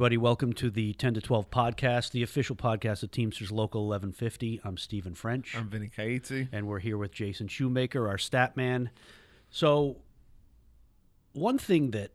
Everybody, 0.00 0.16
welcome 0.16 0.54
to 0.54 0.70
the 0.70 0.94
10 0.94 1.12
to 1.12 1.20
12 1.20 1.50
podcast, 1.50 2.12
the 2.12 2.22
official 2.22 2.56
podcast 2.56 3.02
of 3.02 3.10
Teamsters 3.10 3.52
Local 3.52 3.82
1150. 3.82 4.58
I'm 4.64 4.78
Stephen 4.78 5.14
French. 5.14 5.54
I'm 5.54 5.68
Vinny 5.68 5.90
Caizzi. 5.94 6.48
And 6.52 6.66
we're 6.66 6.78
here 6.78 6.96
with 6.96 7.12
Jason 7.12 7.48
Shoemaker, 7.48 8.08
our 8.08 8.16
stat 8.16 8.56
man. 8.56 8.88
So, 9.50 9.98
one 11.34 11.58
thing 11.58 11.90
that 11.90 12.12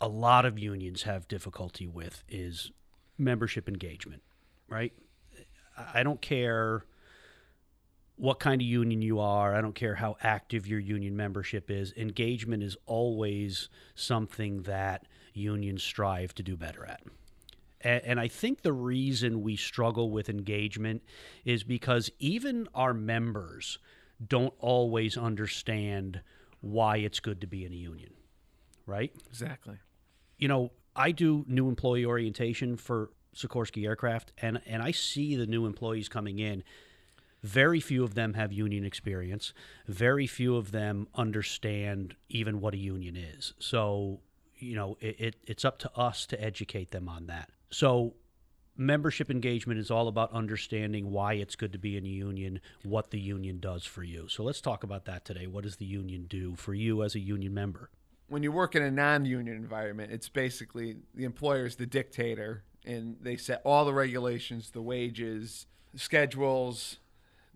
a 0.00 0.08
lot 0.08 0.44
of 0.44 0.58
unions 0.58 1.04
have 1.04 1.28
difficulty 1.28 1.86
with 1.86 2.24
is 2.28 2.72
membership 3.16 3.68
engagement, 3.68 4.22
right? 4.68 4.92
I 5.94 6.02
don't 6.02 6.20
care 6.20 6.86
what 8.16 8.40
kind 8.40 8.60
of 8.60 8.66
union 8.66 9.00
you 9.00 9.20
are, 9.20 9.54
I 9.54 9.60
don't 9.60 9.76
care 9.76 9.94
how 9.94 10.16
active 10.24 10.66
your 10.66 10.80
union 10.80 11.16
membership 11.16 11.70
is. 11.70 11.92
Engagement 11.96 12.64
is 12.64 12.76
always 12.84 13.68
something 13.94 14.62
that 14.62 15.06
unions 15.36 15.82
strive 15.82 16.34
to 16.34 16.42
do 16.42 16.56
better 16.56 16.84
at. 16.84 17.02
And, 17.82 18.18
I 18.18 18.26
think 18.26 18.62
the 18.62 18.72
reason 18.72 19.42
we 19.42 19.54
struggle 19.54 20.10
with 20.10 20.28
engagement 20.28 21.02
is 21.44 21.62
because 21.62 22.10
even 22.18 22.68
our 22.74 22.92
members 22.92 23.78
don't 24.26 24.54
always 24.58 25.16
understand 25.16 26.20
why 26.62 26.96
it's 26.96 27.20
good 27.20 27.42
to 27.42 27.46
be 27.46 27.64
in 27.64 27.72
a 27.72 27.76
union, 27.76 28.10
right? 28.86 29.12
Exactly. 29.28 29.76
You 30.38 30.48
know, 30.48 30.72
I 30.96 31.12
do 31.12 31.44
new 31.46 31.68
employee 31.68 32.06
orientation 32.06 32.76
for 32.76 33.10
Sikorsky 33.36 33.86
Aircraft, 33.86 34.32
and, 34.38 34.60
and 34.66 34.82
I 34.82 34.90
see 34.90 35.36
the 35.36 35.46
new 35.46 35.66
employees 35.66 36.08
coming 36.08 36.38
in. 36.38 36.64
Very 37.42 37.78
few 37.78 38.02
of 38.02 38.14
them 38.14 38.34
have 38.34 38.52
union 38.52 38.84
experience. 38.84 39.52
Very 39.86 40.26
few 40.26 40.56
of 40.56 40.72
them 40.72 41.06
understand 41.14 42.16
even 42.28 42.60
what 42.60 42.74
a 42.74 42.78
union 42.78 43.14
is. 43.16 43.52
So 43.58 44.20
you 44.66 44.76
know, 44.76 44.96
it, 45.00 45.20
it, 45.20 45.36
it's 45.46 45.64
up 45.64 45.78
to 45.80 45.90
us 45.96 46.26
to 46.26 46.42
educate 46.42 46.90
them 46.90 47.08
on 47.08 47.26
that. 47.26 47.50
So, 47.70 48.14
membership 48.76 49.30
engagement 49.30 49.80
is 49.80 49.90
all 49.90 50.08
about 50.08 50.30
understanding 50.32 51.10
why 51.10 51.34
it's 51.34 51.56
good 51.56 51.72
to 51.72 51.78
be 51.78 51.96
in 51.96 52.04
a 52.04 52.08
union, 52.08 52.60
what 52.82 53.10
the 53.10 53.18
union 53.18 53.58
does 53.58 53.84
for 53.84 54.02
you. 54.02 54.28
So, 54.28 54.42
let's 54.42 54.60
talk 54.60 54.84
about 54.84 55.04
that 55.06 55.24
today. 55.24 55.46
What 55.46 55.64
does 55.64 55.76
the 55.76 55.86
union 55.86 56.26
do 56.28 56.56
for 56.56 56.74
you 56.74 57.02
as 57.02 57.14
a 57.14 57.20
union 57.20 57.54
member? 57.54 57.90
When 58.28 58.42
you 58.42 58.50
work 58.50 58.74
in 58.74 58.82
a 58.82 58.90
non 58.90 59.24
union 59.24 59.56
environment, 59.56 60.12
it's 60.12 60.28
basically 60.28 60.96
the 61.14 61.24
employer 61.24 61.66
is 61.66 61.76
the 61.76 61.86
dictator 61.86 62.64
and 62.84 63.16
they 63.20 63.36
set 63.36 63.60
all 63.64 63.84
the 63.84 63.92
regulations, 63.92 64.70
the 64.70 64.82
wages, 64.82 65.66
schedules, 65.96 66.98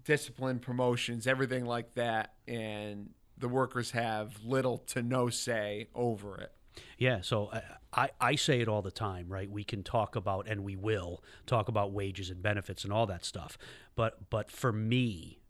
discipline, 0.05 0.59
promotions, 0.59 1.27
everything 1.27 1.65
like 1.65 1.95
that. 1.95 2.35
And 2.49 3.11
the 3.39 3.49
workers 3.49 3.93
have 3.93 4.45
little 4.45 4.79
to 4.79 5.03
no 5.03 5.29
say 5.29 5.89
over 5.95 6.37
it. 6.39 6.53
Yeah, 6.99 7.21
so 7.23 7.47
uh, 7.47 7.61
I, 7.93 8.11
I 8.21 8.35
say 8.37 8.61
it 8.61 8.69
all 8.69 8.83
the 8.83 8.91
time, 8.91 9.29
right? 9.29 9.51
We 9.51 9.65
can 9.65 9.83
talk 9.83 10.17
about 10.17 10.47
and 10.49 10.65
we 10.65 10.77
will 10.77 11.23
talk 11.47 11.69
about 11.69 11.93
wages 11.93 12.31
and 12.31 12.43
benefits 12.43 12.85
and 12.85 12.93
all 12.93 13.07
that 13.07 13.25
stuff. 13.25 13.59
But 13.97 14.31
but 14.31 14.51
for 14.51 14.73
me 14.73 15.41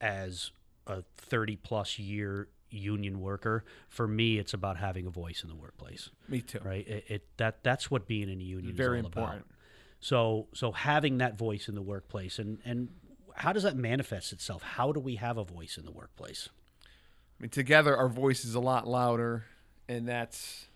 as 0.00 0.50
a 0.86 1.02
30 1.16 1.56
plus 1.56 1.98
year 1.98 2.48
union 2.70 3.20
worker, 3.20 3.64
for 3.88 4.06
me 4.06 4.38
it's 4.38 4.54
about 4.54 4.76
having 4.76 5.06
a 5.06 5.10
voice 5.10 5.42
in 5.42 5.48
the 5.48 5.56
workplace. 5.56 6.10
Me 6.28 6.40
too. 6.40 6.60
Right? 6.62 6.86
It, 6.86 7.04
it 7.08 7.28
that 7.38 7.62
that's 7.62 7.90
what 7.90 8.06
being 8.06 8.28
in 8.28 8.40
a 8.40 8.44
union 8.44 8.74
Very 8.74 8.98
is 8.98 9.04
all 9.04 9.06
important. 9.06 9.40
about. 9.46 9.54
So 10.00 10.46
so 10.54 10.72
having 10.72 11.18
that 11.18 11.36
voice 11.36 11.68
in 11.68 11.74
the 11.74 11.82
workplace 11.82 12.38
and 12.38 12.58
and 12.64 12.88
how 13.34 13.52
does 13.52 13.62
that 13.62 13.76
manifest 13.76 14.32
itself? 14.32 14.62
How 14.62 14.92
do 14.92 15.00
we 15.00 15.16
have 15.16 15.38
a 15.38 15.44
voice 15.44 15.78
in 15.78 15.84
the 15.84 15.92
workplace? 15.92 16.48
I 17.38 17.42
mean, 17.42 17.50
together 17.50 17.96
our 17.96 18.08
voice 18.08 18.44
is 18.44 18.54
a 18.54 18.60
lot 18.60 18.86
louder, 18.88 19.44
and 19.88 20.08
that's 20.08 20.67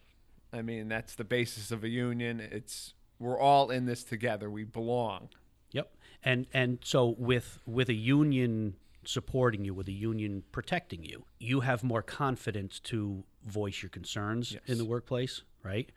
I 0.52 0.62
mean, 0.62 0.88
that's 0.88 1.14
the 1.14 1.24
basis 1.24 1.70
of 1.70 1.82
a 1.82 1.88
union. 1.88 2.40
It's 2.40 2.94
we're 3.18 3.38
all 3.38 3.70
in 3.70 3.86
this 3.86 4.04
together. 4.04 4.50
We 4.50 4.64
belong. 4.64 5.28
Yep. 5.72 5.94
And 6.22 6.46
and 6.52 6.78
so 6.84 7.14
with 7.18 7.60
with 7.66 7.88
a 7.88 7.94
union 7.94 8.74
supporting 9.04 9.64
you, 9.64 9.74
with 9.74 9.88
a 9.88 9.92
union 9.92 10.44
protecting 10.52 11.04
you, 11.04 11.24
you 11.38 11.60
have 11.60 11.82
more 11.82 12.02
confidence 12.02 12.78
to 12.80 13.24
voice 13.44 13.82
your 13.82 13.90
concerns 13.90 14.52
yes. 14.52 14.62
in 14.66 14.78
the 14.78 14.84
workplace, 14.84 15.42
right? 15.64 15.90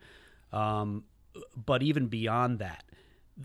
Um, 0.52 1.04
but 1.54 1.82
even 1.82 2.06
beyond 2.06 2.58
that, 2.58 2.84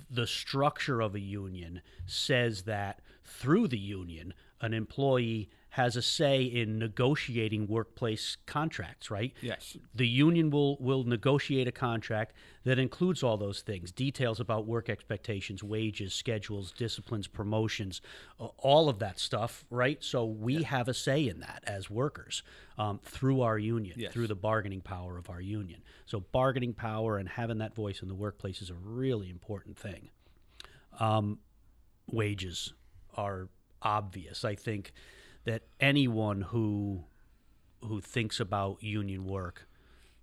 the 0.09 0.25
structure 0.25 1.01
of 1.01 1.15
a 1.15 1.19
union 1.19 1.81
says 2.05 2.63
that 2.63 3.01
through 3.23 3.67
the 3.67 3.77
union, 3.77 4.33
an 4.61 4.73
employee 4.73 5.49
has 5.71 5.95
a 5.95 6.01
say 6.01 6.43
in 6.43 6.77
negotiating 6.77 7.65
workplace 7.65 8.35
contracts, 8.45 9.09
right? 9.09 9.33
Yes. 9.41 9.77
The 9.95 10.07
union 10.07 10.49
will 10.49 10.77
will 10.81 11.05
negotiate 11.05 11.65
a 11.65 11.71
contract 11.71 12.35
that 12.65 12.77
includes 12.77 13.23
all 13.23 13.37
those 13.37 13.61
things, 13.61 13.89
details 13.89 14.41
about 14.41 14.67
work 14.67 14.89
expectations, 14.89 15.63
wages, 15.63 16.13
schedules, 16.13 16.73
disciplines, 16.73 17.25
promotions, 17.25 18.01
all 18.57 18.89
of 18.89 18.99
that 18.99 19.17
stuff, 19.17 19.63
right? 19.69 20.03
So 20.03 20.25
we 20.25 20.57
yeah. 20.57 20.67
have 20.67 20.89
a 20.89 20.93
say 20.93 21.29
in 21.29 21.39
that 21.39 21.63
as 21.65 21.89
workers 21.89 22.43
um, 22.77 22.99
through 23.03 23.39
our 23.39 23.57
union, 23.57 23.95
yes. 23.97 24.11
through 24.11 24.27
the 24.27 24.35
bargaining 24.35 24.81
power 24.81 25.17
of 25.17 25.29
our 25.29 25.41
union. 25.41 25.81
So 26.05 26.19
bargaining 26.19 26.73
power 26.73 27.17
and 27.17 27.29
having 27.29 27.59
that 27.59 27.73
voice 27.73 28.01
in 28.01 28.09
the 28.09 28.15
workplace 28.15 28.61
is 28.61 28.69
a 28.69 28.75
really 28.75 29.29
important 29.29 29.77
thing. 29.77 30.09
Um, 30.99 31.39
wages 32.11 32.73
are 33.15 33.47
obvious. 33.81 34.43
I 34.43 34.55
think 34.55 34.91
that 35.45 35.63
anyone 35.79 36.41
who 36.41 37.05
who 37.83 37.99
thinks 37.99 38.39
about 38.39 38.81
union 38.83 39.25
work 39.25 39.67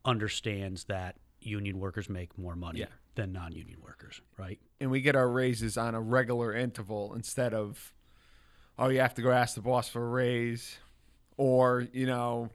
understands 0.05 0.85
that 0.85 1.17
union 1.41 1.79
workers 1.79 2.09
make 2.09 2.37
more 2.39 2.55
money 2.55 2.81
yeah. 2.81 2.87
than 3.17 3.33
non-union 3.33 3.81
workers, 3.83 4.21
right? 4.37 4.61
And 4.81 4.91
we 4.91 5.01
get 5.01 5.17
our 5.17 5.29
raises 5.29 5.77
on 5.77 5.95
a 5.95 6.01
regular 6.01 6.55
interval 6.55 7.15
instead 7.15 7.53
of 7.53 7.93
oh, 8.79 8.89
you 8.89 9.01
have 9.01 9.15
to 9.15 9.23
go 9.23 9.33
ask 9.33 9.57
the 9.57 9.61
boss 9.61 9.89
for 9.89 10.07
a 10.07 10.09
raise 10.09 10.79
or, 11.37 11.87
you 11.93 12.07
know, 12.07 12.51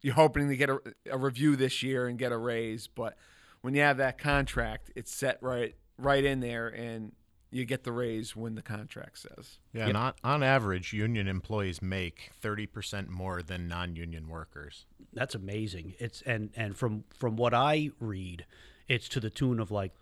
you're 0.00 0.14
hoping 0.14 0.48
to 0.48 0.56
get 0.56 0.70
a, 0.70 0.80
a 1.10 1.16
review 1.16 1.56
this 1.56 1.82
year 1.82 2.06
and 2.06 2.18
get 2.18 2.32
a 2.32 2.36
raise, 2.36 2.88
but 2.88 3.16
when 3.60 3.74
you 3.74 3.80
have 3.80 3.96
that 3.98 4.18
contract, 4.18 4.90
it's 4.94 5.14
set 5.14 5.38
right 5.40 5.74
right 5.96 6.24
in 6.24 6.40
there 6.40 6.68
and 6.68 7.12
you 7.50 7.64
get 7.64 7.84
the 7.84 7.92
raise 7.92 8.36
when 8.36 8.54
the 8.54 8.62
contract 8.62 9.18
says. 9.18 9.58
Yeah, 9.72 9.80
yep. 9.80 9.88
and 9.88 9.96
on, 9.96 10.12
on 10.22 10.42
average, 10.42 10.92
union 10.92 11.28
employees 11.28 11.80
make 11.80 12.30
30% 12.42 13.08
more 13.08 13.42
than 13.42 13.68
non-union 13.68 14.28
workers. 14.28 14.86
That's 15.12 15.34
amazing. 15.34 15.94
It's 15.98 16.22
and 16.22 16.50
and 16.54 16.76
from 16.76 17.04
from 17.10 17.36
what 17.36 17.54
I 17.54 17.90
read, 18.00 18.44
it's 18.88 19.08
to 19.10 19.20
the 19.20 19.30
tune 19.30 19.60
of 19.60 19.70
like 19.70 19.92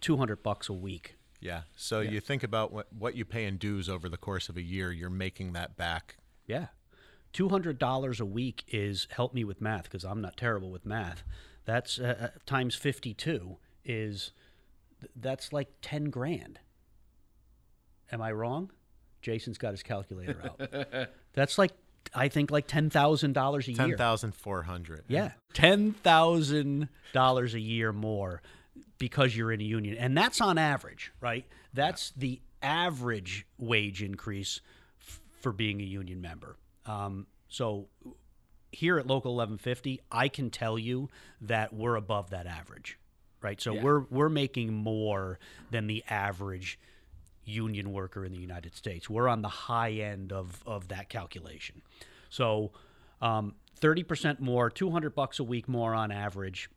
200 0.00 0.42
bucks 0.42 0.68
a 0.68 0.72
week. 0.72 1.16
Yeah. 1.40 1.62
So 1.76 2.00
yeah. 2.00 2.12
you 2.12 2.20
think 2.20 2.42
about 2.42 2.72
what 2.72 2.86
what 2.96 3.14
you 3.14 3.24
pay 3.24 3.44
in 3.44 3.58
dues 3.58 3.88
over 3.88 4.08
the 4.08 4.16
course 4.16 4.48
of 4.48 4.56
a 4.56 4.62
year, 4.62 4.90
you're 4.92 5.10
making 5.10 5.52
that 5.52 5.76
back. 5.76 6.16
Yeah. 6.46 6.66
$200 7.32 8.20
a 8.20 8.24
week 8.24 8.64
is 8.68 9.06
help 9.10 9.32
me 9.32 9.44
with 9.44 9.60
math 9.60 9.84
because 9.84 10.04
I'm 10.04 10.20
not 10.20 10.36
terrible 10.36 10.70
with 10.70 10.84
math. 10.84 11.22
That's 11.64 12.00
uh, 12.00 12.32
uh 12.34 12.38
times 12.44 12.74
52 12.74 13.58
is 13.84 14.32
that's 15.14 15.52
like 15.52 15.68
10 15.82 16.10
grand. 16.10 16.58
Am 18.12 18.20
I 18.22 18.32
wrong? 18.32 18.70
Jason's 19.22 19.58
got 19.58 19.72
his 19.72 19.82
calculator 19.82 20.40
out. 20.44 21.08
That's 21.32 21.58
like 21.58 21.72
I 22.14 22.28
think 22.28 22.50
like 22.50 22.66
ten 22.66 22.90
thousand 22.90 23.34
dollars 23.34 23.68
a 23.68 23.72
year. 23.72 23.88
Ten 23.88 23.96
thousand 23.96 24.34
four 24.34 24.62
hundred. 24.62 25.04
Yeah, 25.08 25.32
ten 25.52 25.92
thousand 25.92 26.88
dollars 27.12 27.54
a 27.54 27.60
year 27.60 27.92
more 27.92 28.42
because 28.98 29.36
you're 29.36 29.52
in 29.52 29.60
a 29.60 29.64
union, 29.64 29.96
and 29.96 30.16
that's 30.16 30.40
on 30.40 30.58
average, 30.58 31.12
right? 31.20 31.44
That's 31.72 32.12
yeah. 32.16 32.20
the 32.20 32.40
average 32.62 33.46
wage 33.58 34.02
increase 34.02 34.60
f- 35.00 35.20
for 35.40 35.52
being 35.52 35.80
a 35.80 35.84
union 35.84 36.20
member. 36.20 36.56
Um, 36.86 37.26
so 37.48 37.88
here 38.72 38.98
at 38.98 39.06
Local 39.06 39.34
1150, 39.34 40.00
I 40.10 40.28
can 40.28 40.50
tell 40.50 40.78
you 40.78 41.08
that 41.40 41.72
we're 41.72 41.96
above 41.96 42.30
that 42.30 42.46
average, 42.46 42.98
right? 43.40 43.60
So 43.60 43.74
yeah. 43.74 43.82
we're 43.82 44.00
we're 44.10 44.28
making 44.28 44.72
more 44.72 45.38
than 45.70 45.86
the 45.86 46.04
average 46.08 46.78
union 47.44 47.92
worker 47.92 48.24
in 48.24 48.32
the 48.32 48.38
United 48.38 48.74
States. 48.74 49.08
We're 49.08 49.28
on 49.28 49.42
the 49.42 49.48
high 49.48 49.92
end 49.92 50.32
of, 50.32 50.62
of 50.66 50.88
that 50.88 51.08
calculation. 51.08 51.82
So 52.28 52.72
um, 53.20 53.54
30% 53.80 54.40
more, 54.40 54.70
200 54.70 55.14
bucks 55.14 55.38
a 55.38 55.44
week 55.44 55.68
more 55.68 55.94
on 55.94 56.10
average. 56.10 56.70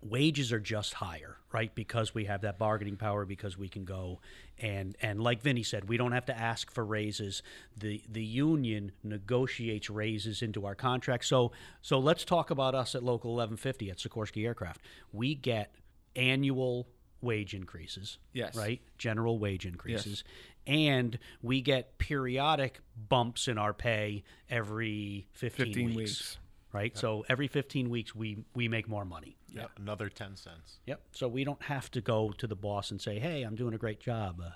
Wages 0.00 0.52
are 0.52 0.58
just 0.58 0.94
higher, 0.94 1.36
right? 1.52 1.72
Because 1.74 2.12
we 2.12 2.24
have 2.24 2.40
that 2.40 2.58
bargaining 2.58 2.96
power, 2.96 3.24
because 3.24 3.56
we 3.56 3.68
can 3.68 3.84
go 3.84 4.20
and 4.58 4.96
and 5.00 5.20
like 5.22 5.40
Vinny 5.40 5.62
said, 5.62 5.88
we 5.88 5.96
don't 5.96 6.10
have 6.10 6.26
to 6.26 6.36
ask 6.36 6.72
for 6.72 6.84
raises. 6.84 7.40
The 7.76 8.02
the 8.08 8.24
union 8.24 8.90
negotiates 9.04 9.88
raises 9.88 10.42
into 10.42 10.66
our 10.66 10.74
contract. 10.74 11.24
So 11.24 11.52
so 11.82 12.00
let's 12.00 12.24
talk 12.24 12.50
about 12.50 12.74
us 12.74 12.96
at 12.96 13.04
Local 13.04 13.30
1150 13.34 13.90
at 13.90 13.98
Sikorsky 13.98 14.44
Aircraft. 14.44 14.80
We 15.12 15.36
get 15.36 15.72
annual 16.16 16.88
wage 17.22 17.54
increases. 17.54 18.18
Yes. 18.32 18.56
Right? 18.56 18.80
General 18.98 19.38
wage 19.38 19.66
increases. 19.66 20.24
Yes. 20.26 20.74
And 20.78 21.18
we 21.42 21.60
get 21.60 21.98
periodic 21.98 22.80
bumps 23.08 23.48
in 23.48 23.58
our 23.58 23.72
pay 23.72 24.24
every 24.48 25.26
15, 25.32 25.66
15 25.66 25.86
weeks. 25.86 25.96
weeks. 25.96 26.38
right? 26.72 26.96
So 26.96 27.24
every 27.28 27.48
15 27.48 27.90
weeks 27.90 28.14
we 28.14 28.44
we 28.54 28.68
make 28.68 28.88
more 28.88 29.04
money. 29.04 29.36
Yeah, 29.48 29.66
another 29.76 30.08
10 30.08 30.36
cents. 30.36 30.78
Yep. 30.86 31.00
So 31.12 31.28
we 31.28 31.44
don't 31.44 31.62
have 31.62 31.90
to 31.92 32.00
go 32.00 32.32
to 32.38 32.46
the 32.46 32.56
boss 32.56 32.90
and 32.90 33.00
say, 33.00 33.18
"Hey, 33.18 33.42
I'm 33.42 33.54
doing 33.54 33.74
a 33.74 33.78
great 33.78 34.00
job. 34.00 34.40
Uh, 34.40 34.50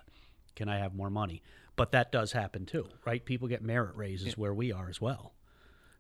can 0.55 0.69
I 0.69 0.79
have 0.79 0.95
more 0.95 1.11
money?" 1.11 1.43
But 1.77 1.93
that 1.93 2.11
does 2.11 2.33
happen 2.33 2.65
too, 2.65 2.89
right? 3.05 3.23
People 3.23 3.49
get 3.49 3.63
merit 3.63 3.95
raises 3.97 4.39
where 4.39 4.55
we 4.55 4.73
are 4.73 4.89
as 4.89 5.01
well. 5.01 5.35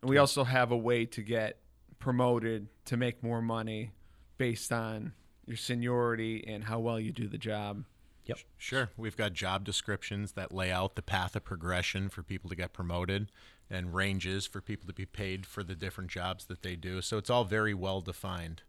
And 0.00 0.08
we 0.08 0.16
also 0.16 0.44
have 0.44 0.70
a 0.70 0.76
way 0.76 1.04
to 1.04 1.20
get 1.22 1.58
promoted 1.98 2.68
to 2.86 2.96
make 2.96 3.22
more 3.22 3.42
money 3.42 3.90
based 4.38 4.72
on 4.72 5.12
your 5.46 5.56
seniority 5.56 6.44
and 6.46 6.64
how 6.64 6.78
well 6.80 6.98
you 7.00 7.12
do 7.12 7.28
the 7.28 7.38
job. 7.38 7.84
Yep. 8.26 8.38
Sure. 8.58 8.90
We've 8.96 9.16
got 9.16 9.32
job 9.34 9.64
descriptions 9.64 10.32
that 10.32 10.52
lay 10.52 10.72
out 10.72 10.96
the 10.96 11.02
path 11.02 11.36
of 11.36 11.44
progression 11.44 12.08
for 12.08 12.22
people 12.24 12.50
to 12.50 12.56
get 12.56 12.72
promoted 12.72 13.30
and 13.70 13.94
ranges 13.94 14.46
for 14.46 14.60
people 14.60 14.88
to 14.88 14.92
be 14.92 15.06
paid 15.06 15.46
for 15.46 15.62
the 15.62 15.76
different 15.76 16.10
jobs 16.10 16.46
that 16.46 16.62
they 16.62 16.74
do. 16.74 17.00
So 17.00 17.18
it's 17.18 17.30
all 17.30 17.44
very 17.44 17.74
well 17.74 18.00
defined. 18.00 18.62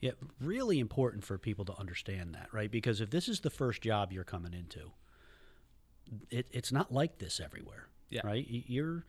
Yeah, 0.00 0.12
really 0.40 0.80
important 0.80 1.24
for 1.24 1.38
people 1.38 1.64
to 1.66 1.78
understand 1.78 2.34
that, 2.34 2.48
right? 2.52 2.70
Because 2.70 3.00
if 3.00 3.10
this 3.10 3.28
is 3.28 3.40
the 3.40 3.50
first 3.50 3.80
job 3.80 4.12
you're 4.12 4.24
coming 4.24 4.52
into, 4.52 4.90
it, 6.30 6.48
it's 6.50 6.72
not 6.72 6.92
like 6.92 7.18
this 7.18 7.40
everywhere, 7.40 7.88
Yeah. 8.10 8.20
right? 8.24 8.44
You're 8.48 9.04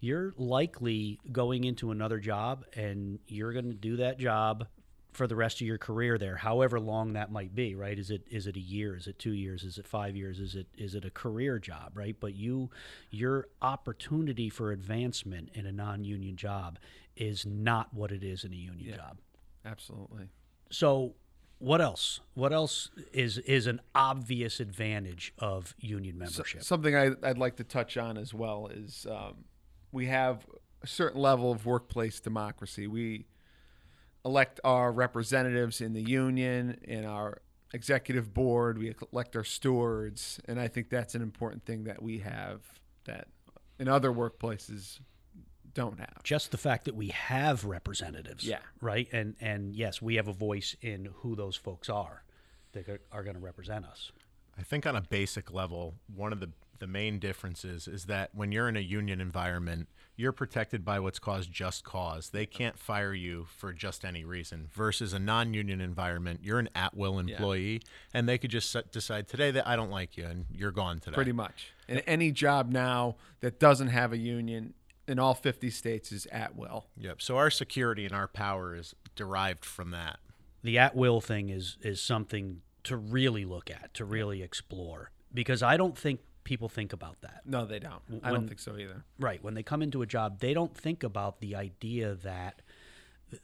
you're 0.00 0.32
likely 0.36 1.18
going 1.32 1.64
into 1.64 1.90
another 1.90 2.20
job, 2.20 2.64
and 2.74 3.18
you're 3.26 3.52
going 3.52 3.68
to 3.68 3.74
do 3.74 3.96
that 3.96 4.16
job 4.16 4.68
for 5.18 5.26
the 5.26 5.36
rest 5.36 5.60
of 5.60 5.66
your 5.66 5.76
career 5.78 6.16
there, 6.16 6.36
however 6.36 6.78
long 6.78 7.12
that 7.14 7.30
might 7.30 7.52
be, 7.54 7.74
right? 7.74 7.98
Is 7.98 8.10
it 8.10 8.22
is 8.30 8.46
it 8.46 8.56
a 8.56 8.60
year? 8.60 8.96
Is 8.96 9.08
it 9.08 9.18
two 9.18 9.32
years? 9.32 9.64
Is 9.64 9.76
it 9.76 9.86
five 9.86 10.16
years? 10.16 10.38
Is 10.38 10.54
it 10.54 10.68
is 10.78 10.94
it 10.94 11.04
a 11.04 11.10
career 11.10 11.58
job, 11.58 11.90
right? 11.94 12.16
But 12.18 12.34
you 12.36 12.70
your 13.10 13.48
opportunity 13.60 14.48
for 14.48 14.70
advancement 14.70 15.50
in 15.54 15.66
a 15.66 15.72
non-union 15.72 16.36
job 16.36 16.78
is 17.16 17.44
not 17.44 17.92
what 17.92 18.12
it 18.12 18.22
is 18.22 18.44
in 18.44 18.52
a 18.52 18.56
union 18.56 18.90
Yeah. 18.90 18.96
job. 18.96 19.18
Absolutely. 19.64 20.28
So, 20.70 21.14
what 21.58 21.80
else? 21.80 22.20
What 22.34 22.52
else 22.52 22.90
is 23.12 23.38
is 23.38 23.66
an 23.66 23.80
obvious 23.96 24.60
advantage 24.60 25.34
of 25.38 25.74
union 25.80 26.14
So- 26.14 26.18
membership? 26.20 26.62
something 26.62 26.94
I, 26.96 27.10
I'd 27.24 27.38
like 27.38 27.56
to 27.56 27.64
touch 27.64 27.96
on 27.96 28.16
as 28.16 28.32
well 28.32 28.68
is 28.68 29.04
um, 29.10 29.44
we 29.90 30.06
have 30.06 30.46
a 30.80 30.86
certain 30.86 31.20
level 31.20 31.50
of 31.50 31.66
workplace 31.66 32.20
democracy. 32.20 32.86
We 32.86 33.26
elect 34.28 34.60
our 34.64 34.92
representatives 34.92 35.80
in 35.80 35.92
the 35.94 36.02
union, 36.02 36.78
in 36.84 37.04
our 37.04 37.40
executive 37.72 38.32
board, 38.34 38.78
we 38.78 38.94
elect 39.12 39.34
our 39.36 39.44
stewards, 39.44 40.40
and 40.46 40.60
I 40.60 40.68
think 40.68 40.90
that's 40.90 41.14
an 41.14 41.22
important 41.22 41.64
thing 41.64 41.84
that 41.84 42.02
we 42.02 42.18
have 42.18 42.60
that 43.04 43.28
in 43.78 43.88
other 43.88 44.10
workplaces 44.12 45.00
don't 45.74 45.98
have. 45.98 46.22
Just 46.24 46.50
the 46.50 46.58
fact 46.58 46.84
that 46.86 46.94
we 46.94 47.08
have 47.08 47.64
representatives, 47.64 48.44
Yeah. 48.44 48.58
right, 48.80 49.08
and 49.12 49.34
and 49.40 49.74
yes, 49.74 50.00
we 50.02 50.16
have 50.16 50.28
a 50.28 50.32
voice 50.32 50.76
in 50.82 51.08
who 51.16 51.34
those 51.36 51.56
folks 51.56 51.88
are 51.88 52.22
that 52.72 52.88
are, 52.88 53.00
are 53.12 53.22
going 53.22 53.36
to 53.36 53.40
represent 53.42 53.84
us. 53.86 54.12
I 54.58 54.62
think 54.62 54.86
on 54.86 54.96
a 54.96 55.00
basic 55.00 55.52
level, 55.52 55.94
one 56.14 56.32
of 56.32 56.40
the 56.40 56.50
the 56.78 56.86
main 56.86 57.18
differences 57.18 57.88
is 57.88 58.04
that 58.04 58.30
when 58.34 58.52
you're 58.52 58.68
in 58.68 58.76
a 58.76 58.80
union 58.80 59.20
environment, 59.20 59.88
you're 60.18 60.32
protected 60.32 60.84
by 60.84 60.98
what's 60.98 61.20
called 61.20 61.50
just 61.50 61.84
cause. 61.84 62.30
They 62.30 62.44
can't 62.44 62.76
fire 62.76 63.14
you 63.14 63.46
for 63.56 63.72
just 63.72 64.04
any 64.04 64.24
reason. 64.24 64.66
Versus 64.74 65.12
a 65.12 65.18
non-union 65.20 65.80
environment, 65.80 66.40
you're 66.42 66.58
an 66.58 66.68
at-will 66.74 67.20
employee, 67.20 67.82
and 68.12 68.28
they 68.28 68.36
could 68.36 68.50
just 68.50 68.70
set, 68.70 68.90
decide 68.90 69.28
today 69.28 69.52
that 69.52 69.66
I 69.66 69.76
don't 69.76 69.92
like 69.92 70.16
you, 70.16 70.26
and 70.26 70.46
you're 70.52 70.72
gone 70.72 70.98
today. 70.98 71.14
Pretty 71.14 71.32
much. 71.32 71.72
And 71.88 72.02
any 72.04 72.32
job 72.32 72.70
now 72.70 73.14
that 73.40 73.60
doesn't 73.60 73.88
have 73.88 74.12
a 74.12 74.18
union 74.18 74.74
in 75.06 75.20
all 75.20 75.34
50 75.34 75.70
states 75.70 76.10
is 76.10 76.26
at 76.26 76.56
will. 76.56 76.86
Yep. 76.98 77.22
So 77.22 77.36
our 77.36 77.48
security 77.48 78.04
and 78.04 78.12
our 78.12 78.26
power 78.26 78.74
is 78.74 78.96
derived 79.14 79.64
from 79.64 79.92
that. 79.92 80.18
The 80.64 80.78
at 80.78 80.96
will 80.96 81.20
thing 81.20 81.48
is 81.48 81.78
is 81.80 82.00
something 82.00 82.62
to 82.82 82.96
really 82.96 83.44
look 83.44 83.70
at, 83.70 83.94
to 83.94 84.04
really 84.04 84.42
explore, 84.42 85.12
because 85.32 85.62
I 85.62 85.76
don't 85.76 85.96
think 85.96 86.20
people 86.48 86.70
think 86.70 86.94
about 86.94 87.20
that. 87.20 87.42
No, 87.44 87.66
they 87.66 87.78
don't. 87.78 88.00
I 88.22 88.30
When- 88.32 88.40
don't 88.40 88.48
think 88.48 88.58
so 88.60 88.78
either. 88.78 89.04
Right. 89.18 89.42
When 89.44 89.52
they 89.52 89.62
come 89.62 89.82
into 89.82 90.00
a 90.00 90.06
job, 90.06 90.38
they 90.38 90.54
don't 90.54 90.74
think 90.74 91.02
about 91.02 91.40
the 91.40 91.54
idea 91.54 92.14
that 92.14 92.62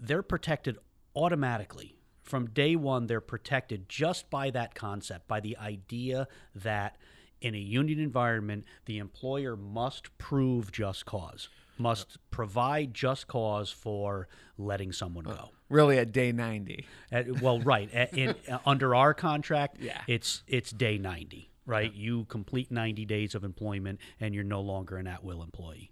they're 0.00 0.22
protected 0.22 0.78
automatically. 1.14 1.98
From 2.22 2.46
day 2.48 2.74
one, 2.76 3.06
they're 3.06 3.20
protected 3.20 3.90
just 3.90 4.30
by 4.30 4.48
that 4.52 4.74
concept, 4.74 5.28
by 5.28 5.40
the 5.40 5.54
idea 5.58 6.26
that 6.54 6.96
in 7.42 7.54
a 7.54 7.58
union 7.58 7.98
environment, 7.98 8.64
the 8.86 8.96
employer 8.96 9.54
must 9.54 10.16
prove 10.16 10.72
just 10.72 11.04
cause, 11.04 11.50
must 11.76 12.16
provide 12.30 12.94
just 12.94 13.26
cause 13.26 13.70
for 13.70 14.28
letting 14.56 14.92
someone 14.92 15.24
go. 15.24 15.50
Really, 15.68 15.98
at 15.98 16.10
day 16.12 16.32
90. 16.32 16.86
At- 17.12 17.42
well, 17.42 17.60
right. 17.60 17.92
At- 17.92 18.16
in, 18.16 18.34
uh, 18.50 18.60
under 18.64 18.94
our 18.94 19.12
contract, 19.12 19.76
Yeah. 19.78 20.00
it's 20.06 20.42
it's 20.46 20.70
day 20.70 20.96
90, 20.96 21.50
right? 21.66 21.92
You 21.94 22.24
complete 22.26 22.70
90 22.70 23.04
days 23.06 23.34
of 23.34 23.44
employment 23.44 24.00
and 24.20 24.34
you're 24.34 24.44
no 24.44 24.60
longer 24.60 24.96
an 24.96 25.06
at-will 25.06 25.42
employee. 25.42 25.90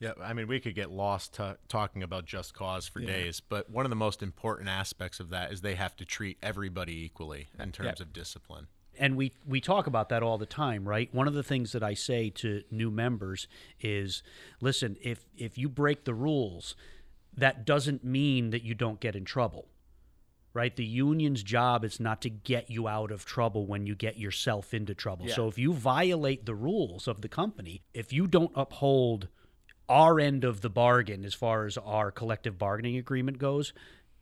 Yeah, 0.00 0.12
I 0.20 0.32
mean, 0.34 0.48
we 0.48 0.58
could 0.60 0.74
get 0.74 0.90
lost 0.90 1.34
t- 1.34 1.52
talking 1.68 2.02
about 2.02 2.26
just 2.26 2.52
cause 2.52 2.88
for 2.88 3.00
days, 3.00 3.40
but 3.40 3.70
one 3.70 3.86
of 3.86 3.90
the 3.90 3.96
most 3.96 4.22
important 4.22 4.68
aspects 4.68 5.20
of 5.20 5.30
that 5.30 5.52
is 5.52 5.60
they 5.60 5.76
have 5.76 5.94
to 5.96 6.04
treat 6.04 6.36
everybody 6.42 7.04
equally 7.04 7.48
in 7.58 7.70
terms 7.72 8.00
of 8.00 8.12
discipline. 8.12 8.66
and 8.98 9.16
we 9.16 9.32
we 9.46 9.60
talk 9.60 9.86
about 9.86 10.08
that 10.08 10.22
all 10.22 10.36
the 10.38 10.46
time 10.46 10.86
right 10.86 11.12
one 11.12 11.26
of 11.26 11.34
the 11.34 11.42
things 11.42 11.72
that 11.72 11.82
i 11.82 11.94
say 11.94 12.30
to 12.30 12.62
new 12.70 12.90
members 12.92 13.48
is 13.80 14.22
listen 14.60 14.96
if 15.02 15.26
if 15.36 15.58
you 15.58 15.68
break 15.68 16.04
the 16.04 16.14
rules 16.14 16.76
that 17.36 17.64
doesn't 17.64 18.04
mean 18.04 18.50
that 18.50 18.62
you 18.62 18.72
don't 18.72 19.00
get 19.00 19.16
in 19.16 19.24
trouble 19.24 19.66
right? 20.54 20.74
The 20.74 20.84
union's 20.84 21.42
job 21.42 21.84
is 21.84 22.00
not 22.00 22.22
to 22.22 22.30
get 22.30 22.70
you 22.70 22.88
out 22.88 23.10
of 23.10 23.24
trouble 23.26 23.66
when 23.66 23.86
you 23.86 23.94
get 23.94 24.16
yourself 24.18 24.72
into 24.72 24.94
trouble. 24.94 25.28
So 25.28 25.48
if 25.48 25.58
you 25.58 25.74
violate 25.74 26.46
the 26.46 26.54
rules 26.54 27.06
of 27.06 27.20
the 27.20 27.28
company 27.28 27.82
if 27.92 28.12
you 28.12 28.26
don't 28.26 28.52
uphold 28.54 29.28
our 29.88 30.18
end 30.18 30.44
of 30.44 30.62
the 30.62 30.70
bargain 30.70 31.24
as 31.24 31.34
far 31.34 31.66
as 31.66 31.76
our 31.76 32.10
collective 32.10 32.56
bargaining 32.56 32.96
agreement 32.96 33.36
goes 33.38 33.74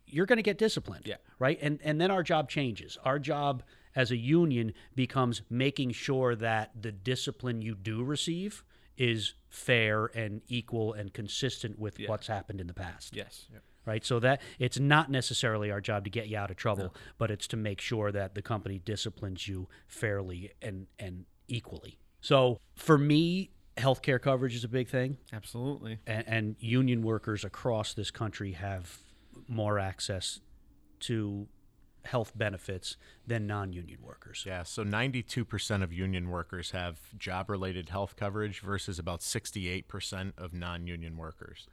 you're 0.05 0.25
going 0.25 0.37
to 0.37 0.43
get 0.43 0.57
disciplined 0.57 1.07
Yeah. 1.07 1.15
right? 1.39 1.57
And 1.61 1.79
and 1.83 1.99
then 2.01 2.11
our 2.11 2.21
job 2.23 2.49
changes. 2.49 2.97
Our 3.05 3.17
job 3.19 3.63
as 3.95 4.11
a 4.11 4.17
union 4.17 4.73
becomes 4.95 5.41
making 5.49 5.91
sure 5.91 6.35
that 6.35 6.71
the 6.79 6.91
discipline 6.91 7.61
you 7.61 7.73
do 7.75 8.03
receive 8.03 8.63
is 8.97 9.33
fair 9.49 10.07
and 10.07 10.41
equal 10.47 10.93
and 10.93 11.13
consistent 11.13 11.79
with 11.79 11.97
what's 12.07 12.27
happened 12.27 12.59
in 12.59 12.67
the 12.67 12.73
past. 12.73 13.15
Yes. 13.15 13.47
Right 13.85 14.05
so 14.05 14.19
that 14.19 14.41
it's 14.59 14.79
not 14.79 15.09
necessarily 15.09 15.71
our 15.71 15.81
job 15.81 16.03
to 16.03 16.09
get 16.09 16.27
you 16.27 16.37
out 16.37 16.51
of 16.51 16.57
trouble 16.57 16.93
but 17.17 17.31
it's 17.31 17.47
to 17.47 17.57
make 17.57 17.81
sure 17.81 18.11
that 18.11 18.35
the 18.35 18.41
company 18.41 18.79
disciplines 18.79 19.47
you 19.47 19.67
fairly 19.87 20.51
and 20.61 20.87
and 20.99 21.25
equally 21.47 21.99
so 22.21 22.59
for 22.75 22.97
me 22.97 23.49
healthcare 23.77 24.21
coverage 24.21 24.55
is 24.55 24.63
a 24.63 24.67
big 24.67 24.87
thing 24.87 25.17
Absolutely. 25.31 25.99
and, 26.05 26.27
and 26.27 26.55
union 26.59 27.01
workers 27.01 27.43
across 27.43 27.93
this 27.93 28.11
country 28.11 28.51
have 28.51 28.99
more 29.47 29.79
access 29.79 30.39
to 30.99 31.47
health 32.05 32.33
benefits 32.35 32.97
than 33.25 33.47
non-union 33.47 33.99
workers. 34.01 34.43
Yeah, 34.45 34.63
so 34.63 34.83
92% 34.83 35.83
of 35.83 35.93
union 35.93 36.29
workers 36.29 36.71
have 36.71 36.99
job 37.17 37.49
related 37.49 37.89
health 37.89 38.15
coverage 38.15 38.59
versus 38.59 38.99
about 38.99 39.21
68% 39.21 40.33
of 40.37 40.53
non 40.53 40.87
union 40.87 41.17
workers. 41.17 41.67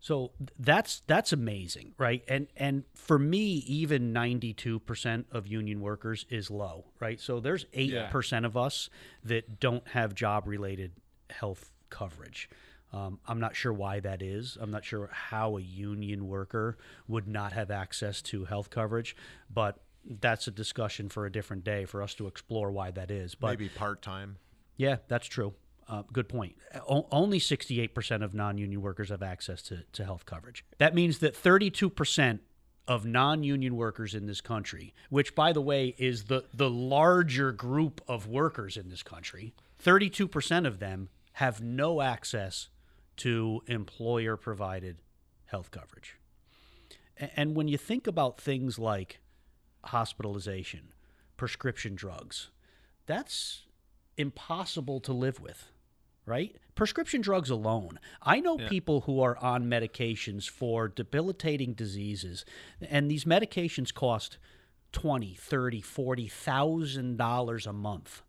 So 0.00 0.30
that's 0.58 1.02
that's 1.06 1.32
amazing, 1.32 1.94
right? 1.98 2.22
And 2.28 2.46
and 2.56 2.84
for 2.94 3.18
me, 3.18 3.64
even 3.66 4.12
ninety 4.12 4.54
two 4.54 4.78
percent 4.78 5.26
of 5.32 5.46
union 5.46 5.80
workers 5.80 6.24
is 6.30 6.50
low, 6.50 6.84
right? 7.00 7.20
So 7.20 7.40
there's 7.40 7.66
eight 7.72 7.92
percent 8.10 8.46
of 8.46 8.56
us 8.56 8.90
that 9.24 9.58
don't 9.58 9.86
have 9.88 10.14
job 10.14 10.46
related 10.46 10.92
health 11.30 11.72
coverage. 11.90 12.48
Um, 12.92 13.18
I'm 13.26 13.40
not 13.40 13.54
sure 13.54 13.72
why 13.72 14.00
that 14.00 14.22
is. 14.22 14.56
I'm 14.60 14.70
not 14.70 14.84
sure 14.84 15.10
how 15.12 15.58
a 15.58 15.60
union 15.60 16.26
worker 16.26 16.78
would 17.06 17.28
not 17.28 17.52
have 17.52 17.70
access 17.70 18.22
to 18.22 18.44
health 18.46 18.70
coverage, 18.70 19.14
but 19.52 19.80
that's 20.04 20.46
a 20.46 20.50
discussion 20.50 21.08
for 21.08 21.26
a 21.26 21.32
different 21.32 21.64
day 21.64 21.84
for 21.84 22.02
us 22.02 22.14
to 22.14 22.26
explore 22.26 22.70
why 22.70 22.90
that 22.92 23.10
is. 23.10 23.34
But 23.34 23.48
Maybe 23.58 23.68
part 23.68 24.00
time. 24.00 24.36
yeah, 24.76 24.96
that's 25.08 25.26
true. 25.26 25.52
Uh, 25.88 26.02
good 26.12 26.28
point. 26.28 26.54
O- 26.88 27.08
only 27.10 27.40
68% 27.40 28.22
of 28.22 28.34
non 28.34 28.58
union 28.58 28.82
workers 28.82 29.08
have 29.08 29.22
access 29.22 29.62
to, 29.62 29.84
to 29.92 30.04
health 30.04 30.26
coverage. 30.26 30.64
That 30.76 30.94
means 30.94 31.18
that 31.20 31.34
32% 31.34 32.40
of 32.86 33.06
non 33.06 33.42
union 33.42 33.74
workers 33.74 34.14
in 34.14 34.26
this 34.26 34.40
country, 34.42 34.92
which, 35.08 35.34
by 35.34 35.52
the 35.52 35.62
way, 35.62 35.94
is 35.98 36.24
the, 36.24 36.44
the 36.52 36.68
larger 36.68 37.52
group 37.52 38.02
of 38.06 38.26
workers 38.26 38.76
in 38.76 38.90
this 38.90 39.02
country, 39.02 39.54
32% 39.82 40.66
of 40.66 40.78
them 40.78 41.08
have 41.34 41.62
no 41.62 42.02
access 42.02 42.68
to 43.16 43.62
employer 43.66 44.36
provided 44.36 44.98
health 45.46 45.70
coverage. 45.70 46.16
A- 47.18 47.38
And 47.40 47.54
when 47.56 47.66
you 47.68 47.78
think 47.78 48.06
about 48.06 48.38
things 48.38 48.78
like 48.78 49.20
hospitalization, 49.84 50.92
prescription 51.38 51.94
drugs, 51.94 52.50
that's 53.06 53.62
impossible 54.16 55.00
to 55.00 55.12
live 55.12 55.40
with, 55.40 55.70
right? 56.28 56.54
Prescription 56.74 57.20
drugs 57.20 57.50
alone. 57.50 57.98
I 58.22 58.38
know 58.40 58.58
Yeah. 58.58 58.68
people 58.68 59.00
who 59.02 59.20
are 59.20 59.36
on 59.38 59.64
medications 59.64 60.48
for 60.48 60.86
debilitating 60.88 61.72
diseases, 61.74 62.44
and 62.80 63.10
these 63.10 63.24
medications 63.24 63.92
cost 63.92 64.38
twenty, 64.92 65.34
thirty, 65.34 65.80
forty 65.80 66.28
thousand 66.28 67.16
dollars 67.16 67.66
a 67.66 67.72
month. 67.72 68.22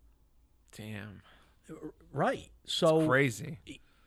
Damn. 0.75 1.21
Right. 2.11 2.49
So 2.65 3.05
Crazy. 3.07 3.59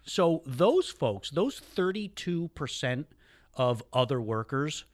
so 0.04 0.42
those 0.44 0.88
folks, 0.90 1.30
those 1.30 1.60
32% 1.60 3.04
of 3.54 3.82
other 3.92 4.20
workers, 4.20 4.84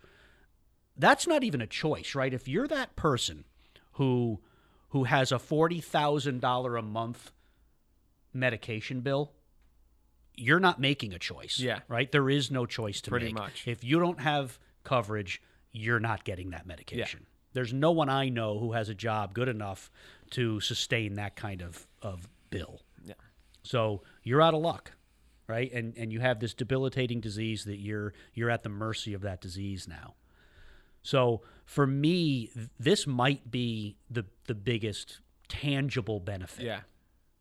that's 0.96 1.26
not 1.26 1.42
even 1.44 1.60
a 1.62 1.66
choice, 1.66 2.14
right? 2.14 2.34
If 2.34 2.46
you're 2.48 2.68
that 2.68 2.96
person 2.96 3.44
who 3.92 4.40
who 4.90 5.04
has 5.04 5.30
a 5.32 5.36
$40,000 5.38 6.78
a 6.78 6.82
month 6.82 7.30
medication 8.38 9.00
bill, 9.00 9.32
you're 10.34 10.60
not 10.60 10.80
making 10.80 11.12
a 11.12 11.18
choice. 11.18 11.58
Yeah. 11.58 11.80
Right? 11.88 12.10
There 12.10 12.30
is 12.30 12.50
no 12.50 12.64
choice 12.66 13.00
to 13.02 13.10
Pretty 13.10 13.26
make. 13.26 13.34
much. 13.34 13.66
If 13.66 13.82
you 13.82 13.98
don't 13.98 14.20
have 14.20 14.58
coverage, 14.84 15.42
you're 15.72 16.00
not 16.00 16.24
getting 16.24 16.50
that 16.50 16.66
medication. 16.66 17.20
Yeah. 17.22 17.26
There's 17.54 17.72
no 17.72 17.90
one 17.90 18.08
I 18.08 18.28
know 18.28 18.58
who 18.58 18.72
has 18.72 18.88
a 18.88 18.94
job 18.94 19.34
good 19.34 19.48
enough 19.48 19.90
to 20.30 20.60
sustain 20.60 21.14
that 21.14 21.34
kind 21.34 21.62
of, 21.62 21.86
of 22.02 22.28
bill. 22.50 22.82
Yeah. 23.04 23.14
So 23.62 24.02
you're 24.22 24.42
out 24.42 24.54
of 24.54 24.60
luck, 24.60 24.92
right? 25.46 25.72
And 25.72 25.96
and 25.96 26.12
you 26.12 26.20
have 26.20 26.38
this 26.40 26.54
debilitating 26.54 27.20
disease 27.20 27.64
that 27.64 27.78
you're 27.78 28.12
you're 28.34 28.50
at 28.50 28.62
the 28.62 28.68
mercy 28.68 29.14
of 29.14 29.22
that 29.22 29.40
disease 29.40 29.88
now. 29.88 30.14
So 31.02 31.42
for 31.64 31.86
me, 31.86 32.50
this 32.78 33.06
might 33.06 33.50
be 33.50 33.96
the 34.10 34.24
the 34.46 34.54
biggest 34.54 35.20
tangible 35.48 36.20
benefit, 36.20 36.64
Yeah. 36.64 36.80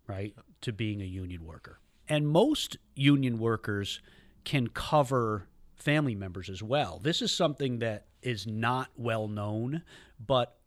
Right, 0.08 0.36
to 0.62 0.72
being 0.72 1.02
a 1.02 1.06
union 1.06 1.46
worker. 1.46 1.80
And 2.10 2.28
most 2.28 2.78
union 2.96 3.38
workers 3.38 4.02
can 4.44 4.68
cover 4.68 5.48
family 5.76 6.16
members 6.16 6.50
as 6.50 6.64
well. 6.64 7.00
This 7.04 7.22
is 7.22 7.32
something 7.32 7.80
that 7.80 8.06
is 8.22 8.48
not 8.48 8.90
well 8.96 9.28
known, 9.28 9.84
but 10.26 10.58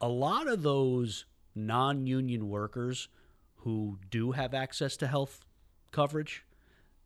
a 0.00 0.08
lot 0.08 0.46
of 0.48 0.62
those 0.62 1.26
non 1.54 2.06
union 2.06 2.48
workers 2.48 3.08
who 3.58 3.98
do 4.10 4.32
have 4.32 4.54
access 4.54 4.96
to 4.98 5.06
health 5.06 5.40
coverage, 5.90 6.44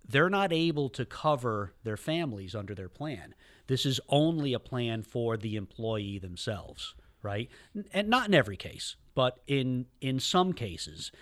they're 0.07 0.30
not 0.30 0.52
able 0.52 0.88
to 0.88 1.04
cover 1.04 1.75
their 1.85 1.97
families 1.97 2.54
under 2.54 2.75
their 2.75 2.88
plan. 2.88 3.35
This 3.66 3.85
is 3.85 4.00
only 4.09 4.54
a 4.54 4.59
plan 4.59 5.02
for 5.02 5.37
the 5.37 5.57
employee 5.57 6.18
themselves, 6.18 6.95
right? 7.23 7.50
And 7.92 8.09
not 8.09 8.28
in 8.28 8.35
every 8.35 8.57
case, 8.57 8.97
but 9.14 9.40
in 9.47 9.87
in 10.00 10.18
some 10.21 10.52
cases, 10.52 11.12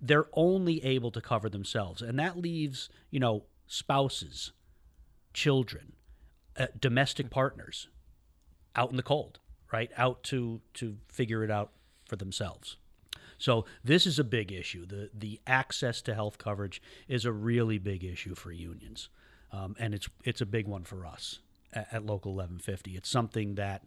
they're 0.00 0.28
only 0.32 0.84
able 0.84 1.10
to 1.10 1.20
cover 1.20 1.48
themselves, 1.48 2.02
and 2.02 2.18
that 2.18 2.38
leaves 2.38 2.88
you 3.10 3.20
know 3.20 3.44
spouses, 3.66 4.52
children, 5.32 5.92
uh, 6.56 6.66
domestic 6.78 7.30
partners 7.30 7.88
out 8.76 8.90
in 8.90 8.96
the 8.96 9.02
cold, 9.02 9.38
right? 9.72 9.90
Out 9.96 10.22
to 10.24 10.60
to 10.74 10.96
figure 11.08 11.42
it 11.44 11.50
out 11.50 11.72
for 12.06 12.16
themselves. 12.16 12.76
So 13.38 13.66
this 13.84 14.06
is 14.06 14.18
a 14.18 14.24
big 14.24 14.52
issue. 14.52 14.86
The 14.86 15.10
the 15.14 15.40
access 15.46 16.02
to 16.02 16.14
health 16.14 16.38
coverage 16.38 16.82
is 17.06 17.24
a 17.24 17.32
really 17.32 17.78
big 17.78 18.04
issue 18.04 18.34
for 18.34 18.52
unions, 18.52 19.08
um, 19.52 19.76
and 19.78 19.94
it's 19.94 20.08
it's 20.24 20.40
a 20.40 20.46
big 20.46 20.66
one 20.66 20.84
for 20.84 21.06
us 21.06 21.40
at, 21.72 21.88
at 21.92 22.06
Local 22.06 22.32
1150. 22.32 22.96
It's 22.96 23.08
something 23.08 23.54
that 23.54 23.84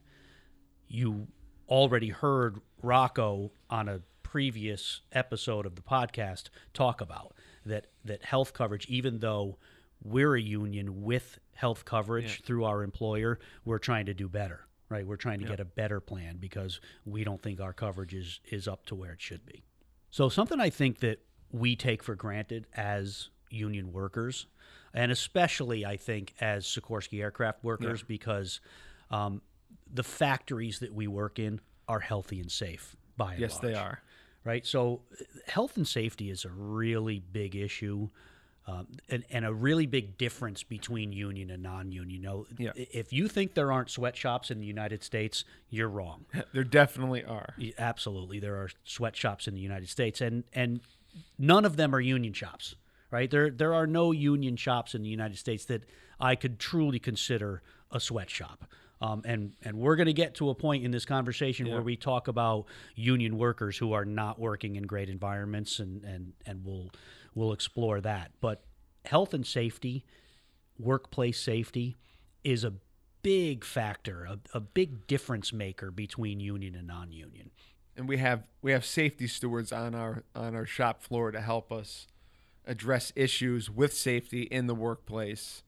you 0.87 1.27
already 1.67 2.09
heard 2.09 2.59
Rocco 2.81 3.51
on 3.69 3.87
a 3.87 4.01
previous 4.31 5.01
episode 5.11 5.65
of 5.65 5.75
the 5.75 5.81
podcast 5.81 6.43
talk 6.73 7.01
about 7.01 7.33
that 7.65 7.87
that 8.05 8.23
health 8.23 8.53
coverage, 8.53 8.85
even 8.87 9.19
though 9.19 9.57
we're 10.01 10.35
a 10.37 10.41
union 10.41 11.03
with 11.03 11.37
health 11.53 11.83
coverage 11.83 12.41
through 12.45 12.63
our 12.63 12.81
employer, 12.81 13.39
we're 13.65 13.77
trying 13.77 14.05
to 14.05 14.13
do 14.13 14.29
better. 14.29 14.61
Right, 14.87 15.05
we're 15.05 15.17
trying 15.17 15.39
to 15.39 15.45
get 15.45 15.59
a 15.61 15.65
better 15.65 16.01
plan 16.01 16.37
because 16.37 16.81
we 17.05 17.23
don't 17.23 17.41
think 17.41 17.61
our 17.61 17.71
coverage 17.71 18.13
is, 18.13 18.41
is 18.51 18.67
up 18.67 18.85
to 18.87 18.95
where 18.95 19.13
it 19.13 19.21
should 19.21 19.45
be. 19.45 19.63
So 20.09 20.27
something 20.27 20.59
I 20.59 20.69
think 20.69 20.99
that 20.99 21.19
we 21.51 21.77
take 21.77 22.03
for 22.03 22.13
granted 22.15 22.67
as 22.73 23.29
union 23.49 23.93
workers, 23.93 24.47
and 24.93 25.11
especially 25.11 25.85
I 25.85 25.95
think 25.95 26.33
as 26.41 26.65
Sikorsky 26.65 27.21
aircraft 27.21 27.63
workers, 27.63 28.03
because 28.03 28.59
um, 29.09 29.41
the 29.93 30.03
factories 30.03 30.79
that 30.79 30.93
we 30.93 31.07
work 31.07 31.39
in 31.39 31.61
are 31.87 32.01
healthy 32.01 32.41
and 32.41 32.51
safe 32.51 32.97
by 33.15 33.33
and 33.33 33.41
Yes, 33.41 33.59
they 33.59 33.73
are. 33.73 34.01
Right. 34.43 34.65
So 34.65 35.01
health 35.47 35.77
and 35.77 35.87
safety 35.87 36.29
is 36.31 36.45
a 36.45 36.49
really 36.49 37.19
big 37.19 37.55
issue. 37.55 38.09
Um, 38.67 38.87
and, 39.09 39.23
and 39.31 39.43
a 39.43 39.51
really 39.51 39.87
big 39.87 40.19
difference 40.19 40.61
between 40.61 41.11
union 41.11 41.49
and 41.49 41.63
non-union. 41.63 42.09
You 42.11 42.19
know, 42.21 42.45
Yeah. 42.59 42.71
if 42.75 43.11
you 43.11 43.27
think 43.27 43.55
there 43.55 43.71
aren't 43.71 43.89
sweatshops 43.89 44.51
in 44.51 44.59
the 44.59 44.67
United 44.67 45.03
States, 45.03 45.43
you're 45.71 45.89
wrong. 45.89 46.25
There 46.53 46.63
definitely 46.63 47.23
are. 47.25 47.55
Absolutely, 47.79 48.39
there 48.39 48.55
are 48.57 48.69
sweatshops 48.83 49.47
in 49.47 49.55
the 49.55 49.61
United 49.61 49.89
States, 49.89 50.21
and 50.21 50.43
and 50.53 50.81
none 51.39 51.65
of 51.65 51.75
them 51.75 51.95
are 51.95 51.99
union 51.99 52.33
shops, 52.33 52.75
right? 53.09 53.31
There 53.31 53.49
there 53.49 53.73
are 53.73 53.87
no 53.87 54.11
union 54.11 54.55
shops 54.57 54.93
in 54.93 55.01
the 55.01 55.09
United 55.09 55.39
States 55.39 55.65
that 55.65 55.83
I 56.19 56.35
could 56.35 56.59
truly 56.59 56.99
consider 56.99 57.63
a 57.91 57.99
sweatshop. 57.99 58.65
Um, 59.01 59.23
and 59.25 59.53
and 59.63 59.77
we're 59.77 59.95
going 59.95 60.07
to 60.07 60.13
get 60.13 60.35
to 60.35 60.49
a 60.49 60.55
point 60.55 60.85
in 60.85 60.91
this 60.91 61.05
conversation 61.05 61.67
where 61.69 61.81
we 61.81 61.95
talk 61.95 62.27
about 62.27 62.65
union 62.95 63.37
workers 63.37 63.77
who 63.77 63.93
are 63.93 64.05
not 64.05 64.39
working 64.39 64.75
in 64.75 64.83
great 64.83 65.09
environments, 65.09 65.79
and 65.79 66.03
and 66.03 66.33
and 66.45 66.63
we'll 66.63 66.91
we'll 67.33 67.51
explore 67.51 67.99
that. 68.01 68.31
But 68.41 68.63
health 69.05 69.33
and 69.33 69.45
safety, 69.45 70.05
workplace 70.77 71.39
safety, 71.39 71.97
is 72.43 72.63
a 72.63 72.73
big 73.23 73.63
factor, 73.63 74.23
a, 74.25 74.39
a 74.53 74.59
big 74.59 75.07
difference 75.07 75.51
maker 75.51 75.89
between 75.91 76.39
union 76.39 76.75
and 76.75 76.87
non-union. 76.87 77.51
and 77.97 78.07
we 78.07 78.17
have 78.17 78.43
we 78.61 78.71
have 78.71 78.85
safety 78.85 79.27
stewards 79.27 79.71
on 79.71 79.95
our 79.95 80.23
on 80.35 80.55
our 80.55 80.65
shop 80.65 81.01
floor 81.01 81.31
to 81.31 81.41
help 81.41 81.71
us 81.71 82.07
address 82.65 83.11
issues 83.15 83.69
with 83.69 83.93
safety 83.93 84.43
in 84.43 84.67
the 84.67 84.75
workplace. 84.75 85.63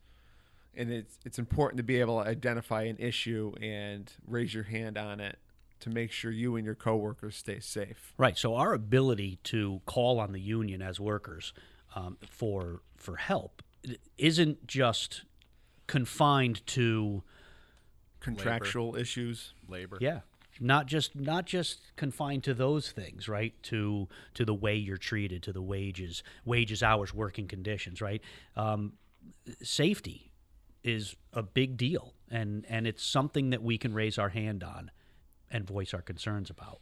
And 0.75 0.91
it's 0.91 1.17
it's 1.25 1.39
important 1.39 1.77
to 1.77 1.83
be 1.83 1.99
able 1.99 2.21
to 2.23 2.27
identify 2.29 2.83
an 2.83 2.97
issue 2.97 3.53
and 3.61 4.11
raise 4.27 4.53
your 4.53 4.63
hand 4.63 4.97
on 4.97 5.19
it 5.19 5.37
to 5.81 5.89
make 5.89 6.11
sure 6.11 6.31
you 6.31 6.55
and 6.55 6.65
your 6.65 6.75
coworkers 6.75 7.35
stay 7.35 7.59
safe. 7.59 8.13
Right. 8.17 8.37
So 8.37 8.55
our 8.55 8.73
ability 8.73 9.39
to 9.45 9.81
call 9.85 10.19
on 10.19 10.31
the 10.31 10.39
union 10.39 10.81
as 10.81 10.99
workers 10.99 11.53
um, 11.95 12.17
for 12.27 12.81
for 12.97 13.17
help 13.17 13.61
isn't 14.17 14.65
just 14.65 15.23
confined 15.87 16.65
to 16.67 17.23
Contractual 18.19 18.95
issues. 18.95 19.53
labor. 19.67 19.97
yeah, 19.99 20.21
not 20.61 20.85
just 20.87 21.13
not 21.13 21.45
just 21.45 21.93
confined 21.97 22.43
to 22.45 22.53
those 22.53 22.89
things, 22.89 23.27
right? 23.27 23.53
To 23.63 24.07
to 24.35 24.45
the 24.45 24.53
way 24.53 24.75
you're 24.77 24.95
treated, 24.97 25.43
to 25.43 25.51
the 25.51 25.61
wages, 25.61 26.23
wages, 26.45 26.81
hours, 26.81 27.13
working 27.13 27.47
conditions, 27.49 28.01
right? 28.01 28.21
Um, 28.55 28.93
safety 29.61 30.31
is 30.83 31.15
a 31.31 31.43
big 31.43 31.77
deal, 31.77 32.13
and 32.29 32.65
and 32.69 32.85
it's 32.87 33.03
something 33.03 33.49
that 33.51 33.63
we 33.63 33.77
can 33.77 33.93
raise 33.93 34.17
our 34.17 34.29
hand 34.29 34.63
on 34.63 34.91
and 35.49 35.67
voice 35.67 35.93
our 35.93 36.01
concerns 36.01 36.49
about. 36.49 36.81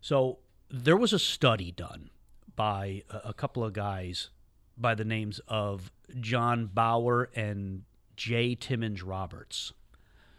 So 0.00 0.38
there 0.70 0.96
was 0.96 1.12
a 1.12 1.18
study 1.18 1.72
done 1.72 2.10
by 2.56 3.02
a, 3.10 3.34
couple 3.34 3.64
of 3.64 3.72
guys 3.72 4.30
by 4.76 4.94
the 4.94 5.04
names 5.04 5.40
of 5.48 5.90
John 6.20 6.66
Bauer 6.66 7.30
and 7.34 7.82
J. 8.16 8.54
Timmons 8.54 9.02
Roberts. 9.02 9.72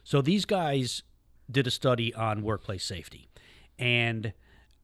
So 0.03 0.21
these 0.21 0.45
guys 0.45 1.03
did 1.49 1.67
a 1.67 1.71
study 1.71 2.13
on 2.13 2.41
workplace 2.41 2.85
safety, 2.85 3.29
and 3.77 4.33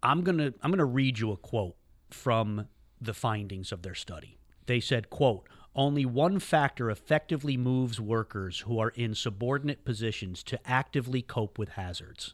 I'm 0.03 0.23
gonna 0.23 0.53
I'm 0.61 0.71
gonna 0.71 0.85
read 0.85 1.19
you 1.19 1.31
a 1.31 1.37
quote 1.37 1.75
from 2.09 2.67
the 2.99 3.13
findings 3.13 3.71
of 3.71 3.81
their 3.81 3.95
study. 3.95 4.37
They 4.65 4.79
said, 4.79 5.09
"quote 5.09 5.47
Only 5.77 6.05
one 6.05 6.39
factor 6.39 6.89
effectively 6.89 7.55
moves 7.55 8.01
workers 8.01 8.61
who 8.61 8.79
are 8.79 8.89
in 8.89 9.13
subordinate 9.13 9.85
positions 9.85 10.41
to 10.43 10.59
actively 10.67 11.21
cope 11.21 11.59
with 11.59 11.69
hazards, 11.69 12.33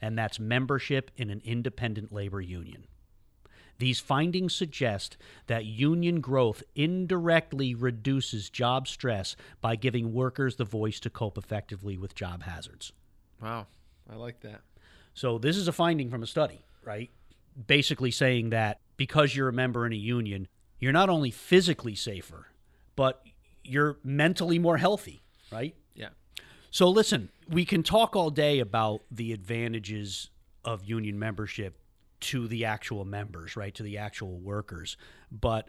and 0.00 0.18
that's 0.18 0.40
membership 0.40 1.12
in 1.16 1.30
an 1.30 1.40
independent 1.44 2.12
labor 2.12 2.40
union." 2.40 2.88
These 3.78 4.00
findings 4.00 4.54
suggest 4.54 5.16
that 5.46 5.64
union 5.64 6.20
growth 6.20 6.62
indirectly 6.74 7.74
reduces 7.74 8.50
job 8.50 8.86
stress 8.86 9.34
by 9.60 9.76
giving 9.76 10.12
workers 10.12 10.56
the 10.56 10.64
voice 10.64 11.00
to 11.00 11.10
cope 11.10 11.38
effectively 11.38 11.96
with 11.96 12.14
job 12.14 12.42
hazards. 12.42 12.92
Wow. 13.40 13.66
I 14.08 14.16
like 14.16 14.40
that. 14.40 14.62
So, 15.14 15.38
this 15.38 15.56
is 15.56 15.68
a 15.68 15.72
finding 15.72 16.10
from 16.10 16.22
a 16.22 16.26
study, 16.26 16.64
right? 16.84 17.10
Basically 17.66 18.10
saying 18.10 18.50
that 18.50 18.80
because 18.96 19.34
you're 19.34 19.48
a 19.48 19.52
member 19.52 19.86
in 19.86 19.92
a 19.92 19.96
union, 19.96 20.48
you're 20.78 20.92
not 20.92 21.10
only 21.10 21.30
physically 21.30 21.94
safer, 21.94 22.51
but 22.96 23.22
you're 23.64 23.98
mentally 24.04 24.58
more 24.58 24.76
healthy, 24.78 25.22
right? 25.50 25.74
Yeah. 25.94 26.08
So 26.70 26.88
listen, 26.88 27.30
we 27.48 27.64
can 27.64 27.82
talk 27.82 28.16
all 28.16 28.30
day 28.30 28.58
about 28.58 29.02
the 29.10 29.32
advantages 29.32 30.30
of 30.64 30.84
union 30.84 31.18
membership 31.18 31.78
to 32.20 32.46
the 32.48 32.64
actual 32.64 33.04
members, 33.04 33.56
right? 33.56 33.74
To 33.74 33.82
the 33.82 33.98
actual 33.98 34.38
workers. 34.38 34.96
But 35.30 35.68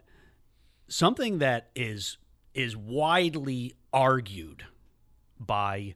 something 0.88 1.39
that 1.39 1.70
is 1.75 2.18
is 2.53 2.77
widely 2.77 3.74
argued 3.92 4.65
by 5.39 5.96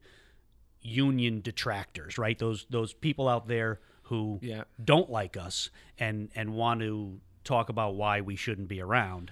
union 0.82 1.42
detractors, 1.42 2.18
right? 2.18 2.38
Those 2.40 2.66
those 2.70 2.94
people 2.94 3.28
out 3.28 3.48
there 3.48 3.80
who 4.04 4.40
Yeah. 4.42 4.64
don't 4.84 5.10
like 5.10 5.38
us 5.38 5.70
and 6.00 6.30
and 6.36 6.54
want 6.54 6.80
to 6.82 7.20
talk 7.44 7.70
about 7.70 7.96
why 7.96 8.22
we 8.22 8.36
shouldn't 8.36 8.68
be 8.68 8.82
around. 8.82 9.32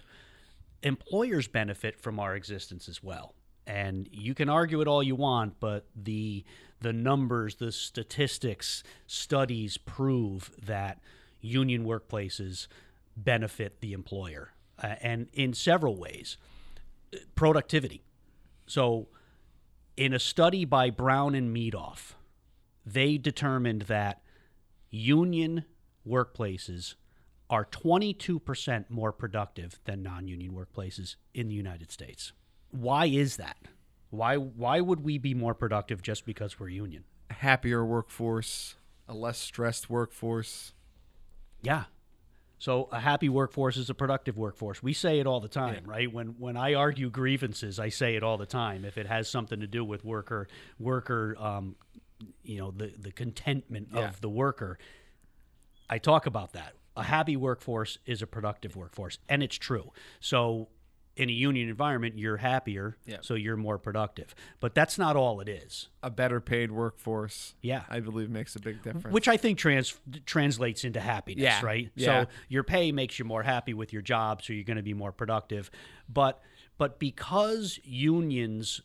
Employers 0.85 1.47
benefit 1.47 1.99
from 1.99 2.19
our 2.19 2.35
existence 2.35 2.87
as 2.87 3.03
well. 3.03 3.33
And 3.67 4.07
you 4.11 4.35
can 4.35 4.47
argue 4.47 4.81
it 4.81 4.87
all 4.87 5.01
you 5.01 5.15
want, 5.15 5.59
but 5.59 5.87
the 5.95 6.45
the 6.81 6.93
numbers, 6.93 7.55
the 7.55 7.71
statistics, 7.71 8.83
studies 9.07 9.77
prove 9.77 10.51
that 10.63 10.99
union 11.41 11.83
workplaces 11.83 12.67
benefit 13.17 13.81
the 13.81 13.93
employer, 13.93 14.51
uh, 14.83 14.95
and 15.01 15.27
in 15.33 15.53
several 15.53 15.95
ways. 15.95 16.37
Productivity. 17.33 18.03
So, 18.67 19.07
in 19.97 20.13
a 20.13 20.19
study 20.19 20.65
by 20.65 20.91
Brown 20.91 21.33
and 21.33 21.55
Medoff, 21.55 22.13
they 22.85 23.17
determined 23.17 23.83
that 23.83 24.21
union 24.91 25.65
workplaces 26.07 26.95
are 27.49 27.65
22% 27.65 28.89
more 28.89 29.11
productive 29.11 29.79
than 29.85 30.01
non-union 30.01 30.51
workplaces 30.53 31.15
in 31.33 31.47
the 31.47 31.53
United 31.53 31.91
States. 31.91 32.33
Why 32.71 33.05
is 33.05 33.37
that? 33.37 33.57
Why 34.09 34.37
why 34.37 34.81
would 34.81 35.01
we 35.03 35.17
be 35.17 35.33
more 35.33 35.53
productive 35.53 36.01
just 36.01 36.25
because 36.25 36.59
we're 36.59 36.69
union? 36.69 37.03
A 37.29 37.33
happier 37.33 37.85
workforce, 37.85 38.75
a 39.07 39.13
less 39.13 39.37
stressed 39.37 39.89
workforce. 39.89 40.73
Yeah. 41.61 41.85
So 42.57 42.87
a 42.91 42.99
happy 42.99 43.27
workforce 43.29 43.75
is 43.77 43.89
a 43.89 43.93
productive 43.93 44.37
workforce. 44.37 44.81
We 44.81 44.93
say 44.93 45.19
it 45.19 45.27
all 45.27 45.39
the 45.41 45.49
time, 45.49 45.83
right? 45.85 46.11
When 46.11 46.35
when 46.39 46.55
I 46.57 46.73
argue 46.73 47.09
grievances, 47.09 47.79
I 47.79 47.89
say 47.89 48.15
it 48.15 48.23
all 48.23 48.37
the 48.37 48.45
time. 48.45 48.85
If 48.85 48.97
it 48.97 49.07
has 49.07 49.29
something 49.29 49.59
to 49.59 49.67
do 49.67 49.83
with 49.83 50.05
worker 50.05 50.47
worker, 50.79 51.35
um, 51.39 51.75
you 52.43 52.57
know, 52.57 52.71
the 52.71 52.93
the 52.97 53.11
contentment 53.11 53.89
Yeah. 53.93 54.07
of 54.07 54.21
the 54.21 54.29
worker, 54.29 54.77
I 55.89 55.97
talk 55.97 56.25
about 56.25 56.53
that. 56.53 56.73
A 56.97 57.03
happy 57.03 57.35
workforce 57.35 57.97
is 58.05 58.21
a 58.21 58.27
productive 58.27 58.75
workforce, 58.75 59.19
and 59.29 59.43
it's 59.43 59.57
true. 59.57 59.91
So 60.19 60.69
in 61.17 61.29
a 61.29 61.33
union 61.33 61.69
environment, 61.69 62.17
you're 62.17 62.37
happier, 62.37 62.97
Yeah. 63.05 63.17
so 63.21 63.35
you're 63.35 63.55
more 63.55 63.77
productive. 63.77 64.35
But 64.59 64.75
that's 64.75 64.97
not 64.97 65.15
all 65.15 65.39
it 65.39 65.47
is. 65.47 65.87
A 66.03 66.09
better 66.09 66.41
paid 66.41 66.71
workforce. 66.71 67.55
Yeah. 67.61 67.83
I 67.89 68.01
believe 68.01 68.29
makes 68.29 68.55
a 68.57 68.59
big 68.59 68.81
difference. 68.83 69.13
which 69.13 69.29
I 69.29 69.37
think 69.37 69.57
trans 69.57 69.97
translates 70.25 70.83
into 70.83 70.99
happiness, 70.99 71.43
Yeah, 71.43 71.61
right? 71.65 71.89
yeah. 71.95 72.23
So 72.23 72.29
your 72.49 72.63
pay 72.63 72.91
makes 72.91 73.17
you 73.17 73.23
more 73.23 73.43
happy 73.43 73.73
with 73.73 73.93
your 73.93 74.01
job, 74.01 74.41
so 74.43 74.51
you're 74.51 74.65
going 74.65 74.75
to 74.77 74.83
be 74.83 74.93
more 74.93 75.11
productive. 75.13 75.71
But 76.09 76.41
but 76.77 76.99
because 76.99 77.79
unions 77.85 78.81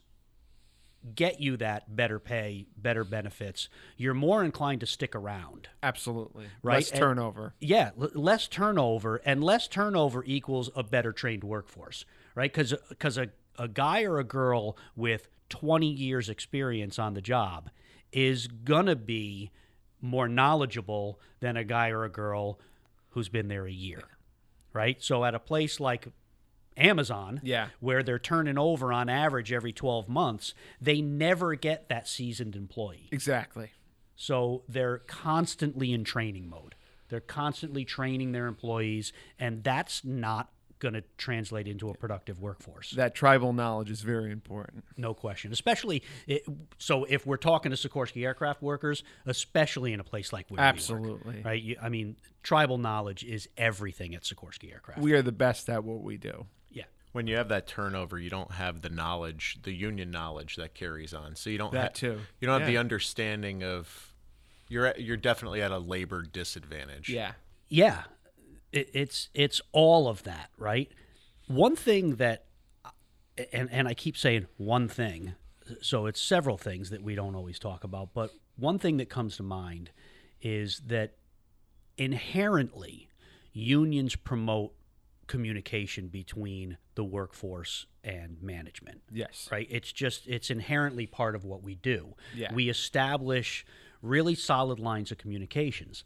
get 1.14 1.40
you 1.40 1.56
that 1.56 1.94
better 1.96 2.18
pay, 2.18 2.66
better 2.76 3.04
benefits, 3.04 3.68
you're 3.96 4.14
more 4.14 4.44
inclined 4.44 4.80
to 4.80 4.86
stick 4.86 5.14
around. 5.14 5.68
Absolutely. 5.82 6.46
Right, 6.62 6.74
Less 6.76 6.90
and- 6.90 7.00
turnover. 7.00 7.54
Yeah, 7.60 7.90
l- 8.00 8.10
less 8.14 8.48
turnover, 8.48 9.16
and 9.24 9.42
less 9.42 9.66
turnover 9.68 10.22
equals 10.26 10.70
a 10.76 10.82
better 10.82 11.12
trained 11.12 11.42
workforce, 11.44 12.04
right? 12.34 12.52
Because 12.52 13.16
a, 13.18 13.28
a 13.58 13.68
guy 13.68 14.02
or 14.02 14.18
a 14.18 14.24
girl 14.24 14.76
with 14.94 15.28
20 15.48 15.86
years 15.86 16.28
experience 16.28 16.98
on 16.98 17.14
the 17.14 17.22
job 17.22 17.70
is 18.12 18.46
gonna 18.46 18.96
be 18.96 19.50
more 20.00 20.28
knowledgeable 20.28 21.18
than 21.40 21.56
a 21.56 21.64
guy 21.64 21.88
or 21.90 22.04
a 22.04 22.10
girl 22.10 22.58
who's 23.10 23.28
been 23.28 23.48
there 23.48 23.66
a 23.66 23.72
year, 23.72 24.02
right? 24.72 25.02
So 25.02 25.24
at 25.24 25.34
a 25.34 25.38
place 25.40 25.80
like 25.80 26.08
Amazon, 26.80 27.40
Yeah. 27.42 27.68
where 27.80 28.02
they're 28.02 28.18
turning 28.18 28.58
over 28.58 28.92
on 28.92 29.08
average 29.08 29.52
every 29.52 29.72
12 29.72 30.08
months, 30.08 30.54
they 30.80 31.00
never 31.00 31.54
get 31.54 31.88
that 31.88 32.08
seasoned 32.08 32.56
employee. 32.56 33.08
Exactly. 33.12 33.70
So 34.16 34.64
they're 34.68 34.98
constantly 34.98 35.92
in 35.92 36.04
training 36.04 36.48
mode. 36.48 36.74
They're 37.08 37.20
constantly 37.20 37.84
training 37.84 38.32
their 38.32 38.46
employees, 38.46 39.12
and 39.38 39.64
that's 39.64 40.04
not 40.04 40.50
going 40.78 40.94
to 40.94 41.02
translate 41.18 41.68
into 41.68 41.90
a 41.90 41.94
productive 41.94 42.40
workforce. 42.40 42.92
That 42.92 43.14
tribal 43.14 43.52
knowledge 43.52 43.90
is 43.90 44.00
very 44.00 44.30
important. 44.32 44.84
No 44.96 45.12
question. 45.12 45.52
Especially, 45.52 46.02
it, 46.26 46.42
so 46.78 47.04
if 47.04 47.26
we're 47.26 47.36
talking 47.36 47.70
to 47.70 47.76
Sikorsky 47.76 48.24
aircraft 48.24 48.62
workers, 48.62 49.02
especially 49.26 49.92
in 49.92 50.00
a 50.00 50.04
place 50.04 50.32
like 50.32 50.48
where 50.50 50.56
we 50.56 50.62
work, 50.66 50.74
Absolutely. 50.74 51.42
right? 51.44 51.62
You, 51.62 51.76
I 51.82 51.90
mean, 51.90 52.16
tribal 52.42 52.78
knowledge 52.78 53.24
is 53.24 53.48
everything 53.58 54.14
at 54.14 54.22
Sikorsky 54.22 54.72
aircraft. 54.72 55.00
We 55.02 55.12
are 55.12 55.20
the 55.22 55.32
best 55.32 55.68
at 55.68 55.84
what 55.84 56.02
we 56.02 56.16
do. 56.16 56.46
Yeah. 57.12 57.16
When 57.16 57.26
you 57.26 57.36
have 57.36 57.48
that 57.48 57.66
turnover, 57.66 58.18
you 58.18 58.30
don't 58.30 58.52
have 58.52 58.82
the 58.82 58.90
knowledge, 58.90 59.58
the 59.62 59.72
union 59.72 60.10
knowledge 60.10 60.56
that 60.56 60.74
carries 60.74 61.12
on. 61.12 61.36
So 61.36 61.50
you 61.50 61.58
don't 61.58 61.72
That 61.72 61.82
ha- 61.82 61.88
too. 61.94 62.20
You 62.40 62.46
don't 62.46 62.60
have 62.60 62.68
the 62.68 62.78
understanding 62.78 63.62
of 63.62 64.14
you're 64.68 64.86
at, 64.86 65.00
you're 65.00 65.16
definitely 65.16 65.62
at 65.62 65.72
a 65.72 65.78
labor 65.78 66.22
disadvantage. 66.22 67.08
Yeah. 67.08 67.32
Yeah, 67.68 68.02
it, 68.72 68.90
it's 68.92 69.28
it's 69.32 69.60
all 69.72 70.08
of 70.08 70.24
that, 70.24 70.50
right? 70.58 70.90
One 71.46 71.76
thing 71.76 72.16
that, 72.16 72.46
and 73.52 73.68
and 73.70 73.86
I 73.88 73.94
keep 73.94 74.16
saying 74.16 74.46
one 74.56 74.88
thing, 74.88 75.34
so 75.80 76.06
it's 76.06 76.20
several 76.20 76.58
things 76.58 76.90
that 76.90 77.02
we 77.02 77.14
don't 77.14 77.34
always 77.34 77.58
talk 77.58 77.84
about, 77.84 78.12
but 78.12 78.30
one 78.56 78.78
thing 78.78 78.96
that 78.98 79.08
comes 79.08 79.36
to 79.36 79.42
mind 79.42 79.90
is 80.42 80.82
that 80.86 81.14
inherently 81.96 83.08
unions 83.52 84.16
promote 84.16 84.72
communication 85.30 86.08
between 86.08 86.76
the 86.96 87.04
workforce 87.04 87.86
and 88.02 88.36
management 88.42 89.00
Yes. 89.12 89.48
right 89.52 89.68
it's 89.70 89.92
just 89.92 90.26
it's 90.26 90.50
inherently 90.50 91.06
part 91.06 91.36
of 91.36 91.44
what 91.44 91.62
we 91.62 91.76
do 91.76 92.14
Yeah. 92.34 92.52
we 92.52 92.68
establish 92.68 93.64
really 94.02 94.34
solid 94.34 94.80
lines 94.80 95.12
of 95.12 95.18
communications 95.18 96.02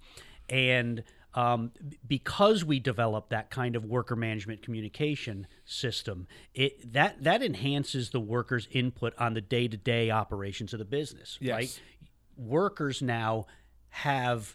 and 0.50 1.02
um, 1.32 1.72
because 2.06 2.64
we 2.66 2.78
develop 2.78 3.30
that 3.30 3.48
kind 3.50 3.74
of 3.76 3.84
worker 3.87 4.14
management 4.14 4.60
communication 4.62 5.46
system 5.64 6.26
it 6.52 6.92
that 6.92 7.22
that 7.24 7.42
enhances 7.42 8.10
the 8.10 8.20
workers 8.20 8.68
input 8.72 9.14
on 9.18 9.32
the 9.32 9.40
day-to-day 9.40 10.10
operations 10.10 10.74
of 10.74 10.78
the 10.80 10.84
business 10.84 11.38
Yes. 11.40 11.54
right 11.54 11.80
workers 12.37 13.00
now 13.00 13.46
have 13.88 14.54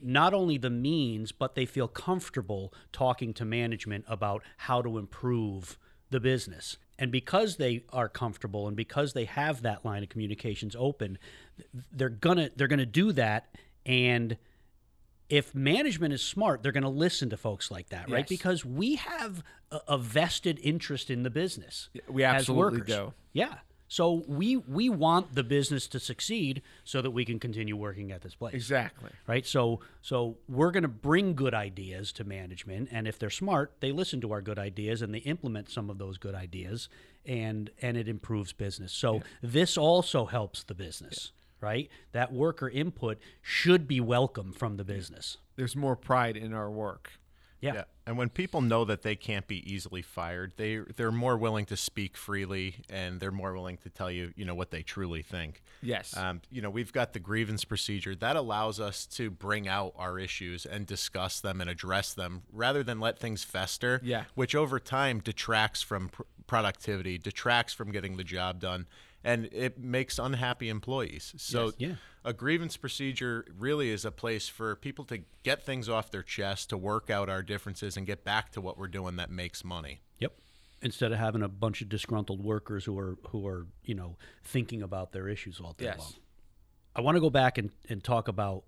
not 0.00 0.34
only 0.34 0.58
the 0.58 0.70
means, 0.70 1.32
but 1.32 1.54
they 1.54 1.66
feel 1.66 1.88
comfortable 1.88 2.72
talking 2.92 3.32
to 3.34 3.44
management 3.44 4.04
about 4.08 4.42
how 4.58 4.82
to 4.82 4.98
improve 4.98 5.78
the 6.10 6.20
business. 6.20 6.76
And 6.98 7.12
because 7.12 7.56
they 7.56 7.84
are 7.92 8.08
comfortable 8.08 8.66
and 8.66 8.76
because 8.76 9.12
they 9.12 9.24
have 9.24 9.62
that 9.62 9.84
line 9.84 10.02
of 10.02 10.08
communications 10.08 10.74
open, 10.78 11.18
they're 11.92 12.08
gonna 12.08 12.50
they're 12.56 12.68
gonna 12.68 12.86
do 12.86 13.12
that. 13.12 13.54
And 13.86 14.36
if 15.28 15.54
management 15.54 16.12
is 16.12 16.22
smart, 16.22 16.62
they're 16.62 16.72
gonna 16.72 16.88
listen 16.88 17.30
to 17.30 17.36
folks 17.36 17.70
like 17.70 17.90
that, 17.90 18.10
right? 18.10 18.26
Because 18.26 18.64
we 18.64 18.96
have 18.96 19.44
a, 19.70 19.98
vested 19.98 20.58
interest 20.62 21.10
in 21.10 21.22
the 21.22 21.30
business. 21.30 21.90
we 22.08 22.24
as 22.24 22.40
absolutely 22.40 22.80
workers. 22.80 22.96
do. 22.96 23.12
Yeah. 23.32 23.54
So 23.88 24.22
we 24.26 24.56
we 24.56 24.88
want 24.88 25.34
the 25.34 25.42
business 25.42 25.86
to 25.88 26.00
succeed 26.00 26.62
so 26.84 27.02
that 27.02 27.10
we 27.10 27.24
can 27.24 27.40
continue 27.40 27.76
working 27.76 28.12
at 28.12 28.22
this 28.22 28.34
place. 28.34 28.54
Exactly. 28.54 29.10
right? 29.26 29.46
So 29.46 29.80
so 30.02 30.36
we're 30.48 30.70
going 30.70 30.82
to 30.82 30.88
bring 30.88 31.34
good 31.34 31.54
ideas 31.54 32.12
to 32.12 32.24
management 32.24 32.88
and 32.92 33.08
if 33.08 33.18
they're 33.18 33.30
smart 33.30 33.72
they 33.80 33.92
listen 33.92 34.20
to 34.20 34.32
our 34.32 34.42
good 34.42 34.58
ideas 34.58 35.02
and 35.02 35.14
they 35.14 35.18
implement 35.18 35.70
some 35.70 35.90
of 35.90 35.98
those 35.98 36.18
good 36.18 36.34
ideas 36.34 36.88
and 37.26 37.70
and 37.82 37.96
it 37.96 38.08
improves 38.08 38.52
business. 38.52 38.92
So 38.92 39.22
this 39.42 39.76
also 39.76 40.26
helps 40.26 40.62
the 40.62 40.74
business 40.74 41.32
right? 41.60 41.90
That 42.12 42.32
worker 42.32 42.68
input 42.68 43.18
should 43.42 43.88
be 43.88 44.00
welcome 44.00 44.52
from 44.52 44.76
the 44.76 44.84
business. 44.84 45.38
There's 45.56 45.74
more 45.74 45.96
pride 45.96 46.36
in 46.36 46.54
our 46.54 46.70
work. 46.70 47.10
Yeah, 47.60 47.74
Yeah. 47.74 47.84
And 48.06 48.16
when 48.16 48.30
people 48.30 48.62
know 48.62 48.84
that 48.86 49.02
they 49.02 49.16
can't 49.16 49.46
be 49.46 49.70
easily 49.70 50.00
fired, 50.00 50.52
they 50.56 50.78
they're 50.96 51.12
more 51.12 51.36
willing 51.36 51.66
to 51.66 51.76
speak 51.76 52.16
freely 52.16 52.76
and 52.88 53.20
they're 53.20 53.30
more 53.30 53.52
willing 53.52 53.76
to 53.78 53.90
tell 53.90 54.10
you, 54.10 54.32
you 54.34 54.44
know, 54.44 54.54
what 54.54 54.70
they 54.70 54.82
truly 54.82 55.22
think. 55.22 55.62
Yes. 55.82 56.16
Um, 56.16 56.40
you 56.50 56.62
know, 56.62 56.70
we've 56.70 56.92
got 56.92 57.12
the 57.12 57.18
grievance 57.18 57.64
procedure 57.64 58.14
that 58.16 58.36
allows 58.36 58.80
us 58.80 59.04
to 59.06 59.30
bring 59.30 59.68
out 59.68 59.92
our 59.96 60.18
issues 60.18 60.64
and 60.64 60.86
discuss 60.86 61.40
them 61.40 61.60
and 61.60 61.68
address 61.68 62.14
them 62.14 62.42
rather 62.52 62.82
than 62.82 62.98
let 62.98 63.18
things 63.18 63.44
fester. 63.44 64.00
Yeah. 64.02 64.24
Which 64.34 64.54
over 64.54 64.80
time 64.80 65.20
detracts 65.20 65.82
from 65.82 66.08
pr- 66.08 66.22
productivity, 66.46 67.18
detracts 67.18 67.74
from 67.74 67.92
getting 67.92 68.16
the 68.16 68.24
job 68.24 68.58
done, 68.60 68.86
and 69.24 69.46
it 69.52 69.78
makes 69.78 70.18
unhappy 70.18 70.68
employees. 70.68 71.34
So 71.36 71.66
Yes. 71.66 71.74
Yeah. 71.78 71.94
a 72.24 72.32
grievance 72.32 72.76
procedure 72.76 73.44
really 73.58 73.90
is 73.90 74.04
a 74.04 74.10
place 74.12 74.48
for 74.48 74.76
people 74.76 75.04
to 75.06 75.18
get 75.42 75.64
things 75.64 75.88
off 75.88 76.10
their 76.10 76.22
chest, 76.22 76.70
to 76.70 76.76
work 76.76 77.10
out 77.10 77.28
our 77.28 77.42
differences, 77.42 77.96
and 77.96 78.06
get 78.06 78.24
back 78.24 78.52
to 78.52 78.60
what 78.60 78.78
we're 78.78 78.88
doing 78.88 79.16
that 79.16 79.30
makes 79.30 79.64
money. 79.64 80.00
Yep. 80.18 80.34
Instead 80.82 81.10
of 81.12 81.18
having 81.18 81.42
a 81.42 81.48
bunch 81.48 81.82
of 81.82 81.88
disgruntled 81.88 82.42
workers 82.42 82.84
who 82.84 82.96
are 82.98 83.18
who 83.30 83.46
are 83.46 83.66
you 83.84 83.94
know 83.94 84.16
thinking 84.44 84.82
about 84.82 85.12
their 85.12 85.28
issues 85.28 85.60
all 85.60 85.72
day 85.72 85.86
Yes. 85.86 85.98
long. 85.98 86.12
I 86.94 87.00
want 87.00 87.16
to 87.16 87.20
go 87.20 87.30
back 87.30 87.58
and, 87.58 87.70
and 87.88 88.02
talk 88.02 88.28
about 88.28 88.64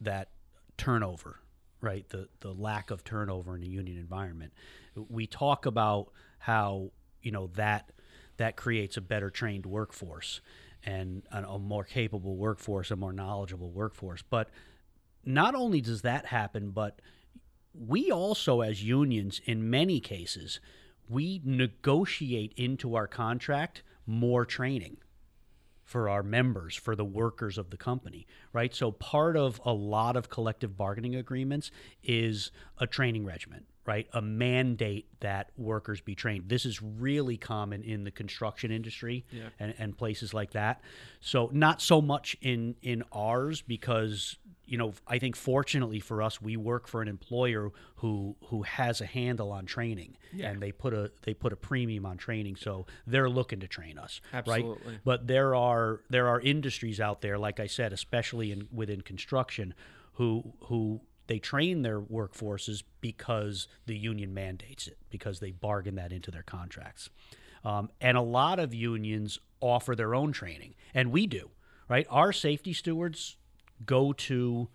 that 0.00 0.30
turnover, 0.76 1.38
right? 1.80 2.08
The 2.08 2.28
the 2.40 2.52
lack 2.52 2.90
of 2.90 3.04
turnover 3.04 3.54
in 3.56 3.62
a 3.62 3.66
union 3.66 3.98
environment, 3.98 4.52
We 4.96 5.26
talk 5.26 5.64
about 5.66 6.12
how 6.38 6.90
you 7.22 7.30
know 7.30 7.46
that 7.54 7.92
that 8.36 8.56
creates 8.56 8.96
a 8.96 9.00
better 9.00 9.30
trained 9.30 9.66
workforce 9.66 10.40
and 10.84 11.22
a, 11.30 11.58
more 11.58 11.84
capable 11.84 12.36
workforce, 12.36 12.90
a 12.90 12.96
more 12.96 13.12
knowledgeable 13.12 13.70
workforce. 13.70 14.22
But 14.22 14.50
not 15.24 15.54
only 15.54 15.80
does 15.80 16.02
that 16.02 16.26
happen, 16.26 16.70
but 16.70 17.00
we 17.74 18.10
also, 18.10 18.60
as 18.60 18.82
unions, 18.82 19.40
in 19.44 19.70
many 19.70 20.00
cases, 20.00 20.60
we 21.08 21.40
negotiate 21.44 22.52
into 22.56 22.94
our 22.94 23.06
contract 23.06 23.82
more 24.06 24.44
training 24.44 24.96
for 25.84 26.08
our 26.08 26.22
members, 26.22 26.74
for 26.74 26.96
the 26.96 27.04
workers 27.04 27.58
of 27.58 27.70
the 27.70 27.76
company, 27.76 28.26
right? 28.52 28.74
So 28.74 28.90
part 28.90 29.36
of 29.36 29.60
a 29.64 29.72
lot 29.72 30.16
of 30.16 30.30
collective 30.30 30.76
bargaining 30.76 31.14
agreements 31.14 31.70
is 32.02 32.50
a 32.78 32.86
training 32.86 33.24
regimen, 33.24 33.66
right? 33.84 34.06
A 34.12 34.22
mandate 34.22 35.06
that 35.20 35.50
workers 35.56 36.00
be 36.00 36.14
trained. 36.14 36.48
This 36.48 36.64
is 36.64 36.80
really 36.82 37.36
common 37.36 37.82
in 37.82 38.04
the 38.04 38.10
construction 38.10 38.70
industry 38.70 39.24
Yeah. 39.32 39.48
and, 39.58 39.74
and 39.78 39.96
places 39.98 40.32
like 40.32 40.52
that. 40.52 40.80
So 41.20 41.50
not 41.52 41.80
so 41.82 42.00
much 42.00 42.36
in 42.40 42.76
in 42.82 43.02
ours 43.12 43.60
because 43.62 44.36
you 44.64 44.78
know 44.78 44.92
I 45.08 45.18
think 45.18 45.34
fortunately 45.34 45.98
for 45.98 46.22
us 46.22 46.40
we 46.40 46.56
work 46.56 46.86
for 46.86 47.02
an 47.02 47.08
employer 47.08 47.72
who 47.96 48.36
who 48.46 48.62
has 48.62 49.00
a 49.00 49.06
handle 49.06 49.50
on 49.50 49.66
training 49.66 50.16
Yeah. 50.32 50.50
and 50.50 50.62
they 50.62 50.70
put 50.70 50.94
a 50.94 51.10
they 51.22 51.34
put 51.34 51.52
a 51.52 51.56
premium 51.56 52.06
on 52.06 52.16
training 52.18 52.56
so 52.56 52.86
they're 53.06 53.28
looking 53.28 53.58
to 53.60 53.66
train 53.68 53.98
us 53.98 54.20
Absolutely. 54.32 54.92
right 54.92 55.00
but 55.04 55.26
there 55.26 55.54
are 55.56 56.00
there 56.08 56.28
are 56.28 56.40
industries 56.40 57.00
out 57.00 57.20
there 57.20 57.36
like 57.38 57.58
I 57.58 57.66
said 57.66 57.92
especially 57.92 58.52
in 58.52 58.68
within 58.72 59.00
construction 59.00 59.74
who 60.14 60.54
who 60.64 61.00
they 61.26 61.38
train 61.38 61.82
their 61.82 62.00
workforces 62.00 62.82
because 63.00 63.68
the 63.86 63.96
union 63.96 64.32
mandates 64.34 64.86
it 64.86 64.98
because 65.10 65.40
they 65.40 65.50
bargain 65.50 65.94
that 65.94 66.12
into 66.12 66.30
their 66.30 66.42
contracts 66.42 67.08
um, 67.64 67.88
and 68.00 68.16
a 68.16 68.22
lot 68.22 68.58
of 68.58 68.74
unions 68.74 69.38
offer 69.60 69.94
their 69.94 70.14
own 70.14 70.32
training 70.32 70.74
and 70.94 71.12
we 71.12 71.26
do 71.26 71.50
right 71.88 72.06
our 72.10 72.32
safety 72.32 72.72
stewards 72.72 73.36
go 73.86 74.12
to 74.12 74.68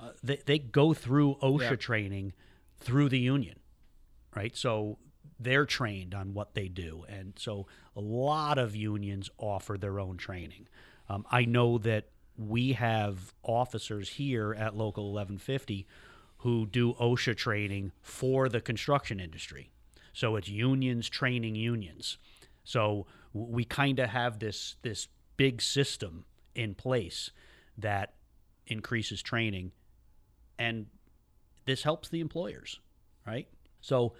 uh, 0.00 0.10
they, 0.22 0.40
they 0.46 0.58
go 0.58 0.94
through 0.94 1.34
OSHA 1.42 1.70
Yeah. 1.70 1.76
training 1.76 2.32
through 2.78 3.08
the 3.08 3.18
union 3.18 3.56
right? 4.36 4.54
So 4.56 4.98
they're 5.40 5.66
trained 5.66 6.14
on 6.14 6.34
what 6.34 6.54
they 6.54 6.68
do, 6.68 7.04
and 7.08 7.32
so 7.36 7.66
a 7.96 8.00
lot 8.00 8.58
of 8.58 8.76
unions 8.76 9.30
offer 9.38 9.76
their 9.78 9.98
own 9.98 10.16
training. 10.16 10.68
Um, 11.08 11.24
I 11.30 11.44
know 11.44 11.78
that 11.78 12.04
we 12.38 12.72
have 12.72 13.34
officers 13.42 14.10
here 14.10 14.54
at 14.54 14.76
Local 14.76 15.12
1150 15.12 15.86
who 16.38 16.66
do 16.66 16.94
OSHA 16.94 17.36
training 17.36 17.90
for 18.00 18.48
the 18.48 18.60
construction 18.60 19.18
industry. 19.18 19.70
So 20.12 20.36
it's 20.36 20.48
unions 20.48 21.08
training 21.08 21.56
unions. 21.56 22.16
So 22.62 23.06
we 23.32 23.64
kind 23.64 23.98
of 23.98 24.10
have 24.10 24.38
this 24.38 24.76
this 24.82 25.08
big 25.36 25.60
system 25.60 26.24
in 26.54 26.74
place 26.74 27.30
that 27.76 28.14
increases 28.66 29.22
training 29.22 29.72
and 30.58 30.86
this 31.64 31.82
helps 31.82 32.08
the 32.08 32.20
employers, 32.20 32.80
right? 33.26 33.46
So 33.80 34.14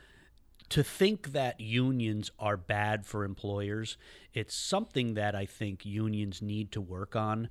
to 0.68 0.82
think 0.82 1.32
that 1.32 1.60
unions 1.60 2.30
are 2.38 2.56
bad 2.56 3.06
for 3.06 3.24
employers, 3.24 3.96
it's 4.34 4.54
something 4.54 5.14
that 5.14 5.34
I 5.34 5.46
think 5.46 5.84
unions 5.86 6.42
need 6.42 6.72
to 6.72 6.80
work 6.80 7.16
on. 7.16 7.48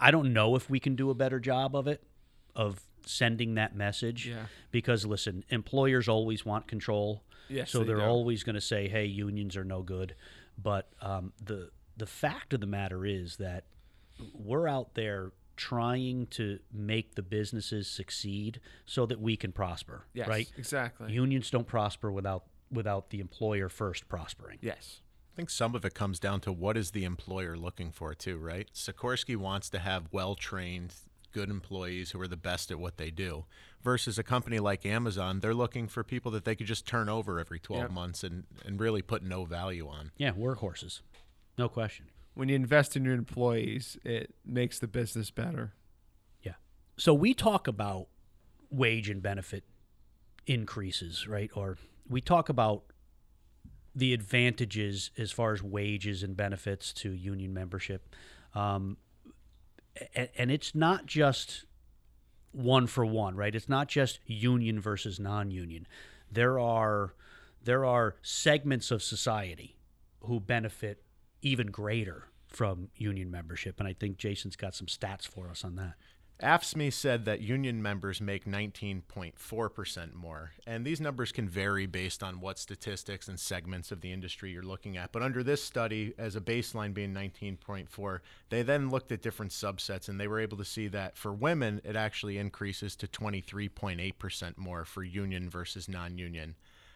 I 0.00 0.10
don't 0.10 0.32
know 0.32 0.56
if 0.56 0.68
we 0.68 0.80
can 0.80 0.96
do 0.96 1.10
a 1.10 1.14
better 1.14 1.40
job 1.40 1.74
of 1.74 1.86
it, 1.86 2.02
of 2.54 2.80
sending 3.06 3.54
that 3.54 3.74
message. 3.74 4.28
Yeah. 4.28 4.46
Because 4.70 5.06
listen, 5.06 5.44
employers 5.48 6.08
always 6.08 6.44
want 6.44 6.66
control. 6.66 7.22
Yes, 7.48 7.70
so 7.70 7.78
they 7.80 7.86
they're 7.86 7.96
do. 7.96 8.02
always 8.02 8.42
going 8.42 8.54
to 8.54 8.60
say, 8.60 8.88
"Hey, 8.88 9.06
unions 9.06 9.56
are 9.56 9.64
no 9.64 9.82
good." 9.82 10.14
But 10.62 10.90
um, 11.00 11.32
the 11.42 11.70
the 11.96 12.06
fact 12.06 12.52
of 12.52 12.60
the 12.60 12.66
matter 12.66 13.06
is 13.06 13.36
that 13.36 13.64
we're 14.34 14.68
out 14.68 14.94
there 14.94 15.32
trying 15.56 16.26
to 16.26 16.58
make 16.72 17.14
the 17.14 17.22
businesses 17.22 17.88
succeed 17.88 18.60
so 18.86 19.06
that 19.06 19.20
we 19.20 19.36
can 19.36 19.50
prosper. 19.50 20.04
Yes, 20.14 20.28
right? 20.28 20.52
exactly. 20.56 21.12
Unions 21.12 21.50
don't 21.50 21.66
prosper 21.66 22.12
without 22.12 22.44
without 22.70 23.10
the 23.10 23.20
employer 23.20 23.68
first 23.68 24.08
prospering. 24.08 24.58
yes. 24.60 25.00
I 25.38 25.40
think 25.40 25.50
some 25.50 25.76
of 25.76 25.84
it 25.84 25.94
comes 25.94 26.18
down 26.18 26.40
to 26.40 26.52
what 26.52 26.76
is 26.76 26.90
the 26.90 27.04
employer 27.04 27.56
looking 27.56 27.92
for 27.92 28.12
too, 28.12 28.38
right? 28.38 28.68
Sikorsky 28.74 29.36
wants 29.36 29.70
to 29.70 29.78
have 29.78 30.08
well-trained, 30.10 30.92
good 31.30 31.48
employees 31.48 32.10
who 32.10 32.20
are 32.20 32.26
the 32.26 32.36
best 32.36 32.72
at 32.72 32.80
what 32.80 32.96
they 32.96 33.12
do. 33.12 33.44
Versus 33.80 34.18
a 34.18 34.24
company 34.24 34.58
like 34.58 34.84
Amazon, 34.84 35.38
they're 35.38 35.54
looking 35.54 35.86
for 35.86 36.02
people 36.02 36.32
that 36.32 36.44
they 36.44 36.56
could 36.56 36.66
just 36.66 36.88
turn 36.88 37.08
over 37.08 37.38
every 37.38 37.60
12 37.60 37.82
Yep. 37.82 37.90
months 37.92 38.24
and, 38.24 38.46
and 38.66 38.80
really 38.80 39.00
put 39.00 39.22
no 39.22 39.44
value 39.44 39.86
on. 39.86 40.10
Yeah, 40.16 40.32
workhorses, 40.32 41.02
no 41.56 41.68
question. 41.68 42.06
When 42.34 42.48
you 42.48 42.56
invest 42.56 42.96
in 42.96 43.04
your 43.04 43.14
employees, 43.14 43.96
it 44.04 44.34
makes 44.44 44.80
the 44.80 44.88
business 44.88 45.30
better. 45.30 45.72
Yeah. 46.42 46.54
So 46.96 47.14
we 47.14 47.32
talk 47.32 47.68
about 47.68 48.08
wage 48.72 49.08
and 49.08 49.22
benefit 49.22 49.62
increases, 50.48 51.28
right? 51.28 51.52
Or 51.54 51.76
we 52.08 52.20
talk 52.20 52.48
about 52.48 52.82
the 53.94 54.12
advantages 54.12 55.10
as 55.18 55.32
far 55.32 55.52
as 55.52 55.62
wages 55.62 56.22
and 56.22 56.36
benefits 56.36 56.92
to 56.92 57.10
union 57.10 57.52
membership. 57.52 58.14
Um, 58.54 58.96
and, 60.14 60.28
and 60.36 60.50
it's 60.50 60.74
not 60.74 61.06
just 61.06 61.64
one 62.52 62.86
for 62.86 63.04
one, 63.04 63.36
right? 63.36 63.54
It's 63.54 63.68
not 63.68 63.88
just 63.88 64.20
union 64.26 64.80
versus 64.80 65.18
non-union. 65.20 65.86
There 66.30 66.58
are 66.58 67.14
there 67.62 67.84
are 67.84 68.16
segments 68.22 68.90
of 68.90 69.02
society 69.02 69.76
who 70.20 70.40
benefit 70.40 71.02
even 71.42 71.68
greater 71.68 72.24
from 72.46 72.88
union 72.96 73.30
membership, 73.30 73.78
and 73.78 73.88
I 73.88 73.92
think 73.92 74.16
Jason's 74.16 74.56
got 74.56 74.74
some 74.74 74.86
stats 74.86 75.26
for 75.26 75.48
us 75.48 75.64
on 75.64 75.76
that. 75.76 75.94
AFSCME 76.42 76.92
said 76.92 77.24
that 77.24 77.40
union 77.40 77.82
members 77.82 78.20
make 78.20 78.44
19.4% 78.44 80.14
more. 80.14 80.52
And 80.68 80.84
these 80.84 81.00
numbers 81.00 81.32
can 81.32 81.48
vary 81.48 81.86
based 81.86 82.22
on 82.22 82.40
what 82.40 82.60
statistics 82.60 83.26
and 83.26 83.40
segments 83.40 83.90
of 83.90 84.02
the 84.02 84.12
industry 84.12 84.52
you're 84.52 84.62
looking 84.62 84.96
at. 84.96 85.10
But 85.10 85.22
under 85.22 85.42
this 85.42 85.64
study, 85.64 86.14
as 86.16 86.36
a 86.36 86.40
baseline 86.40 86.94
being 86.94 87.12
19.4, 87.12 88.20
they 88.50 88.62
then 88.62 88.88
looked 88.88 89.10
at 89.10 89.20
different 89.20 89.50
subsets 89.50 90.08
and 90.08 90.20
they 90.20 90.28
were 90.28 90.38
able 90.38 90.56
to 90.58 90.64
see 90.64 90.86
that 90.88 91.16
for 91.16 91.32
women, 91.32 91.80
it 91.82 91.96
actually 91.96 92.38
increases 92.38 92.94
to 92.96 93.08
23.8% 93.08 94.56
more 94.56 94.84
for 94.84 95.02
union 95.02 95.50
versus 95.50 95.88
non 95.88 96.18
union. 96.18 96.54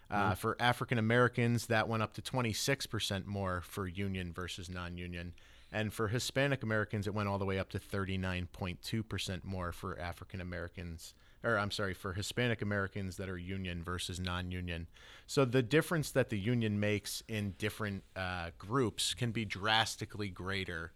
Uh, 0.08 0.34
for 0.34 0.56
African 0.60 0.98
Americans, 0.98 1.66
that 1.66 1.88
went 1.88 2.02
up 2.02 2.12
to 2.12 2.20
26% 2.20 3.24
more 3.24 3.62
for 3.62 3.88
union 3.88 4.30
versus 4.30 4.68
non 4.68 4.98
union. 4.98 5.32
And 5.72 5.92
for 5.92 6.08
Hispanic 6.08 6.62
Americans, 6.62 7.06
it 7.06 7.14
went 7.14 7.28
all 7.28 7.38
the 7.38 7.46
way 7.46 7.58
up 7.58 7.70
to 7.70 7.78
39.2% 7.78 9.44
more 9.44 9.72
for 9.72 9.98
African 9.98 10.40
Americans, 10.42 11.14
or 11.42 11.58
I'm 11.58 11.70
sorry, 11.70 11.94
for 11.94 12.12
Hispanic 12.12 12.60
Americans 12.60 13.16
that 13.16 13.30
are 13.30 13.38
union 13.38 13.82
versus 13.82 14.20
non 14.20 14.50
union. 14.50 14.86
So 15.26 15.46
the 15.46 15.62
difference 15.62 16.10
that 16.10 16.28
the 16.28 16.38
union 16.38 16.78
makes 16.78 17.22
in 17.26 17.54
different 17.56 18.04
uh, 18.14 18.50
groups 18.58 19.14
can 19.14 19.30
be 19.30 19.46
drastically 19.46 20.28
greater 20.28 20.92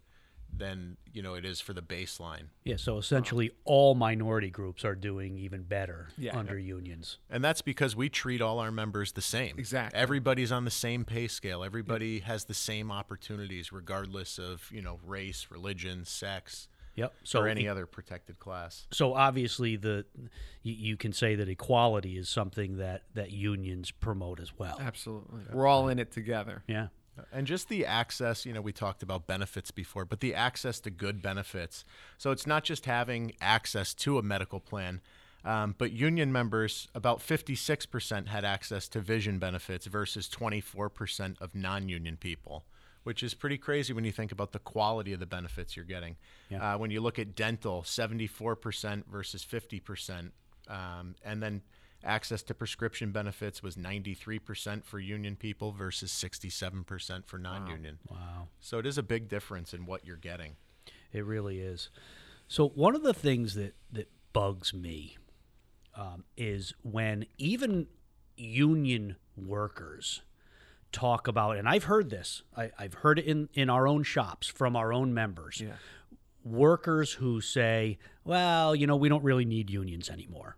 than 0.55 0.97
you 1.13 1.21
know 1.21 1.33
it 1.35 1.45
is 1.45 1.59
for 1.61 1.73
the 1.73 1.81
baseline. 1.81 2.47
Yeah, 2.63 2.77
so 2.77 2.97
essentially 2.97 3.51
all 3.63 3.95
minority 3.95 4.49
groups 4.49 4.83
are 4.85 4.95
doing 4.95 5.37
even 5.37 5.63
better 5.63 6.09
Yeah. 6.17 6.37
under 6.37 6.57
unions. 6.57 7.17
And 7.29 7.43
that's 7.43 7.61
because 7.61 7.95
we 7.95 8.09
treat 8.09 8.41
all 8.41 8.59
our 8.59 8.71
members 8.71 9.11
the 9.11 9.21
same. 9.21 9.55
Exactly. 9.59 9.99
Everybody's 9.99 10.51
on 10.51 10.65
the 10.65 10.71
same 10.71 11.05
pay 11.05 11.27
scale. 11.27 11.63
Everybody 11.63 12.19
has 12.19 12.45
the 12.45 12.53
same 12.53 12.91
opportunities, 12.91 13.71
regardless 13.71 14.37
of 14.39 14.69
you 14.71 14.81
know 14.81 14.99
race, 15.05 15.47
religion, 15.49 16.05
sex, 16.05 16.67
Yep. 16.95 17.13
So 17.23 17.41
or 17.41 17.47
any 17.47 17.67
other 17.67 17.85
protected 17.85 18.39
class. 18.39 18.87
so 18.91 19.13
obviously 19.13 19.75
the 19.75 20.05
you, 20.63 20.73
you 20.73 20.97
can 20.97 21.13
say 21.13 21.35
that 21.35 21.47
equality 21.47 22.17
is 22.17 22.27
something 22.29 22.77
that 22.77 23.03
that 23.13 23.31
unions 23.31 23.91
promote 23.91 24.39
as 24.39 24.57
well. 24.57 24.77
Absolutely. 24.81 25.41
We're 25.53 25.67
all 25.67 25.89
in 25.89 25.99
it 25.99 26.11
together. 26.11 26.63
Yeah. 26.67 26.87
And 27.31 27.47
just 27.47 27.69
the 27.69 27.85
access, 27.85 28.45
you 28.45 28.53
know, 28.53 28.61
we 28.61 28.71
talked 28.71 29.03
about 29.03 29.27
benefits 29.27 29.71
before, 29.71 30.05
but 30.05 30.19
the 30.19 30.33
access 30.33 30.79
to 30.81 30.89
good 30.89 31.21
benefits. 31.21 31.83
So 32.17 32.31
it's 32.31 32.47
not 32.47 32.63
just 32.63 32.85
having 32.85 33.33
access 33.41 33.93
to 33.95 34.17
a 34.17 34.23
medical 34.23 34.59
plan, 34.59 35.01
um, 35.43 35.75
but 35.77 35.91
union 35.91 36.31
members, 36.31 36.87
about 36.93 37.19
56% 37.19 38.27
had 38.27 38.43
access 38.43 38.87
to 38.89 38.99
vision 38.99 39.39
benefits 39.39 39.85
versus 39.85 40.27
24% 40.27 41.41
of 41.41 41.55
non 41.55 41.87
union 41.87 42.17
people, 42.17 42.65
which 43.03 43.23
is 43.23 43.33
pretty 43.33 43.57
crazy 43.57 43.93
when 43.93 44.03
you 44.03 44.11
think 44.11 44.31
about 44.31 44.51
the 44.51 44.59
quality 44.59 45.13
of 45.13 45.19
the 45.19 45.25
benefits 45.25 45.75
you're 45.75 45.85
getting. 45.85 46.17
Yeah. 46.49 46.75
Uh, 46.75 46.77
when 46.77 46.91
you 46.91 46.99
look 46.99 47.17
at 47.17 47.35
dental, 47.35 47.83
74% 47.83 49.05
versus 49.09 49.45
50%. 49.45 50.31
Um, 50.69 51.15
and 51.23 51.41
then 51.41 51.61
access 52.03 52.43
to 52.43 52.53
prescription 52.53 53.11
benefits 53.11 53.63
was 53.63 53.75
93% 53.75 54.83
for 54.83 54.99
union 54.99 55.35
people 55.35 55.71
versus 55.71 56.11
67% 56.11 57.25
for 57.25 57.37
non-union. 57.37 57.99
Wow. 58.09 58.47
So 58.59 58.77
it 58.79 58.85
is 58.85 58.97
a 58.97 59.03
big 59.03 59.27
difference 59.27 59.73
in 59.73 59.85
what 59.85 60.05
you're 60.05 60.15
getting. 60.15 60.55
It 61.11 61.25
really 61.25 61.59
is. 61.59 61.89
So 62.47 62.69
one 62.69 62.95
of 62.95 63.03
the 63.03 63.13
things 63.13 63.55
that 63.55 63.75
that 63.91 64.09
bugs 64.31 64.73
me 64.73 65.17
um, 65.95 66.23
is 66.37 66.73
when 66.83 67.25
even 67.37 67.87
union 68.35 69.15
workers 69.35 70.21
talk 70.91 71.27
about, 71.27 71.57
and 71.57 71.67
I've 71.67 71.85
heard 71.85 72.09
this, 72.09 72.43
I, 72.55 72.71
I've 72.77 72.93
heard 72.95 73.19
it 73.19 73.25
in, 73.25 73.49
in 73.53 73.69
our 73.69 73.87
own 73.87 74.03
shops 74.03 74.47
from 74.47 74.75
our 74.75 74.93
own 74.93 75.13
members. 75.13 75.61
Yeah. 75.61 75.73
Workers 76.43 77.13
who 77.13 77.41
say, 77.41 77.97
well, 78.23 78.75
you 78.75 78.87
know, 78.87 78.95
we 78.95 79.09
don't 79.09 79.23
really 79.23 79.43
need 79.43 79.69
unions 79.69 80.09
anymore. 80.09 80.55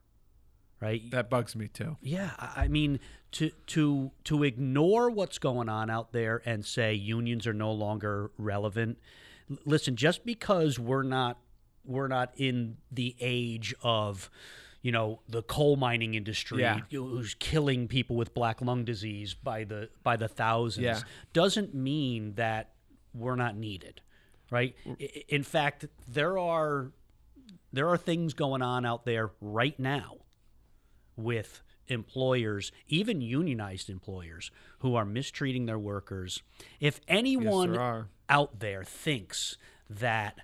Right? 0.82 1.02
That 1.12 1.30
bugs 1.30 1.56
me 1.56 1.68
too. 1.68 1.98
Yeah, 2.02 2.32
I 2.40 2.68
mean 2.70 3.00
to 3.34 3.52
to 3.68 4.12
to 4.24 4.44
ignore 4.44 5.10
what's 5.10 5.38
going 5.38 5.68
on 5.70 5.90
out 5.90 6.14
there 6.14 6.42
and 6.46 6.66
say 6.66 6.94
unions 6.94 7.46
are 7.46 7.54
no 7.54 7.72
longer 7.72 8.32
relevant. 8.38 8.98
Listen, 9.66 9.96
just 9.96 10.26
because 10.26 10.80
we're 10.80 11.04
not 11.04 11.38
we're 11.86 12.08
not 12.08 12.32
in 12.38 12.78
the 12.92 13.16
age 13.20 13.74
of 13.84 14.30
you 14.82 14.92
know 14.94 15.20
the 15.28 15.42
coal 15.44 15.76
mining 15.76 16.14
industry 16.14 16.62
Yeah. 16.62 16.80
who's 16.92 17.34
killing 17.34 17.88
people 17.90 18.16
with 18.16 18.34
black 18.34 18.62
lung 18.62 18.86
disease 18.86 19.34
by 19.34 19.66
the 19.66 19.90
by 20.04 20.16
the 20.16 20.28
thousands 20.30 20.86
Yeah. 20.86 21.00
doesn't 21.34 21.74
mean 21.76 22.36
that 22.36 22.72
we're 23.14 23.36
not 23.36 23.56
needed 23.58 24.02
right 24.52 24.76
in 25.28 25.44
fact 25.44 25.86
there 26.08 26.38
are 26.38 26.92
there 27.74 27.90
are 27.90 27.98
things 27.98 28.34
going 28.34 28.62
on 28.62 28.86
out 28.86 29.04
there 29.04 29.32
right 29.42 29.78
now 29.80 30.18
with 31.20 31.62
employers, 31.88 32.72
even 32.88 33.22
unionized 33.22 33.90
employers, 33.90 34.52
who 34.80 34.96
are 34.96 35.06
mistreating 35.06 35.66
their 35.66 35.80
workers. 35.80 36.42
If 36.80 37.02
anyone 37.08 37.74
there 37.74 38.08
out 38.30 38.60
there 38.60 38.84
thinks 38.84 39.58
that 39.90 40.40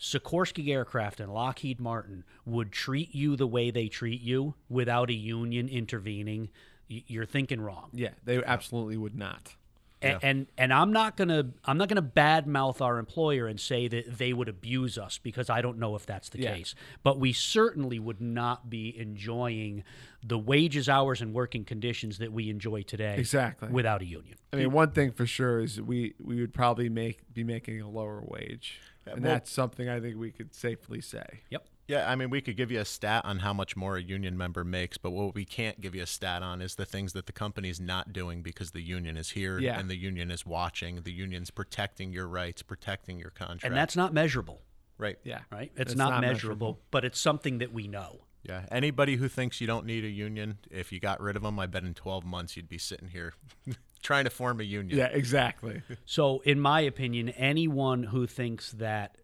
Sikorsky 0.00 0.68
Aircraft 0.68 1.18
and 1.20 1.34
Lockheed 1.34 1.80
Martin 1.80 2.24
would 2.46 2.70
treat 2.70 3.14
you 3.14 3.34
the 3.34 3.48
way 3.48 3.70
they 3.70 3.88
treat 3.88 4.20
you 4.20 4.54
without 4.68 5.10
a 5.10 5.14
union 5.14 5.68
intervening, 5.68 6.50
you're 6.86 7.26
thinking 7.26 7.60
wrong. 7.60 7.90
Yeah, 7.92 8.12
they 8.24 8.42
absolutely 8.44 8.96
would 8.96 9.16
not. 9.16 9.56
A- 10.00 10.24
And 10.24 10.46
and 10.56 10.72
I'm 10.72 10.92
not 10.92 11.16
gonna 11.16 11.50
I'm 11.64 11.76
not 11.76 11.88
gonna 11.88 12.02
badmouth 12.02 12.80
our 12.80 12.98
employer 12.98 13.46
and 13.48 13.58
say 13.58 13.88
that 13.88 14.18
they 14.18 14.32
would 14.32 14.48
abuse 14.48 14.96
us 14.96 15.18
because 15.18 15.50
I 15.50 15.60
don't 15.60 15.78
know 15.78 15.96
if 15.96 16.06
that's 16.06 16.28
the 16.28 16.40
Yeah. 16.40 16.54
case. 16.54 16.74
But 17.02 17.18
we 17.18 17.32
certainly 17.32 17.98
would 17.98 18.20
not 18.20 18.70
be 18.70 18.96
enjoying 18.96 19.82
the 20.24 20.38
wages, 20.38 20.88
hours, 20.88 21.20
and 21.20 21.32
working 21.34 21.64
conditions 21.64 22.18
that 22.18 22.32
we 22.32 22.48
enjoy 22.50 22.82
today 22.82 23.16
Exactly. 23.18 23.68
without 23.70 24.02
a 24.02 24.06
union. 24.06 24.36
I 24.52 24.56
mean, 24.56 24.72
one 24.72 24.90
thing 24.92 25.10
for 25.12 25.26
sure 25.26 25.60
is 25.60 25.80
we 25.80 26.14
we 26.20 26.40
would 26.40 26.54
probably 26.54 26.88
make 26.88 27.20
be 27.34 27.42
making 27.44 27.80
a 27.80 27.88
lower 27.88 28.22
wage, 28.24 28.80
and 29.06 29.22
well- 29.22 29.32
that's 29.34 29.50
something 29.50 29.88
I 29.88 30.00
think 30.00 30.16
we 30.16 30.30
could 30.30 30.54
safely 30.54 31.00
say. 31.00 31.40
Yep. 31.50 31.66
Yeah, 31.88 32.08
I 32.10 32.16
mean, 32.16 32.28
we 32.28 32.40
could 32.42 32.56
give 32.56 32.70
you 32.70 32.80
a 32.80 32.84
stat 32.84 33.24
on 33.24 33.38
how 33.38 33.54
much 33.54 33.74
more 33.74 33.96
a 33.96 34.02
union 34.02 34.36
member 34.36 34.62
makes, 34.62 34.98
but 34.98 35.10
what 35.10 35.34
we 35.34 35.44
can't 35.46 35.80
give 35.80 35.94
you 35.94 36.02
a 36.02 36.06
stat 36.06 36.42
on 36.42 36.60
is 36.60 36.74
the 36.74 36.84
things 36.84 37.14
that 37.14 37.24
the 37.26 37.32
company's 37.32 37.80
not 37.80 38.12
doing 38.12 38.42
because 38.42 38.72
the 38.72 38.82
union 38.82 39.16
is 39.16 39.30
here 39.30 39.58
Yeah. 39.58 39.80
and 39.80 39.88
the 39.88 39.96
union 39.96 40.30
is 40.30 40.44
watching. 40.44 41.00
The 41.00 41.12
union's 41.12 41.50
protecting 41.50 42.12
your 42.12 42.28
rights, 42.28 42.62
protecting 42.62 43.18
your 43.18 43.30
contract. 43.30 43.64
And 43.64 43.74
that's 43.74 43.96
not 43.96 44.12
measurable, 44.12 44.60
right. 44.98 45.16
Yeah, 45.24 45.40
right? 45.50 45.72
It's 45.76 45.92
It's 45.92 45.94
not, 45.96 46.10
not 46.10 46.20
measurable, 46.20 46.66
measurable. 46.74 46.80
but 46.90 47.04
it's 47.06 47.18
something 47.18 47.58
that 47.58 47.72
we 47.72 47.88
know. 47.88 48.20
Yeah. 48.42 48.66
Anybody 48.70 49.16
who 49.16 49.28
thinks 49.28 49.60
you 49.60 49.66
don't 49.66 49.84
need 49.86 50.04
a 50.04 50.08
union, 50.10 50.58
if 50.70 50.92
you 50.92 51.00
got 51.00 51.20
rid 51.20 51.36
of 51.36 51.42
them, 51.42 51.58
I 51.58 51.66
bet 51.66 51.84
in 51.84 51.94
12 51.94 52.24
months 52.24 52.56
you'd 52.56 52.68
be 52.68 52.78
sitting 52.78 53.08
here 53.08 53.32
trying 54.02 54.24
to 54.24 54.30
form 54.30 54.60
a 54.60 54.64
union. 54.64 54.96
Yeah, 54.98 55.06
exactly. 55.06 55.82
So, 56.04 56.40
in 56.40 56.60
my 56.60 56.80
opinion, 56.82 57.30
anyone 57.30 58.04
who 58.04 58.26
thinks 58.26 58.72
that 58.72 59.16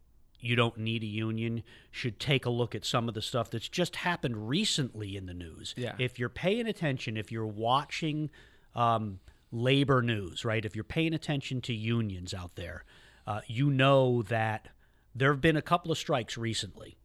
you 0.45 0.57
don't 0.57 0.77
need 0.79 1.03
a 1.03 1.07
union 1.07 1.63
should 1.91 2.21
take 2.21 2.45
a 2.45 2.51
look 2.51 2.75
at 2.75 2.85
some 2.85 3.09
of 3.09 3.15
the 3.15 3.23
stuff 3.23 3.51
that's 3.51 3.69
just 3.69 3.97
happened 3.97 4.49
recently 4.49 5.17
in 5.17 5.27
the 5.27 5.35
news. 5.35 5.75
Yeah. 5.77 5.95
If 5.99 6.19
you're 6.19 6.29
paying 6.29 6.67
attention, 6.67 7.17
if 7.17 7.33
you're 7.33 7.47
watching 7.47 8.31
um, 8.75 9.21
labor 9.51 10.03
news, 10.03 10.45
right? 10.45 10.65
If 10.65 10.75
you're 10.75 10.85
paying 10.85 11.15
attention 11.15 11.61
to 11.63 11.73
unions 11.75 12.35
out 12.35 12.57
there, 12.57 12.85
uh, 13.27 13.41
you 13.47 13.71
know 13.71 14.23
that 14.23 14.69
there 15.15 15.31
have 15.33 15.41
been 15.41 15.57
a 15.57 15.63
couple 15.63 15.91
of 15.91 15.97
strikes 15.99 16.37
recently 16.37 16.99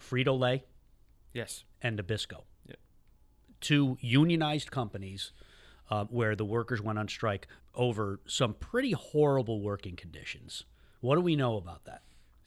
Frito 0.00 0.36
Lay 0.38 0.64
Yes. 1.32 1.64
and 1.80 1.98
Nabisco. 1.98 2.42
Yeah. 2.66 2.74
Two 3.60 3.96
unionized 4.00 4.70
companies 4.70 5.32
uh, 5.90 6.04
where 6.06 6.34
the 6.34 6.44
workers 6.44 6.80
went 6.82 6.98
on 6.98 7.06
strike 7.08 7.46
over 7.74 8.20
some 8.26 8.54
pretty 8.54 8.92
horrible 8.92 9.60
working 9.60 9.94
conditions. 9.94 10.64
What 11.00 11.14
do 11.16 11.20
we 11.20 11.36
know 11.36 11.56
about 11.56 11.84
that? 11.84 12.02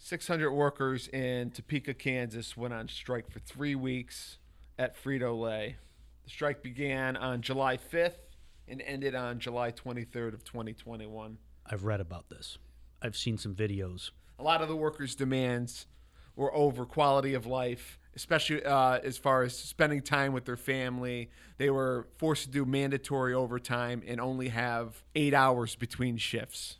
600 0.06 0.52
workers 0.52 1.08
in 1.08 1.50
Topeka, 1.50 1.96
Kansas 1.96 2.56
went 2.56 2.76
on 2.76 2.88
strike 2.88 3.28
for 3.32 3.40
three 3.40 3.74
weeks 3.74 4.38
at 4.78 4.96
Frito 4.96 5.36
Lay. 5.36 5.78
The 6.26 6.30
strike 6.30 6.62
began 6.62 7.18
on 7.18 7.42
July 7.42 7.78
5th 7.78 8.20
and 8.68 8.84
ended 8.84 9.16
on 9.16 9.40
July 9.40 9.72
23rd 9.72 10.36
of 10.36 10.44
2021. 10.44 11.40
I've 11.66 11.86
read 11.86 12.02
about 12.02 12.30
this. 12.30 12.60
I've 13.02 13.18
seen 13.18 13.40
some 13.40 13.56
videos. 13.56 14.12
A 14.38 14.44
lot 14.44 14.62
of 14.62 14.68
the 14.68 14.76
workers' 14.76 15.16
demands 15.16 15.88
were 16.36 16.54
over 16.54 16.86
quality 16.86 17.34
of 17.34 17.48
life, 17.48 17.98
especially 18.16 18.64
uh, 18.64 19.00
as 19.04 19.18
far 19.18 19.42
as 19.42 19.58
spending 19.58 20.04
time 20.04 20.34
with 20.34 20.46
their 20.46 20.56
family. 20.56 21.32
They 21.58 21.72
were 21.72 22.10
forced 22.18 22.44
to 22.44 22.52
do 22.52 22.64
mandatory 22.64 23.34
overtime 23.34 24.04
and 24.06 24.22
only 24.22 24.50
have 24.50 25.04
eight 25.16 25.34
hours 25.34 25.76
between 25.76 26.18
shifts. 26.18 26.78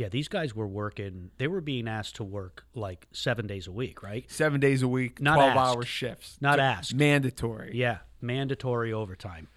Yeah, 0.00 0.08
these 0.08 0.28
guys 0.28 0.56
were 0.56 0.66
working, 0.66 1.30
they 1.36 1.46
were 1.46 1.60
being 1.60 1.86
asked 1.86 2.16
to 2.16 2.24
work 2.24 2.64
like 2.74 3.06
seven 3.12 3.46
days 3.46 3.66
a 3.66 3.70
week, 3.70 4.02
right? 4.02 4.24
Seven 4.30 4.58
days 4.58 4.80
a 4.80 4.88
week, 4.88 5.20
Not 5.20 5.34
12 5.34 5.50
asked. 5.50 5.58
hour 5.76 5.82
shifts. 5.84 6.38
Not 6.40 6.56
D- 6.56 6.62
asked. 6.62 6.94
Mandatory. 6.94 7.72
Yeah, 7.74 7.98
mandatory 8.22 8.94
overtime, 8.94 9.48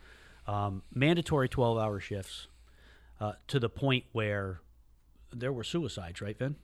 um, 0.46 0.84
mandatory 0.94 1.48
12 1.48 1.78
hour 1.78 1.98
shifts 2.02 2.48
uh, 3.22 3.34
to 3.48 3.58
the 3.58 3.70
point 3.70 4.04
where 4.12 4.60
there 5.32 5.54
were 5.54 5.64
suicides, 5.64 6.20
right, 6.20 6.38
Vin? 6.38 6.58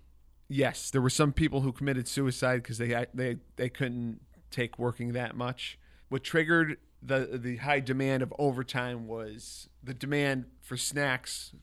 Yes, 0.49 0.91
there 0.91 1.01
were 1.01 1.09
some 1.09 1.31
people 1.31 1.61
who 1.61 1.71
committed 1.71 2.05
suicide 2.05 2.57
because 2.61 2.79
they 2.79 3.05
they 3.13 3.37
they 3.55 3.69
couldn't 3.69 4.19
take 4.51 4.77
working 4.77 5.13
that 5.13 5.37
much. 5.37 5.79
What 6.09 6.25
triggered 6.25 6.79
the 7.01 7.39
the 7.41 7.55
high 7.57 7.79
demand 7.79 8.23
of 8.23 8.33
overtime 8.37 9.07
was 9.07 9.69
the 9.81 9.93
demand 9.93 10.47
for 10.61 10.75
snacks 10.75 11.53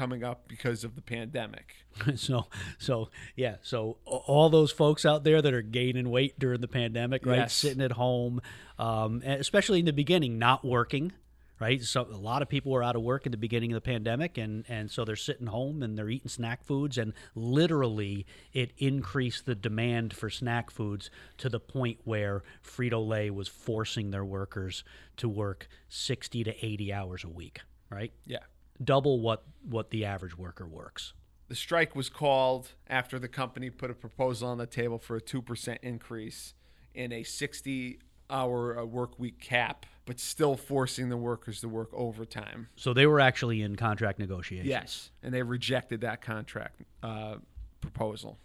coming 0.00 0.24
up 0.24 0.48
because 0.48 0.82
of 0.82 0.94
the 0.94 1.02
pandemic. 1.02 1.74
so 2.16 2.46
so 2.78 3.10
yeah 3.36 3.56
so 3.60 3.98
all 4.06 4.48
those 4.48 4.72
folks 4.72 5.04
out 5.04 5.24
there 5.24 5.42
that 5.42 5.52
are 5.52 5.60
gaining 5.60 6.08
weight 6.08 6.38
during 6.38 6.60
the 6.62 6.68
pandemic 6.68 7.26
right 7.26 7.36
Yes. 7.40 7.52
sitting 7.54 7.82
at 7.82 7.92
home 7.92 8.40
um, 8.78 9.20
especially 9.26 9.80
in 9.80 9.84
the 9.84 9.92
beginning 9.92 10.38
not 10.38 10.64
working 10.64 11.12
right 11.58 11.82
so 11.82 12.02
a 12.02 12.16
lot 12.16 12.40
of 12.40 12.48
people 12.48 12.72
were 12.72 12.82
out 12.82 12.96
of 12.96 13.02
work 13.02 13.26
in 13.26 13.32
the 13.32 13.36
beginning 13.36 13.72
of 13.72 13.74
the 13.74 13.80
pandemic 13.92 14.38
and 14.38 14.64
and 14.68 14.90
so 14.90 15.04
they're 15.04 15.16
sitting 15.16 15.48
home 15.48 15.82
and 15.82 15.98
they're 15.98 16.08
eating 16.08 16.28
snack 16.28 16.64
foods 16.64 16.96
and 16.96 17.12
literally 17.34 18.24
it 18.54 18.72
increased 18.78 19.44
the 19.44 19.54
demand 19.54 20.14
for 20.14 20.30
snack 20.30 20.70
foods 20.70 21.10
to 21.36 21.48
the 21.50 21.60
point 21.60 21.98
where 22.04 22.42
Frito-Lay 22.64 23.28
was 23.30 23.48
forcing 23.48 24.10
their 24.12 24.24
workers 24.24 24.84
to 25.18 25.28
work 25.28 25.68
60 25.90 26.44
to 26.44 26.64
80 26.64 26.92
hours 26.94 27.24
a 27.24 27.28
week 27.28 27.60
right 27.90 28.12
Yeah. 28.24 28.38
Double 28.82 29.20
what 29.20 29.44
what 29.62 29.90
the 29.90 30.04
average 30.04 30.36
worker 30.36 30.66
works 30.66 31.12
The 31.48 31.54
strike 31.54 31.94
was 31.94 32.08
called 32.08 32.72
after 32.88 33.18
the 33.18 33.28
company 33.28 33.70
put 33.70 33.90
a 33.90 33.94
proposal 33.94 34.48
on 34.48 34.58
the 34.58 34.66
table 34.66 34.98
for 34.98 35.16
a 35.16 35.20
2% 35.20 35.78
increase 35.82 36.54
in 36.94 37.12
a 37.12 37.22
60 37.22 37.98
hour 38.30 38.78
uh, 38.78 38.84
work 38.84 39.18
week 39.18 39.40
cap, 39.40 39.84
but 40.06 40.18
still 40.20 40.56
forcing 40.56 41.08
the 41.08 41.16
workers 41.16 41.60
to 41.60 41.68
work 41.68 41.90
overtime. 41.92 42.68
So 42.76 42.94
they 42.94 43.06
were 43.06 43.20
actually 43.20 43.62
in 43.62 43.76
contract 43.76 44.18
negotiations. 44.18 44.68
Yes. 44.68 45.10
And 45.22 45.34
they 45.34 45.42
rejected 45.42 46.00
that 46.02 46.22
contract 46.22 46.82
uh, 47.02 47.36
proposal. 47.80 48.38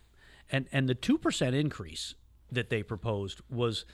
And 0.51 0.67
and 0.71 0.89
the 0.89 0.95
two 0.95 1.17
percent 1.17 1.55
increase 1.55 2.15
that 2.51 2.69
they 2.69 2.83
proposed 2.83 3.41
was 3.49 3.85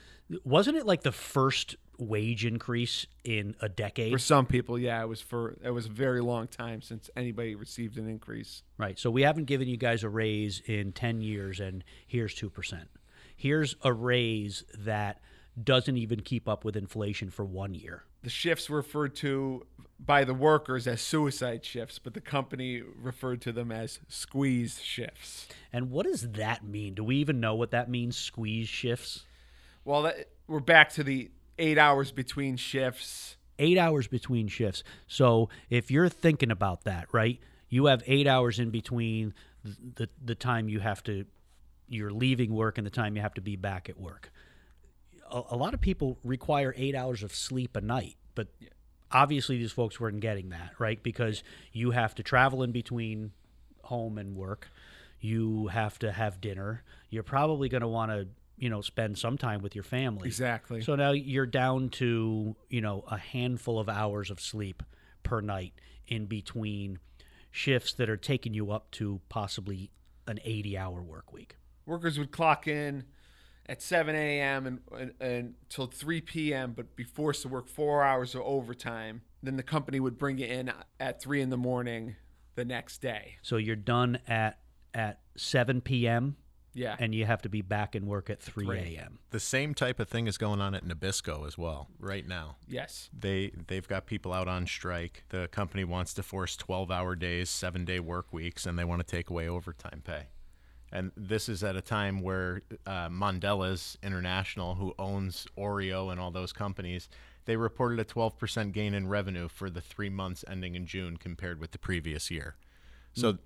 wasn't 0.44 0.76
it 0.76 0.86
like 0.86 1.02
the 1.02 1.12
first 1.12 1.76
wage 2.02 2.44
increase 2.44 3.06
in 3.24 3.54
a 3.60 3.68
decade? 3.68 4.12
For 4.12 4.18
some 4.18 4.46
people, 4.46 4.78
yeah, 4.78 5.02
it 5.02 5.08
was 5.08 5.20
for 5.20 5.56
it 5.62 5.70
was 5.70 5.86
a 5.86 5.90
very 5.90 6.20
long 6.20 6.48
time 6.48 6.82
since 6.82 7.08
anybody 7.16 7.54
received 7.54 7.98
an 7.98 8.08
increase. 8.08 8.62
Right. 8.78 8.98
So 8.98 9.10
we 9.10 9.22
haven't 9.22 9.44
given 9.44 9.68
you 9.68 9.76
guys 9.76 10.02
a 10.04 10.08
raise 10.08 10.60
in 10.66 10.92
ten 10.92 11.20
years, 11.20 11.60
and 11.60 11.84
here's 12.06 12.34
two 12.34 12.50
percent. 12.50 12.88
Here's 13.34 13.76
a 13.82 13.92
raise 13.92 14.64
that 14.78 15.20
doesn't 15.62 15.96
even 15.96 16.20
keep 16.20 16.48
up 16.48 16.64
with 16.64 16.76
inflation 16.76 17.30
for 17.30 17.44
one 17.44 17.74
year. 17.74 18.04
The 18.22 18.30
shifts 18.30 18.70
referred 18.70 19.16
to 19.16 19.66
by 19.98 20.24
the 20.24 20.34
workers 20.34 20.86
as 20.86 21.00
suicide 21.00 21.64
shifts, 21.64 21.98
but 21.98 22.14
the 22.14 22.20
company 22.20 22.82
referred 22.82 23.40
to 23.42 23.52
them 23.52 23.70
as 23.70 24.00
squeeze 24.08 24.80
shifts. 24.80 25.48
And 25.72 25.90
what 25.90 26.06
does 26.06 26.32
that 26.32 26.64
mean? 26.64 26.94
Do 26.94 27.04
we 27.04 27.16
even 27.16 27.40
know 27.40 27.54
what 27.54 27.70
that 27.72 27.90
means? 27.90 28.16
Squeeze 28.16 28.68
shifts. 28.68 29.24
Well, 29.84 30.02
that, 30.02 30.28
we're 30.46 30.60
back 30.60 30.90
to 30.90 31.04
the 31.04 31.30
eight 31.62 31.78
hours 31.78 32.12
between 32.12 32.56
shifts. 32.56 33.36
eight 33.58 33.78
hours 33.78 34.06
between 34.08 34.48
shifts. 34.48 34.82
So 35.06 35.48
if 35.70 35.90
you're 35.90 36.08
thinking 36.08 36.50
about 36.50 36.84
that, 36.84 37.06
right, 37.12 37.38
you 37.68 37.86
have 37.86 38.02
eight 38.06 38.26
hours 38.26 38.58
in 38.58 38.70
between 38.70 39.34
th- 39.64 39.76
the 39.98 40.08
the 40.30 40.34
time 40.34 40.68
you 40.68 40.80
have 40.80 41.02
to 41.04 41.24
you're 41.88 42.10
leaving 42.24 42.52
work 42.54 42.78
and 42.78 42.86
the 42.86 42.90
time 42.90 43.16
you 43.16 43.22
have 43.22 43.34
to 43.34 43.40
be 43.42 43.56
back 43.56 43.88
at 43.88 43.98
work. 44.00 44.30
A, 45.30 45.42
a 45.50 45.56
lot 45.56 45.74
of 45.74 45.80
people 45.80 46.18
require 46.24 46.74
eight 46.76 46.94
hours 46.94 47.22
of 47.22 47.34
sleep 47.34 47.76
a 47.76 47.80
night, 47.80 48.16
but 48.34 48.48
obviously 49.10 49.58
these 49.58 49.72
folks 49.72 50.00
weren't 50.00 50.20
getting 50.20 50.48
that 50.50 50.72
right 50.78 51.02
because 51.02 51.42
you 51.72 51.90
have 51.90 52.14
to 52.14 52.22
travel 52.22 52.62
in 52.62 52.72
between 52.72 53.30
home 53.84 54.16
and 54.18 54.34
work 54.36 54.68
you 55.20 55.66
have 55.68 55.98
to 55.98 56.10
have 56.10 56.40
dinner 56.40 56.82
you're 57.10 57.22
probably 57.22 57.68
going 57.68 57.82
to 57.82 57.88
want 57.88 58.10
to 58.10 58.26
you 58.62 58.70
know 58.70 58.80
spend 58.80 59.18
some 59.18 59.36
time 59.36 59.60
with 59.60 59.74
your 59.74 59.82
family 59.82 60.28
Exactly. 60.28 60.82
so 60.82 60.94
now 60.94 61.10
you're 61.10 61.46
down 61.46 61.88
to 61.88 62.54
you 62.70 62.80
know 62.80 63.02
a 63.10 63.18
handful 63.18 63.80
of 63.80 63.88
hours 63.88 64.30
of 64.30 64.40
sleep 64.40 64.84
per 65.24 65.40
night 65.40 65.74
in 66.06 66.26
between 66.26 67.00
shifts 67.50 67.92
that 67.94 68.08
are 68.08 68.16
taking 68.16 68.54
you 68.54 68.70
up 68.70 68.88
to 68.92 69.20
possibly 69.28 69.90
an 70.28 70.38
80 70.44 70.78
hour 70.78 71.02
work 71.02 71.32
week 71.32 71.56
Workers 71.86 72.16
would 72.20 72.30
clock 72.30 72.68
in 72.68 73.02
at 73.66 73.82
7 73.82 74.14
a.m. 74.14 74.66
and, 74.68 74.78
and, 74.96 75.12
and 75.20 75.54
until 75.62 75.88
3 75.88 76.20
p.m., 76.20 76.74
but 76.76 76.94
be 76.94 77.02
forced 77.02 77.42
to 77.42 77.48
work 77.48 77.66
four 77.66 78.04
hours 78.04 78.36
of 78.36 78.42
overtime. 78.42 79.22
Then 79.42 79.56
the 79.56 79.64
company 79.64 79.98
would 79.98 80.16
bring 80.16 80.38
you 80.38 80.46
in 80.46 80.72
at 81.00 81.20
3 81.20 81.42
in 81.42 81.50
the 81.50 81.56
morning 81.56 82.14
the 82.54 82.64
next 82.64 83.02
day. 83.02 83.38
so 83.42 83.56
you're 83.56 83.74
done 83.74 84.20
at 84.28 84.60
at 84.94 85.18
7 85.36 85.80
p.m 85.80 86.36
Yeah. 86.74 86.96
and 86.98 87.14
you 87.14 87.26
have 87.26 87.42
to 87.42 87.48
be 87.48 87.60
back 87.62 87.94
in 87.94 88.06
work 88.06 88.30
at 88.30 88.40
3 88.40 88.64
Three. 88.64 88.78
a.m 88.96 89.18
The 89.30 89.40
same 89.40 89.74
type 89.74 90.00
of 90.00 90.08
thing 90.08 90.26
is 90.26 90.38
going 90.38 90.60
on 90.60 90.74
at 90.74 90.84
Nabisco 90.84 91.46
as 91.46 91.58
well 91.58 91.88
right 91.98 92.26
now. 92.26 92.56
yes. 92.66 93.10
They 93.18 93.52
they've 93.66 93.86
got 93.86 94.06
people 94.06 94.32
out 94.32 94.48
on 94.48 94.66
strike. 94.66 95.24
The 95.28 95.48
company 95.48 95.84
wants 95.84 96.14
to 96.14 96.22
force 96.22 96.56
12-hour 96.56 97.16
days, 97.16 97.50
7-day 97.50 98.00
work 98.00 98.32
weeks 98.32 98.64
and 98.66 98.78
they 98.78 98.84
want 98.84 99.06
to 99.06 99.16
take 99.16 99.28
away 99.30 99.48
overtime 99.48 100.02
pay. 100.04 100.28
And 100.94 101.10
this 101.16 101.48
is 101.48 101.64
at 101.64 101.74
a 101.74 101.80
time 101.80 102.20
where 102.20 102.60
uh, 102.86 103.08
Mondelez 103.08 103.96
International, 104.02 104.74
who 104.74 104.94
owns 104.98 105.46
Oreo 105.56 106.10
and 106.12 106.20
all 106.20 106.30
those 106.30 106.52
companies, 106.52 107.08
they 107.46 107.56
reported 107.56 107.98
a 107.98 108.04
12% 108.04 108.72
gain 108.72 108.92
in 108.94 109.08
revenue 109.08 109.48
for 109.48 109.70
the 109.70 109.80
three 109.80 110.10
months 110.10 110.44
ending 110.48 110.74
in 110.74 110.86
June 110.86 111.16
compared 111.16 111.58
with 111.60 111.70
the 111.72 111.78
previous 111.78 112.30
year. 112.30 112.56
So 113.14 113.38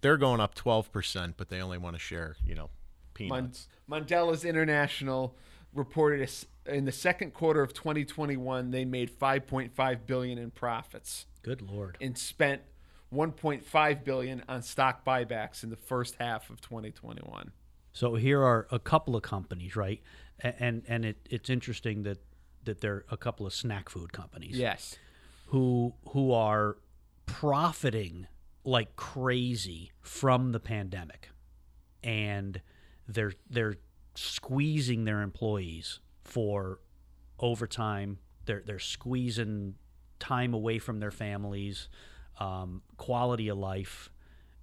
they're 0.00 0.16
going 0.16 0.40
up 0.40 0.54
12%, 0.54 1.34
but 1.36 1.48
they 1.48 1.60
only 1.60 1.78
want 1.78 1.96
to 1.96 2.00
share, 2.00 2.36
you 2.44 2.54
know, 2.54 2.70
Mon- 3.20 3.42
peanuts. 3.42 3.68
Mondelez 3.90 4.48
International 4.48 5.36
reported 5.74 6.28
in 6.66 6.84
the 6.84 6.92
second 6.92 7.32
quarter 7.32 7.62
of 7.62 7.72
2021 7.72 8.70
they 8.72 8.84
made 8.84 9.10
5.5 9.10 9.98
billion 10.06 10.36
in 10.36 10.50
profits 10.50 11.26
good 11.42 11.62
lord 11.62 11.96
and 12.00 12.18
spent 12.18 12.60
1.5 13.14 14.04
billion 14.04 14.42
on 14.48 14.62
stock 14.62 15.04
buybacks 15.04 15.62
in 15.62 15.70
the 15.70 15.76
first 15.76 16.16
half 16.20 16.48
of 16.50 16.60
2021. 16.60 17.52
So 17.92 18.14
here 18.14 18.40
are 18.42 18.66
a 18.70 18.78
couple 18.78 19.16
of 19.16 19.22
companies, 19.22 19.74
right? 19.76 20.00
And 20.38 20.82
and 20.86 21.04
it, 21.04 21.26
it's 21.28 21.50
interesting 21.50 22.04
that 22.04 22.18
that 22.64 22.80
there 22.80 22.94
are 22.94 23.04
a 23.10 23.16
couple 23.16 23.46
of 23.46 23.52
snack 23.52 23.88
food 23.88 24.12
companies 24.12 24.56
Yes. 24.58 24.96
who 25.46 25.94
who 26.10 26.32
are 26.32 26.76
profiting 27.26 28.26
like 28.64 28.96
crazy 28.96 29.92
from 30.00 30.52
the 30.52 30.60
pandemic, 30.60 31.30
and 32.02 32.60
they're 33.08 33.32
they're 33.48 33.76
squeezing 34.14 35.04
their 35.04 35.22
employees 35.22 36.00
for 36.24 36.80
overtime. 37.38 38.18
They're 38.44 38.62
they're 38.64 38.78
squeezing 38.78 39.74
time 40.18 40.52
away 40.54 40.78
from 40.78 41.00
their 41.00 41.10
families, 41.10 41.88
um, 42.38 42.82
quality 42.96 43.48
of 43.48 43.58
life, 43.58 44.10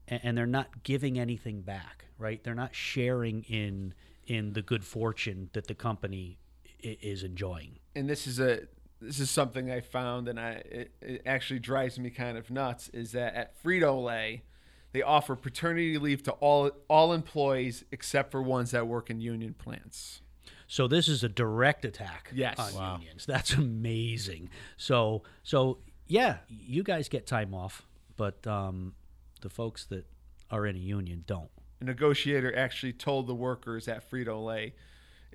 and, 0.08 0.22
and 0.24 0.38
they're 0.38 0.46
not 0.46 0.84
giving 0.84 1.20
anything 1.20 1.62
back. 1.62 2.06
Right? 2.18 2.44
They're 2.44 2.56
not 2.56 2.76
sharing 2.76 3.44
in 3.44 3.94
in 4.26 4.54
the 4.54 4.62
good 4.62 4.84
fortune 4.84 5.50
that 5.54 5.68
the 5.68 5.76
company 5.76 6.38
is 6.80 7.24
enjoying. 7.24 7.80
and 7.96 8.10
this 8.10 8.28
is 8.28 8.40
a 8.40 8.68
this 9.02 9.20
is 9.20 9.30
something 9.30 9.70
I 9.72 9.82
found, 9.82 10.28
and 10.28 10.40
I 10.40 10.52
it, 10.66 10.92
it 11.02 11.22
actually 11.26 11.60
drives 11.60 12.00
me 12.00 12.10
kind 12.10 12.38
of 12.38 12.50
nuts. 12.50 12.90
Is 12.90 13.12
that 13.14 13.36
at 13.36 13.62
Frito 13.64 14.04
Lay, 14.04 14.44
they 14.92 15.02
offer 15.02 15.36
paternity 15.36 15.98
leave 15.98 16.24
to 16.24 16.32
all 16.34 16.72
all 16.88 17.14
employees 17.14 17.84
except 17.92 18.32
for 18.32 18.42
ones 18.42 18.72
that 18.72 18.88
work 18.88 19.10
in 19.10 19.20
union 19.22 19.54
plants. 19.54 20.22
So 20.70 20.88
this 20.88 21.08
is 21.08 21.24
a 21.24 21.30
direct 21.30 21.86
attack 21.86 22.30
Yes. 22.34 22.60
on 22.60 22.74
Wow. 22.74 22.98
unions. 22.98 23.26
That's 23.26 23.54
amazing. 23.54 24.50
So 24.76 25.24
so 25.44 25.80
yeah, 26.08 26.38
you 26.50 26.84
guys 26.84 27.10
get 27.10 27.26
time 27.28 27.54
off, 27.54 27.86
but 28.16 28.46
um, 28.48 28.94
the 29.42 29.50
folks 29.50 29.86
that 29.86 30.06
are 30.50 30.66
in 30.66 30.76
a 30.76 30.80
union 30.80 31.24
don't. 31.28 31.50
A 31.82 31.84
negotiator 31.84 32.56
actually 32.56 32.94
told 32.94 33.28
the 33.28 33.36
workers 33.36 33.88
at 33.88 34.10
Frito 34.10 34.44
Lay, 34.44 34.74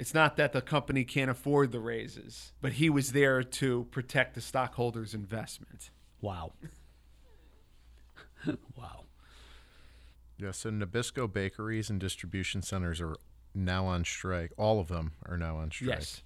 it's 0.02 0.14
not 0.14 0.36
that 0.36 0.52
the 0.52 0.60
company 0.60 1.04
can't 1.04 1.30
afford 1.30 1.70
the 1.70 1.78
raises, 1.78 2.50
but 2.60 2.72
he 2.72 2.90
was 2.90 3.12
there 3.12 3.44
to 3.44 3.86
protect 3.92 4.34
the 4.34 4.40
stockholders' 4.40 5.14
investment. 5.14 5.90
Wow. 6.20 6.54
wow. 8.76 9.04
Yeah, 10.38 10.50
so 10.50 10.72
Nabisco 10.72 11.32
bakeries 11.32 11.88
and 11.88 12.00
distribution 12.00 12.62
centers 12.62 13.00
are 13.00 13.14
now 13.54 13.86
on 13.86 14.04
strike. 14.04 14.50
All 14.56 14.80
of 14.80 14.88
them 14.88 15.12
are 15.26 15.38
now 15.38 15.58
on 15.58 15.70
strike. 15.70 15.90
Yes. 15.90 16.22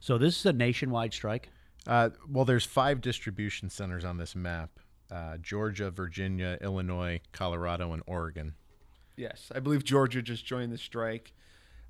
So 0.00 0.16
this 0.16 0.38
is 0.38 0.46
a 0.46 0.54
nationwide 0.54 1.12
strike. 1.12 1.50
Uh, 1.86 2.08
well, 2.26 2.46
there's 2.46 2.64
five 2.64 3.02
distribution 3.02 3.68
centers 3.68 4.06
on 4.06 4.16
this 4.16 4.34
map: 4.34 4.70
uh, 5.10 5.36
Georgia, 5.42 5.90
Virginia, 5.90 6.56
Illinois, 6.62 7.20
Colorado, 7.32 7.92
and 7.92 8.02
Oregon. 8.06 8.54
Yes. 9.14 9.52
I 9.54 9.60
believe 9.60 9.84
Georgia 9.84 10.22
just 10.22 10.46
joined 10.46 10.72
the 10.72 10.78
strike. 10.78 11.34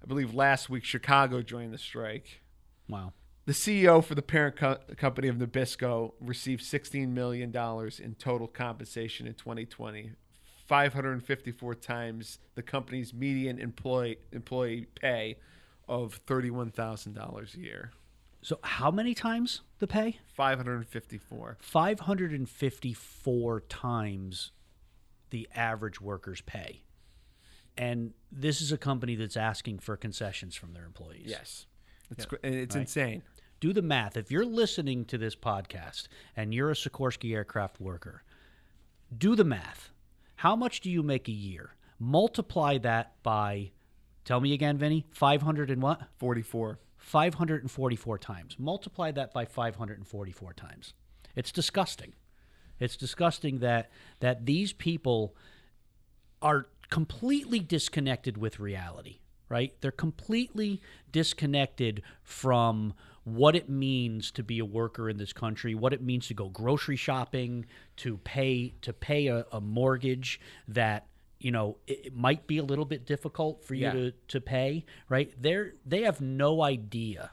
I 0.05 0.07
believe 0.07 0.35
last 0.35 0.69
week 0.69 0.85
Chicago 0.85 1.41
joined 1.41 1.73
the 1.73 1.79
strike. 1.79 2.43
Wow. 2.91 3.15
The 3.47 3.55
CEO 3.55 4.05
for 4.05 4.15
the 4.15 4.21
parent 4.21 4.57
co- 4.57 4.79
company 4.99 5.29
of 5.29 5.37
Nabisco 5.37 6.13
received 6.21 6.63
$16 6.63 7.09
million 7.09 7.51
in 7.51 8.15
total 8.17 8.47
compensation 8.47 9.27
in 9.27 9.33
2020, 9.33 10.11
554 10.67 11.75
times 11.77 12.39
the 12.55 12.63
company's 12.63 13.15
median 13.15 13.59
employee, 13.59 14.19
employee 14.33 14.89
pay 14.95 15.39
of 15.89 16.23
$31,000 16.27 17.55
a 17.55 17.59
year. 17.59 17.93
So 18.43 18.59
how 18.63 18.91
many 18.91 19.15
times 19.15 19.63
the 19.79 19.87
pay? 19.87 20.19
554. 20.37 21.57
554 21.61 23.61
times 23.61 24.53
the 25.31 25.49
average 25.55 25.99
worker's 25.99 26.43
pay. 26.43 26.83
And 27.77 28.13
this 28.31 28.61
is 28.61 28.71
a 28.73 28.79
company 28.79 29.17
that's 29.17 29.37
asking 29.37 29.81
for 29.81 29.97
concessions 29.97 30.55
from 30.55 30.73
their 30.75 30.85
employees. 30.85 31.27
Yes. 31.27 31.67
It's, 32.11 32.27
and 32.43 32.55
it's 32.55 32.75
Right. 32.77 32.83
insane. 32.83 33.23
do 33.61 33.73
the 33.73 33.83
math. 33.83 34.17
If 34.17 34.31
you're 34.31 34.45
listening 34.45 35.05
to 35.07 35.17
this 35.19 35.35
podcast 35.35 36.07
and 36.37 36.53
you're 36.53 36.71
a 36.71 36.75
Sikorsky 36.75 37.35
aircraft 37.35 37.81
worker, 37.81 38.23
do 39.17 39.35
the 39.35 39.45
math. 39.45 39.91
How 40.37 40.55
much 40.55 40.81
do 40.81 40.91
you 40.91 41.03
make 41.03 41.29
a 41.29 41.33
year? 41.33 41.75
Multiply 41.99 42.77
that 42.79 43.23
by, 43.23 43.73
tell 44.25 44.41
me 44.41 44.53
again, 44.53 44.77
Vinny, 44.77 45.07
500 45.13 45.71
and 45.71 45.81
what? 45.81 46.03
44. 46.19 46.79
544 46.99 48.19
times. 48.19 48.57
Multiply 48.59 49.11
that 49.13 49.33
by 49.33 49.45
544 49.47 50.53
times. 50.53 50.93
It's 51.35 51.51
disgusting. 51.53 52.13
It's 52.79 52.97
disgusting 52.97 53.59
that 53.61 53.91
that 54.21 54.45
these 54.47 54.73
people 54.73 55.35
are 56.43 56.67
completely 56.95 57.59
disconnected 57.59 58.39
with 58.39 58.61
reality, 58.61 59.19
right? 59.49 59.75
They're 59.81 59.91
completely 59.91 60.81
disconnected 61.11 62.03
from 62.23 62.95
what 63.25 63.57
it 63.57 63.69
means 63.69 64.31
to 64.31 64.45
be 64.45 64.61
a 64.61 64.65
worker 64.65 65.11
in 65.11 65.17
this 65.17 65.33
country, 65.33 65.75
what 65.75 65.93
it 65.93 66.01
means 66.01 66.29
to 66.29 66.35
go 66.35 66.49
grocery 66.51 66.95
shopping, 66.95 67.67
to 67.97 68.19
pay 68.19 68.75
to 68.83 68.93
pay 68.93 69.27
a, 69.27 69.45
a 69.51 69.61
mortgage 69.61 70.39
that 70.69 71.09
you 71.41 71.51
know 71.51 71.79
it, 71.89 72.07
it 72.07 72.15
might 72.15 72.47
be 72.47 72.59
a 72.59 72.63
little 72.63 72.85
bit 72.85 73.05
difficult 73.07 73.65
for 73.65 73.75
you 73.75 73.87
Yeah. 73.87 73.93
to, 73.93 74.13
to 74.29 74.41
pay, 74.41 74.85
right? 75.09 75.35
They're 75.37 75.73
they 75.85 76.03
have 76.03 76.21
no 76.21 76.63
idea. 76.63 77.33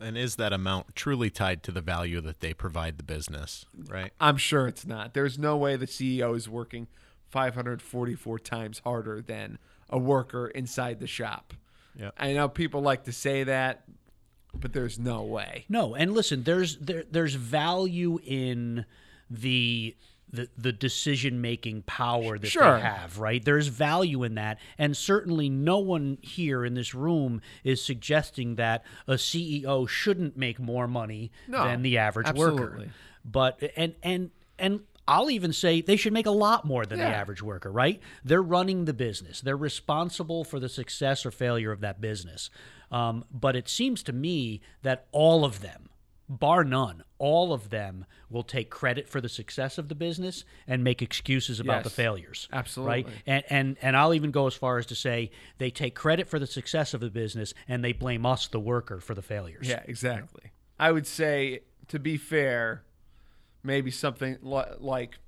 And 0.00 0.18
is 0.18 0.34
that 0.36 0.52
amount 0.52 0.96
truly 0.96 1.30
tied 1.30 1.62
to 1.64 1.70
the 1.70 1.80
value 1.80 2.20
that 2.22 2.40
they 2.40 2.52
provide 2.52 2.98
the 2.98 3.04
business? 3.04 3.64
Right. 3.88 4.10
I'm 4.18 4.38
sure 4.38 4.66
it's 4.66 4.84
not. 4.84 5.14
There's 5.14 5.38
no 5.38 5.56
way 5.56 5.76
the 5.76 5.86
CEO 5.86 6.34
is 6.36 6.48
working 6.48 6.88
544 7.30 8.38
times 8.38 8.80
harder 8.84 9.20
than 9.22 9.58
a 9.90 9.98
worker 9.98 10.46
inside 10.48 11.00
the 11.00 11.06
shop. 11.06 11.54
Yep. 11.96 12.14
I 12.18 12.32
know 12.32 12.48
people 12.48 12.80
like 12.80 13.04
to 13.04 13.12
say 13.12 13.44
that, 13.44 13.84
but 14.54 14.72
there's 14.72 14.98
no 14.98 15.22
way. 15.22 15.64
No, 15.68 15.94
and 15.94 16.12
listen, 16.12 16.44
there's 16.44 16.76
there, 16.78 17.04
there's 17.10 17.34
value 17.34 18.18
in 18.24 18.84
the 19.30 19.96
the, 20.30 20.46
the 20.58 20.72
decision 20.72 21.40
making 21.40 21.82
power 21.82 22.38
that 22.38 22.48
Sure. 22.48 22.74
they 22.76 22.82
have, 22.82 23.18
right? 23.18 23.42
There's 23.42 23.68
value 23.68 24.24
in 24.24 24.34
that, 24.34 24.58
and 24.76 24.94
certainly 24.94 25.48
no 25.48 25.78
one 25.78 26.18
here 26.20 26.66
in 26.66 26.74
this 26.74 26.94
room 26.94 27.40
is 27.64 27.82
suggesting 27.82 28.56
that 28.56 28.84
a 29.06 29.14
CEO 29.14 29.88
shouldn't 29.88 30.36
make 30.36 30.58
more 30.60 30.86
money 30.86 31.32
No, 31.48 31.64
than 31.64 31.80
the 31.80 31.96
average 31.96 32.30
worker. 32.34 32.62
absolutely. 32.64 32.90
But 33.24 33.62
and 33.74 33.94
and 34.02 34.30
and 34.58 34.80
I'll 35.08 35.30
even 35.30 35.52
say 35.52 35.80
they 35.80 35.96
should 35.96 36.12
make 36.12 36.26
a 36.26 36.30
lot 36.30 36.64
more 36.66 36.84
than 36.84 36.98
the 36.98 37.06
average 37.06 37.42
worker, 37.42 37.72
right? 37.72 38.00
They're 38.22 38.42
running 38.42 38.84
the 38.84 38.92
business. 38.92 39.40
They're 39.40 39.56
responsible 39.56 40.44
for 40.44 40.60
the 40.60 40.68
success 40.68 41.24
or 41.24 41.30
failure 41.30 41.72
of 41.72 41.80
that 41.80 42.00
business. 42.00 42.50
Um, 42.92 43.24
but 43.32 43.56
it 43.56 43.68
seems 43.68 44.02
to 44.04 44.12
me 44.12 44.60
that 44.82 45.06
all 45.10 45.44
of 45.44 45.60
them 45.62 45.88
bar 46.28 46.62
none, 46.62 47.02
all 47.16 47.54
of 47.54 47.70
them 47.70 48.04
will 48.28 48.42
take 48.42 48.68
credit 48.68 49.08
for 49.08 49.18
the 49.18 49.30
success 49.30 49.78
of 49.78 49.88
the 49.88 49.94
business 49.94 50.44
and 50.66 50.84
make 50.84 51.00
excuses 51.00 51.58
about 51.58 51.84
the 51.84 51.88
Yes. 51.88 51.96
failures. 51.96 52.48
Right? 52.52 52.58
Absolutely. 52.58 53.12
And, 53.26 53.44
and 53.48 53.76
and 53.80 53.96
I'll 53.96 54.12
even 54.12 54.30
go 54.30 54.46
as 54.46 54.52
far 54.54 54.76
as 54.76 54.84
to 54.86 54.94
say 54.94 55.30
they 55.56 55.70
take 55.70 55.94
credit 55.94 56.28
for 56.28 56.38
the 56.38 56.46
success 56.46 56.92
of 56.92 57.00
the 57.00 57.08
business 57.08 57.54
and 57.66 57.82
they 57.82 57.94
blame 57.94 58.26
us, 58.26 58.46
the 58.46 58.60
worker, 58.60 59.00
for 59.00 59.14
the 59.14 59.22
failures. 59.22 59.66
Yeah, 59.66 59.82
exactly. 59.86 60.52
I 60.78 60.92
would 60.92 61.06
say, 61.06 61.60
to 61.88 61.98
be 61.98 62.18
fair, 62.18 62.84
maybe 63.68 63.90
something 63.92 64.38
li- 64.42 64.64
like 64.80 65.18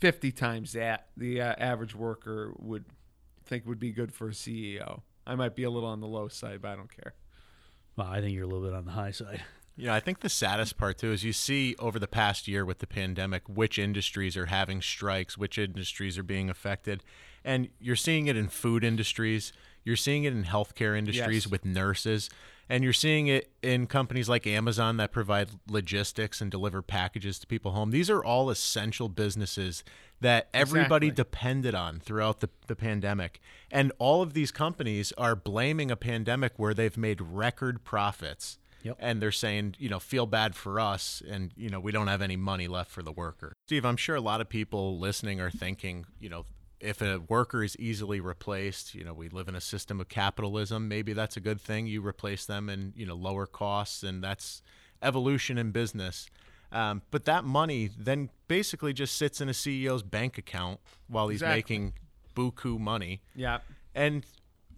50 0.00 0.32
times 0.32 0.72
that 0.72 1.06
the 1.16 1.40
uh, 1.40 1.54
average 1.58 1.94
worker 1.94 2.52
would 2.58 2.84
think 3.44 3.64
would 3.66 3.78
be 3.78 3.92
good 3.92 4.12
for 4.12 4.28
a 4.28 4.32
CEO. 4.32 5.02
I 5.24 5.36
might 5.36 5.54
be 5.54 5.62
a 5.62 5.70
little 5.70 5.88
on 5.88 6.00
the 6.00 6.08
low 6.08 6.26
side, 6.26 6.60
but 6.62 6.68
I 6.72 6.74
don't 6.76 6.90
care. 6.94 7.14
Well, 7.96 8.08
I 8.08 8.20
think 8.20 8.34
you're 8.34 8.44
a 8.44 8.46
little 8.48 8.64
bit 8.64 8.74
on 8.74 8.84
the 8.86 8.92
high 8.92 9.12
side. 9.12 9.42
You 9.76 9.86
know, 9.86 9.94
I 9.94 10.00
think 10.00 10.20
the 10.20 10.28
saddest 10.28 10.76
part 10.76 10.98
too 10.98 11.12
is 11.12 11.24
you 11.24 11.32
see 11.32 11.74
over 11.78 11.98
the 11.98 12.06
past 12.08 12.46
year 12.48 12.64
with 12.64 12.80
the 12.80 12.86
pandemic 12.86 13.42
which 13.48 13.78
industries 13.78 14.36
are 14.36 14.46
having 14.46 14.82
strikes, 14.82 15.38
which 15.38 15.56
industries 15.58 16.18
are 16.18 16.22
being 16.22 16.50
affected, 16.50 17.02
and 17.44 17.68
you're 17.80 17.96
seeing 17.96 18.26
it 18.26 18.36
in 18.36 18.48
food 18.48 18.84
industries, 18.84 19.52
you're 19.84 19.96
seeing 19.96 20.24
it 20.24 20.32
in 20.34 20.44
healthcare 20.44 20.96
industries 20.96 21.44
Yes. 21.44 21.50
with 21.50 21.64
nurses, 21.64 22.28
and 22.72 22.82
you're 22.82 22.94
seeing 22.94 23.26
it 23.26 23.52
in 23.62 23.86
companies 23.86 24.30
like 24.30 24.46
Amazon 24.46 24.96
that 24.96 25.12
provide 25.12 25.50
logistics 25.68 26.40
and 26.40 26.50
deliver 26.50 26.80
packages 26.80 27.38
to 27.40 27.46
people 27.46 27.72
home. 27.72 27.90
These 27.90 28.08
are 28.08 28.24
all 28.24 28.48
essential 28.48 29.10
businesses 29.10 29.84
that 30.22 30.48
everybody 30.54 31.08
Exactly. 31.08 31.22
depended 31.24 31.74
on 31.74 32.00
throughout 32.00 32.40
the, 32.40 32.48
the 32.68 32.74
pandemic. 32.74 33.40
And 33.70 33.92
all 33.98 34.22
of 34.22 34.32
these 34.32 34.50
companies 34.50 35.12
are 35.18 35.36
blaming 35.36 35.90
a 35.90 35.96
pandemic 35.96 36.54
where 36.56 36.72
they've 36.72 36.96
made 36.96 37.20
record 37.20 37.84
profits 37.84 38.58
Yep. 38.84 38.96
and 38.98 39.20
they're 39.20 39.32
saying, 39.32 39.74
you 39.78 39.90
know, 39.90 39.98
feel 40.00 40.24
bad 40.24 40.54
for 40.56 40.80
us, 40.80 41.22
and 41.28 41.52
you 41.54 41.68
know, 41.68 41.78
we 41.78 41.92
don't 41.92 42.08
have 42.08 42.22
any 42.22 42.36
money 42.36 42.68
left 42.68 42.90
for 42.90 43.02
the 43.02 43.12
worker. 43.12 43.52
Steve, 43.68 43.84
I'm 43.84 43.98
sure 43.98 44.16
a 44.16 44.20
lot 44.20 44.40
of 44.40 44.48
people 44.48 44.98
listening 44.98 45.42
are 45.42 45.50
thinking, 45.50 46.06
you 46.18 46.30
know, 46.30 46.46
if 46.82 47.00
a 47.00 47.18
worker 47.20 47.62
is 47.62 47.76
easily 47.78 48.20
replaced, 48.20 48.94
you 48.94 49.04
know, 49.04 49.14
we 49.14 49.28
live 49.28 49.48
in 49.48 49.54
a 49.54 49.60
system 49.60 50.00
of 50.00 50.08
capitalism. 50.08 50.88
Maybe 50.88 51.12
that's 51.12 51.36
a 51.36 51.40
good 51.40 51.60
thing. 51.60 51.86
You 51.86 52.04
replace 52.04 52.44
them 52.44 52.68
and 52.68 52.92
you 52.96 53.06
know 53.06 53.14
lower 53.14 53.46
costs, 53.46 54.02
and 54.02 54.22
that's 54.22 54.62
evolution 55.00 55.56
in 55.58 55.70
business. 55.70 56.28
Um, 56.72 57.02
but 57.10 57.24
that 57.26 57.44
money 57.44 57.90
then 57.96 58.30
basically 58.48 58.92
just 58.92 59.16
sits 59.16 59.40
in 59.40 59.48
a 59.48 59.52
CEO's 59.52 60.02
bank 60.02 60.38
account 60.38 60.80
while 61.06 61.28
he's 61.28 61.42
Exactly. 61.42 61.56
making 61.58 61.92
buku 62.34 62.78
money. 62.78 63.20
Yeah. 63.36 63.58
And 63.94 64.24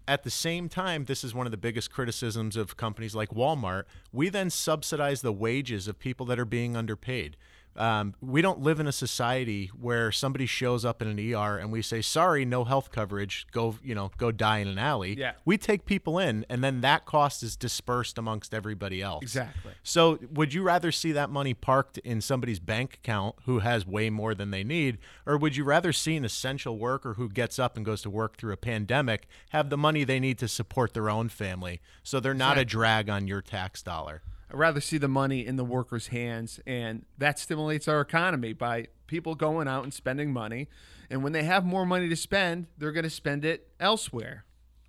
at 0.06 0.24
the 0.24 0.30
same 0.30 0.68
time, 0.68 1.04
this 1.04 1.24
is 1.24 1.34
one 1.34 1.46
of 1.46 1.52
the 1.52 1.56
biggest 1.56 1.92
criticisms 1.92 2.56
of 2.56 2.76
companies 2.76 3.14
like 3.14 3.30
Walmart. 3.30 3.84
We 4.12 4.28
then 4.28 4.50
subsidize 4.50 5.22
the 5.22 5.32
wages 5.32 5.88
of 5.88 5.98
people 5.98 6.26
that 6.26 6.38
are 6.38 6.44
being 6.44 6.76
underpaid. 6.76 7.36
Um, 7.76 8.14
we 8.20 8.42
don't 8.42 8.60
live 8.60 8.80
in 8.80 8.86
a 8.86 8.92
society 8.92 9.70
where 9.78 10.12
somebody 10.12 10.46
shows 10.46 10.84
up 10.84 11.02
in 11.02 11.08
an 11.08 11.18
ER 11.18 11.58
and 11.58 11.72
we 11.72 11.82
say, 11.82 12.02
"Sorry, 12.02 12.44
no 12.44 12.64
health 12.64 12.90
coverage. 12.90 13.46
Go, 13.50 13.76
you 13.82 13.94
know, 13.94 14.10
go 14.16 14.30
die 14.30 14.58
in 14.58 14.68
an 14.68 14.78
alley." 14.78 15.16
Yeah. 15.18 15.32
We 15.44 15.58
take 15.58 15.84
people 15.84 16.18
in, 16.18 16.46
and 16.48 16.62
then 16.62 16.80
that 16.82 17.04
cost 17.04 17.42
is 17.42 17.56
dispersed 17.56 18.18
amongst 18.18 18.54
everybody 18.54 19.02
else. 19.02 19.22
Exactly. 19.22 19.72
So, 19.82 20.18
would 20.32 20.54
you 20.54 20.62
rather 20.62 20.92
see 20.92 21.12
that 21.12 21.30
money 21.30 21.54
parked 21.54 21.98
in 21.98 22.20
somebody's 22.20 22.60
bank 22.60 22.94
account 22.94 23.36
who 23.44 23.60
has 23.60 23.86
way 23.86 24.10
more 24.10 24.34
than 24.34 24.50
they 24.50 24.64
need, 24.64 24.98
or 25.26 25.36
would 25.36 25.56
you 25.56 25.64
rather 25.64 25.92
see 25.92 26.16
an 26.16 26.24
essential 26.24 26.78
worker 26.78 27.14
who 27.14 27.28
gets 27.28 27.58
up 27.58 27.76
and 27.76 27.84
goes 27.84 28.02
to 28.02 28.10
work 28.10 28.36
through 28.36 28.52
a 28.52 28.56
pandemic 28.56 29.26
have 29.50 29.70
the 29.70 29.76
money 29.76 30.04
they 30.04 30.20
need 30.20 30.38
to 30.38 30.48
support 30.48 30.94
their 30.94 31.10
own 31.10 31.28
family 31.28 31.80
so 32.02 32.20
they're 32.20 32.34
not 32.34 32.58
a 32.58 32.64
drag 32.64 33.08
on 33.08 33.26
your 33.26 33.42
tax 33.42 33.82
dollar? 33.82 34.22
I'd 34.54 34.60
rather 34.60 34.80
see 34.80 34.98
the 34.98 35.08
money 35.08 35.44
in 35.44 35.56
the 35.56 35.64
workers' 35.64 36.06
hands, 36.06 36.60
and 36.64 37.04
that 37.18 37.40
stimulates 37.40 37.88
our 37.88 38.00
economy 38.00 38.52
by 38.52 38.86
people 39.08 39.34
going 39.34 39.66
out 39.66 39.82
and 39.82 39.92
spending 39.92 40.32
money. 40.32 40.68
And 41.10 41.24
when 41.24 41.32
they 41.32 41.42
have 41.42 41.64
more 41.64 41.84
money 41.84 42.08
to 42.08 42.14
spend, 42.14 42.68
they're 42.78 42.92
going 42.92 43.02
to 43.02 43.10
spend 43.10 43.44
it 43.44 43.66
elsewhere. 43.80 44.44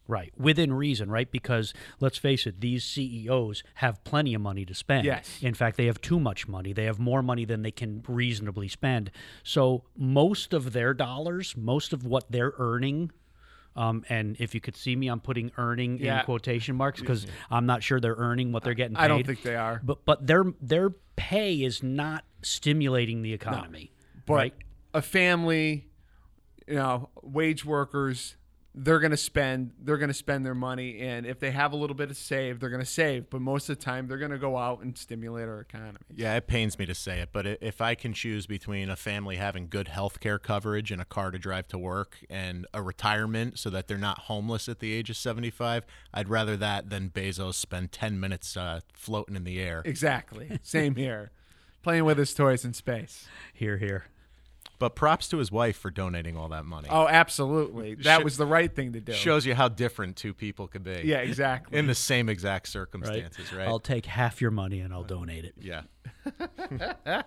Right. 0.07 0.31
Within 0.37 0.71
reason, 0.71 1.09
right? 1.09 1.31
Because 1.31 1.73
let's 1.99 2.19
face 2.19 2.45
it, 2.45 2.61
these 2.61 2.83
CEOs 2.83 3.63
have 3.75 4.03
plenty 4.03 4.35
of 4.35 4.41
money 4.41 4.65
to 4.65 4.75
spend. 4.75 5.03
Yes. 5.03 5.39
In 5.41 5.55
fact, 5.55 5.77
they 5.77 5.87
have 5.87 5.99
too 5.99 6.19
much 6.19 6.47
money. 6.47 6.71
They 6.71 6.85
have 6.85 6.99
more 6.99 7.23
money 7.23 7.43
than 7.43 7.63
they 7.63 7.71
can 7.71 8.03
reasonably 8.07 8.67
spend. 8.67 9.09
So 9.41 9.85
most 9.97 10.53
of 10.53 10.73
their 10.73 10.93
dollars, 10.93 11.57
most 11.57 11.91
of 11.91 12.05
what 12.05 12.31
they're 12.31 12.53
earning, 12.59 13.09
um, 13.75 14.03
and 14.09 14.37
if 14.39 14.55
you 14.55 14.61
could 14.61 14.75
see 14.75 14.95
me, 14.95 15.07
I'm 15.07 15.19
putting 15.19 15.51
earning 15.57 15.97
Yeah. 15.99 16.19
in 16.19 16.25
quotation 16.25 16.75
marks 16.75 16.99
because 17.01 17.27
I'm 17.51 17.65
not 17.65 17.83
sure 17.83 17.99
they're 17.99 18.15
earning 18.17 18.51
what 18.51 18.63
they're 18.63 18.73
getting 18.73 18.95
paid. 18.95 19.03
I 19.03 19.07
don't 19.07 19.25
think 19.25 19.41
they 19.43 19.55
are. 19.55 19.81
But 19.83 20.05
but 20.05 20.25
their 20.25 20.45
their 20.61 20.91
pay 21.15 21.55
is 21.63 21.83
not 21.83 22.23
stimulating 22.41 23.21
the 23.21 23.33
economy. 23.33 23.91
But 24.25 24.33
right? 24.33 24.53
a 24.93 25.01
family, 25.01 25.87
you 26.67 26.75
know, 26.75 27.09
wage 27.21 27.65
workers, 27.65 28.35
they're 28.77 28.99
going 28.99 29.11
to 29.11 29.17
spend 29.17 29.71
they're 29.81 29.97
going 29.97 30.09
to 30.09 30.13
spend 30.13 30.45
their 30.45 30.55
money 30.55 30.99
and 30.99 31.25
if 31.25 31.39
they 31.39 31.51
have 31.51 31.71
a 31.71 31.75
little 31.75 31.95
bit 31.95 32.11
of 32.11 32.17
save, 32.17 32.59
they're 32.59 32.69
going 32.69 32.83
to 32.83 32.85
save, 32.85 33.29
but 33.29 33.39
most 33.39 33.69
of 33.69 33.77
the 33.77 33.83
time 33.83 34.07
they're 34.07 34.17
going 34.17 34.31
to 34.31 34.37
go 34.37 34.57
out 34.57 34.81
and 34.81 34.97
stimulate 34.97 35.47
our 35.47 35.61
economy. 35.61 35.97
Yeah, 36.13 36.35
it 36.35 36.47
pains 36.47 36.77
me 36.77 36.85
to 36.85 36.95
say 36.95 37.21
it, 37.21 37.29
but 37.31 37.45
if 37.45 37.79
I 37.79 37.95
can 37.95 38.13
choose 38.13 38.45
between 38.45 38.89
a 38.89 38.95
family 38.95 39.37
having 39.37 39.67
good 39.69 39.87
health 39.87 40.19
care 40.19 40.37
coverage 40.37 40.91
and 40.91 41.01
a 41.01 41.05
car 41.05 41.31
to 41.31 41.39
drive 41.39 41.67
to 41.69 41.77
work 41.77 42.17
and 42.29 42.67
a 42.73 42.81
retirement 42.81 43.57
so 43.57 43.69
that 43.69 43.87
they're 43.87 43.97
not 43.97 44.19
homeless 44.19 44.67
at 44.67 44.79
the 44.79 44.91
age 44.91 45.09
of 45.09 45.17
75, 45.17 45.85
I'd 46.13 46.29
rather 46.29 46.57
that 46.57 46.89
than 46.89 47.09
Bezos 47.09 47.55
spend 47.55 47.93
10 47.93 48.19
minutes 48.19 48.57
uh, 48.57 48.81
floating 48.93 49.35
in 49.35 49.45
the 49.45 49.59
air. 49.61 49.81
Exactly. 49.85 50.59
Same 50.61 50.95
here. 50.95 51.31
Playing 51.81 52.05
with 52.05 52.17
his 52.17 52.33
toys 52.33 52.65
in 52.65 52.73
space. 52.73 53.27
Here, 53.53 53.77
here. 53.77 54.05
But 54.77 54.95
props 54.95 55.27
to 55.29 55.37
his 55.37 55.51
wife 55.51 55.77
for 55.77 55.89
donating 55.89 56.35
all 56.35 56.49
that 56.49 56.65
money. 56.65 56.89
Oh, 56.91 57.07
absolutely. 57.07 57.95
That 57.95 58.21
Sh- 58.21 58.23
was 58.23 58.37
the 58.37 58.45
right 58.45 58.73
thing 58.73 58.93
to 58.93 58.99
do. 58.99 59.13
Shows 59.13 59.45
you 59.45 59.55
how 59.55 59.69
different 59.69 60.17
two 60.17 60.33
people 60.33 60.67
could 60.67 60.83
be. 60.83 61.01
Yeah, 61.05 61.17
exactly. 61.19 61.77
In 61.77 61.87
the 61.87 61.95
same 61.95 62.27
exact 62.29 62.65
Right? 62.67 62.71
circumstances, 62.71 63.53
right? 63.53 63.67
I'll 63.67 63.79
take 63.79 64.05
half 64.05 64.41
your 64.41 64.51
money 64.51 64.81
and 64.81 64.93
I'll 64.93 65.03
donate 65.03 65.45
it. 65.45 65.55
yeah. 65.61 65.83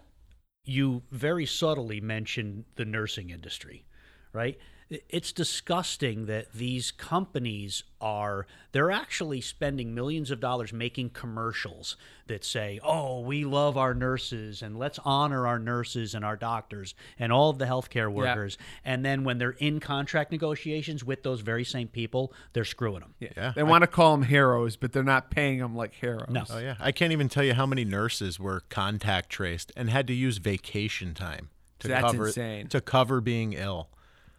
you 0.64 1.02
very 1.10 1.46
subtly 1.46 2.00
mentioned 2.00 2.64
the 2.76 2.84
nursing 2.84 3.30
industry, 3.30 3.86
right? 4.32 4.58
I- 4.90 5.00
It's 5.10 5.32
disgusting 5.32 6.26
that 6.26 6.52
these 6.54 6.90
companies 6.90 7.82
are 8.00 8.46
they're 8.72 8.90
actually 8.90 9.40
spending 9.40 9.94
millions 9.94 10.30
of 10.30 10.40
dollars 10.40 10.72
making 10.72 11.10
commercials 11.10 11.96
that 12.26 12.42
say, 12.44 12.78
"Oh, 12.82 13.20
we 13.20 13.44
love 13.44 13.76
our 13.76 13.92
nurses 13.92 14.62
and 14.62 14.78
let's 14.78 14.98
honor 15.04 15.46
our 15.46 15.58
nurses 15.58 16.14
and 16.14 16.24
our 16.24 16.36
doctors 16.36 16.94
and 17.18 17.32
all 17.32 17.50
of 17.50 17.58
the 17.58 17.64
healthcare 17.66 18.10
workers." 18.10 18.56
And 18.84 19.04
then 19.04 19.24
when 19.24 19.36
they're 19.38 19.50
in 19.58 19.78
contract 19.80 20.30
negotiations 20.32 21.04
with 21.04 21.22
those 21.22 21.40
very 21.42 21.64
same 21.64 21.88
people, 21.88 22.32
they're 22.54 22.64
screwing 22.64 23.00
them. 23.00 23.14
yeah. 23.20 23.28
Yeah, 23.36 23.52
They 23.54 23.62
want 23.64 23.82
to 23.82 23.88
call 23.88 24.12
them 24.16 24.22
heroes, 24.26 24.76
but 24.76 24.92
they're 24.92 25.02
not 25.02 25.30
paying 25.30 25.58
them 25.58 25.76
like 25.76 25.92
heroes. 25.94 26.28
No. 26.30 26.44
Oh 26.48 26.58
yeah. 26.58 26.76
I 26.80 26.92
can't 26.92 27.12
even 27.12 27.28
tell 27.28 27.44
you 27.44 27.52
how 27.54 27.66
many 27.66 27.84
nurses 27.84 28.38
were 28.40 28.60
contact 28.70 29.28
traced 29.30 29.70
and 29.76 29.90
had 29.90 30.06
to 30.06 30.14
use 30.14 30.38
vacation 30.38 31.12
time 31.14 31.50
to 31.80 31.88
That's 31.88 32.02
cover 32.12 32.26
insane. 32.28 32.68
to 32.68 32.80
cover 32.80 33.20
being 33.20 33.52
ill. 33.52 33.90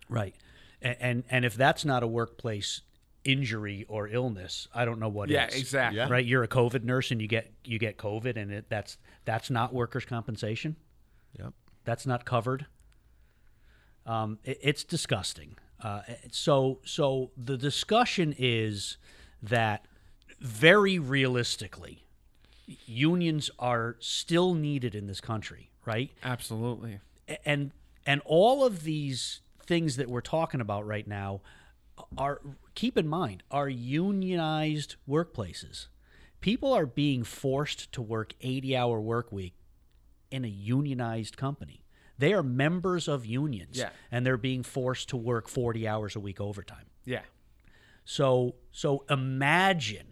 Right. 0.10 0.36
And, 0.82 0.98
and 1.00 1.24
and 1.30 1.46
if 1.46 1.56
that's 1.56 1.86
not 1.86 2.04
a 2.04 2.08
workplace 2.08 2.82
injury 3.24 3.86
or 3.88 4.08
illness, 4.08 4.68
I 4.74 4.86
don't 4.86 5.00
know 5.00 5.10
what 5.10 5.30
is. 5.30 5.34
Yeah, 5.34 5.46
exactly. 5.52 5.98
Yeah. 5.98 6.10
Right, 6.10 6.26
you're 6.26 6.44
a 6.44 6.48
COVID 6.48 6.84
nurse 6.84 7.12
and 7.12 7.22
you 7.22 7.28
get 7.28 7.52
you 7.64 7.80
get 7.80 7.98
COVID, 7.98 8.38
and 8.38 8.52
it, 8.52 8.66
that's 8.70 8.98
that's 9.26 9.50
not 9.50 9.74
workers' 9.74 10.06
compensation. 10.06 10.76
Yep. 11.38 11.54
That's 11.86 12.06
not 12.06 12.26
covered. 12.26 12.66
Um, 14.06 14.40
it, 14.44 14.60
it's 14.62 14.84
disgusting. 14.84 15.58
Uh, 15.82 16.02
so 16.32 16.80
so 16.86 17.32
the 17.38 17.58
discussion 17.58 18.36
is 18.38 18.98
that 19.42 19.86
very 20.40 21.00
realistically, 21.00 22.06
unions 22.86 23.50
are 23.60 23.96
still 24.00 24.54
needed 24.54 24.96
in 24.96 25.08
this 25.08 25.22
country, 25.22 25.72
right? 25.86 26.12
Absolutely. 26.24 27.00
and 27.46 27.72
and 28.06 28.22
all 28.26 28.66
of 28.66 28.84
these 28.84 29.42
things 29.70 29.96
that 29.98 30.10
we're 30.10 30.20
talking 30.38 30.60
about 30.62 30.84
right 30.86 31.08
now 31.08 31.42
are 32.18 32.42
keep 32.74 32.98
in 32.98 33.08
mind 33.08 33.44
are 33.52 33.70
unionized 33.70 34.96
workplaces 35.08 35.88
people 36.42 36.74
are 36.74 36.86
being 36.88 37.24
forced 37.24 37.92
to 37.92 38.02
work 38.02 38.34
80 38.42 38.76
hour 38.76 39.00
work 39.00 39.32
week 39.32 39.54
in 40.32 40.44
a 40.44 40.48
unionized 40.48 41.38
company 41.38 41.84
they 42.18 42.34
are 42.34 42.42
members 42.44 43.08
of 43.08 43.26
unions 43.28 43.78
Yeah. 43.78 43.90
and 44.12 44.26
they're 44.26 44.38
being 44.38 44.64
forced 44.64 45.10
to 45.10 45.18
work 45.18 45.48
40 45.48 45.88
hours 45.88 46.16
a 46.16 46.20
week 46.20 46.42
overtime 46.42 46.88
Yeah. 47.06 47.22
so 48.06 48.56
so 48.72 49.06
imagine 49.10 50.08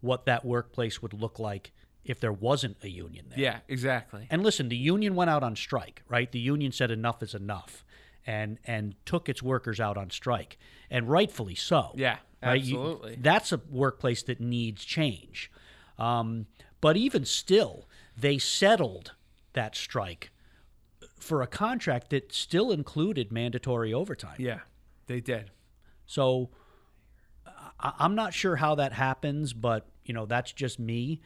what 0.00 0.24
that 0.26 0.44
workplace 0.44 1.02
would 1.02 1.12
look 1.12 1.38
like 1.38 1.72
if 2.04 2.20
there 2.20 2.32
wasn't 2.32 2.76
a 2.82 2.88
union 2.88 3.26
there 3.30 3.38
Yeah, 3.40 3.58
exactly. 3.68 4.26
and 4.30 4.42
listen, 4.42 4.68
the 4.68 4.76
union 4.76 5.14
went 5.14 5.30
out 5.30 5.42
on 5.42 5.56
strike, 5.56 6.02
right? 6.06 6.30
The 6.30 6.38
union 6.38 6.70
said 6.70 6.90
enough 6.90 7.22
is 7.22 7.34
enough, 7.34 7.83
and 8.26 8.58
and 8.64 8.94
took 9.04 9.28
its 9.28 9.42
workers 9.42 9.80
out 9.80 9.96
on 9.96 10.10
strike, 10.10 10.58
and 10.90 11.08
rightfully 11.08 11.54
so. 11.54 11.92
Yeah, 11.94 12.18
right? 12.42 12.62
You- 12.62 12.78
absolutely. 12.78 13.18
that's 13.20 13.52
a 13.52 13.60
workplace 13.70 14.22
that 14.24 14.40
needs 14.40 14.84
change. 14.84 15.50
Um, 15.98 16.46
but 16.80 16.96
even 16.96 17.24
still, 17.24 17.88
they 18.16 18.38
settled 18.38 19.12
that 19.52 19.76
strike 19.76 20.30
for 21.18 21.40
a 21.40 21.46
contract 21.46 22.10
that 22.10 22.32
still 22.32 22.70
included 22.70 23.32
mandatory 23.32 23.94
overtime. 23.94 24.36
Yeah, 24.38 24.60
they 25.06 25.20
did. 25.20 25.50
So 26.06 26.50
I, 27.80 27.92
I'm 27.98 28.14
not 28.14 28.34
sure 28.34 28.56
how 28.56 28.74
that 28.76 28.92
happens, 28.92 29.52
but 29.52 29.86
you 30.04 30.14
know 30.14 30.26
that's 30.26 30.52
just 30.52 30.78
me. 30.78 31.20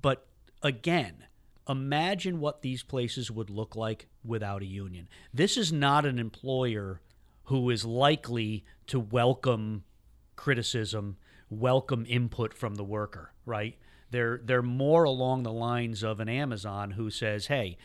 But 0.00 0.26
again, 0.62 1.24
imagine 1.68 2.40
what 2.40 2.62
these 2.62 2.82
places 2.82 3.30
would 3.30 3.50
look 3.50 3.74
like 3.76 4.06
without 4.24 4.62
a 4.62 4.66
union. 4.66 5.08
This 5.32 5.56
is 5.56 5.72
not 5.72 6.06
an 6.06 6.18
employer 6.18 7.00
who 7.44 7.70
is 7.70 7.84
likely 7.84 8.64
to 8.86 8.98
welcome 8.98 9.84
criticism, 10.36 11.16
welcome 11.50 12.06
input 12.08 12.54
from 12.54 12.76
the 12.76 12.84
worker, 12.84 13.32
right? 13.44 13.76
They're 14.10 14.40
they're 14.42 14.62
more 14.62 15.04
along 15.04 15.42
the 15.42 15.52
lines 15.52 16.02
of 16.02 16.20
an 16.20 16.28
Amazon 16.28 16.92
who 16.92 17.10
says, 17.10 17.46
"Hey, 17.46 17.76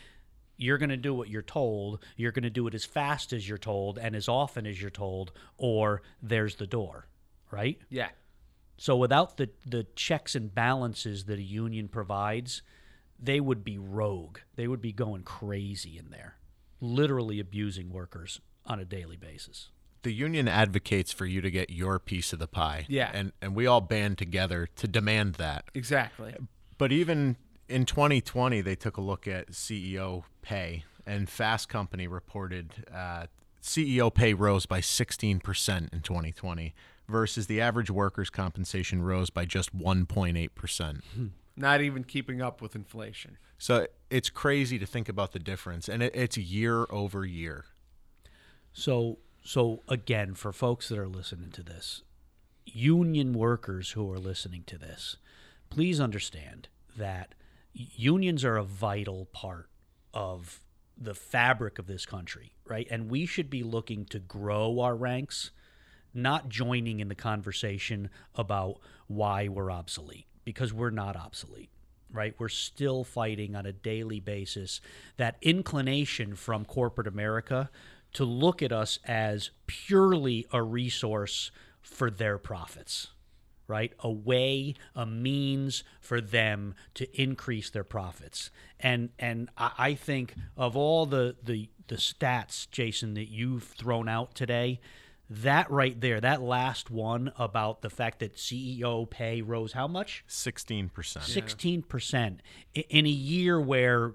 you're 0.60 0.78
going 0.78 0.90
to 0.90 0.98
do 0.98 1.14
what 1.14 1.30
you're 1.30 1.42
told. 1.42 2.04
You're 2.18 2.34
going 2.34 2.44
to 2.44 2.50
do 2.50 2.68
it 2.68 2.76
as 2.76 2.86
fast 2.86 3.34
as 3.34 3.48
you're 3.48 3.58
told 3.58 3.98
and 3.98 4.16
as 4.16 4.28
often 4.28 4.68
as 4.68 4.80
you're 4.80 4.92
told, 4.92 5.32
or 5.58 6.02
there's 6.22 6.56
the 6.56 6.68
door, 6.68 7.08
right? 7.50 7.80
Yeah. 7.90 8.10
So 8.78 8.96
without 8.96 9.38
the, 9.38 9.50
the 9.66 9.88
checks 9.96 10.36
and 10.36 10.54
balances 10.54 11.26
that 11.26 11.40
a 11.40 11.44
union 11.44 11.88
provides, 11.88 12.62
they 13.22 13.40
would 13.40 13.64
be 13.64 13.78
rogue. 13.78 14.40
They 14.56 14.68
would 14.68 14.82
be 14.82 14.94
going 14.94 15.24
crazy 15.24 15.98
in 15.98 16.10
there, 16.12 16.36
literally 16.80 17.40
abusing 17.40 17.92
workers 17.92 18.42
on 18.66 18.80
a 18.80 18.86
daily 18.86 19.18
basis. 19.18 19.70
The 20.04 20.14
union 20.14 20.48
advocates 20.48 21.12
for 21.12 21.26
you 21.26 21.42
to 21.42 21.52
get 21.52 21.70
your 21.70 22.00
piece 22.00 22.32
of 22.32 22.40
the 22.40 22.48
pie. 22.48 22.86
Yeah. 22.88 23.12
And 23.14 23.34
and 23.42 23.56
we 23.56 23.68
all 23.68 23.82
band 23.82 24.18
together 24.18 24.68
to 24.78 24.88
demand 24.88 25.36
that. 25.36 25.66
Exactly. 25.74 26.36
But 26.78 26.94
even 26.94 27.36
in 27.68 27.86
2020, 27.86 28.62
they 28.62 28.76
took 28.76 28.96
a 28.96 29.02
look 29.02 29.28
at 29.28 29.52
CEO 29.52 30.24
pay, 30.42 30.86
and 31.06 31.30
Fast 31.30 31.68
Company 31.68 32.08
reported 32.08 32.86
uh, 32.94 33.26
CEO 33.62 34.14
pay 34.14 34.34
rose 34.34 34.66
by 34.66 34.80
16% 34.80 35.94
in 35.94 36.00
2020 36.02 36.74
versus 37.10 37.48
the 37.48 37.60
average 37.60 37.92
workers' 37.92 38.30
compensation 38.30 39.02
rose 39.02 39.30
by 39.30 39.44
just 39.44 39.78
1.8%. 39.78 41.02
Not 41.60 41.82
even 41.82 42.04
keeping 42.04 42.42
up 42.42 42.62
with 42.62 42.74
inflation. 42.74 43.38
So 43.58 43.86
it's 44.10 44.30
crazy 44.30 44.80
to 44.80 44.86
think 44.86 45.10
about 45.10 45.34
the 45.34 45.40
difference, 45.40 45.90
and 45.90 46.02
it, 46.02 46.16
it's 46.16 46.38
year 46.38 46.88
over 46.90 47.26
year. 47.26 47.66
So 48.74 49.20
so 49.44 49.84
again, 49.88 50.36
for 50.36 50.52
folks 50.54 50.90
that 50.90 50.98
are 50.98 51.08
listening 51.08 51.52
to 51.52 51.64
this, 51.64 52.04
union 52.66 53.34
workers 53.34 53.92
who 53.92 54.12
are 54.12 54.20
listening 54.20 54.64
to 54.68 54.78
this, 54.78 55.18
please 55.70 56.00
understand 56.00 56.70
that 56.98 57.36
unions 57.74 58.44
are 58.46 58.58
a 58.58 58.64
vital 58.64 59.26
part 59.26 59.70
of 60.14 60.62
the 60.98 61.14
fabric 61.14 61.80
of 61.80 61.88
this 61.88 62.06
country, 62.06 62.54
right? 62.66 62.88
And 62.92 63.10
we 63.10 63.26
should 63.26 63.50
be 63.50 63.64
looking 63.64 64.06
to 64.06 64.20
grow 64.20 64.80
our 64.82 64.96
ranks, 64.96 65.52
not 66.14 66.50
joining 66.50 67.00
in 67.00 67.08
the 67.08 67.16
conversation 67.16 68.10
about 68.36 68.80
why 69.08 69.48
we're 69.48 69.72
obsolete, 69.72 70.28
because 70.50 70.74
we're 70.74 70.90
not 70.90 71.16
obsolete, 71.16 71.70
right? 72.12 72.34
We're 72.40 72.50
still 72.50 73.04
fighting 73.04 73.56
on 73.56 73.68
a 73.68 73.72
daily 73.72 74.20
basis 74.20 74.82
that 75.18 75.38
inclination 75.44 76.34
from 76.34 76.66
corporate 76.66 77.06
America 77.06 77.70
to 78.14 78.26
look 78.26 78.64
at 78.64 78.72
us 78.72 78.98
as 79.06 79.52
purely 79.68 80.48
a 80.52 80.64
resource 80.64 81.52
for 81.84 82.10
their 82.10 82.40
profits 82.40 83.10
right? 83.68 83.94
A 84.00 84.10
way, 84.10 84.74
a 84.96 85.06
means 85.06 85.84
for 86.02 86.20
them 86.20 86.74
to 86.96 87.22
increase 87.22 87.70
their 87.70 87.84
profits. 87.84 88.50
And 88.80 89.10
and 89.20 89.48
I, 89.60 89.72
I 89.78 89.94
think 89.94 90.34
of 90.58 90.76
all 90.76 91.06
the, 91.06 91.36
the 91.44 91.70
the 91.86 91.98
stats, 91.98 92.68
Jason, 92.72 93.14
that 93.14 93.30
you've 93.30 93.66
thrown 93.66 94.10
out 94.10 94.34
today, 94.34 94.80
that 95.30 95.70
right 95.70 96.00
there, 96.00 96.20
that 96.22 96.42
last 96.42 96.90
one 96.90 97.32
about 97.38 97.82
the 97.82 97.90
fact 97.90 98.20
that 98.20 98.36
CEO 98.36 99.08
pay 99.10 99.42
rose 99.42 99.74
how 99.74 99.88
much? 99.88 100.24
16%. 100.28 101.22
Sixteen 101.24 101.82
percent 101.84 102.42
in 102.74 103.06
a 103.06 103.10
year 103.10 103.60
where 103.62 104.14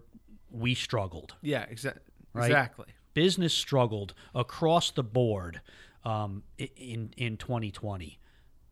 we 0.50 0.74
struggled. 0.74 1.34
Yeah, 1.42 1.66
exa- 1.66 1.98
Right. 2.32 2.46
exactly. 2.46 2.86
Business 3.14 3.54
struggled 3.54 4.12
across 4.34 4.90
the 4.90 5.04
board 5.04 5.60
um, 6.04 6.42
in 6.58 7.12
in 7.16 7.36
2020, 7.36 8.18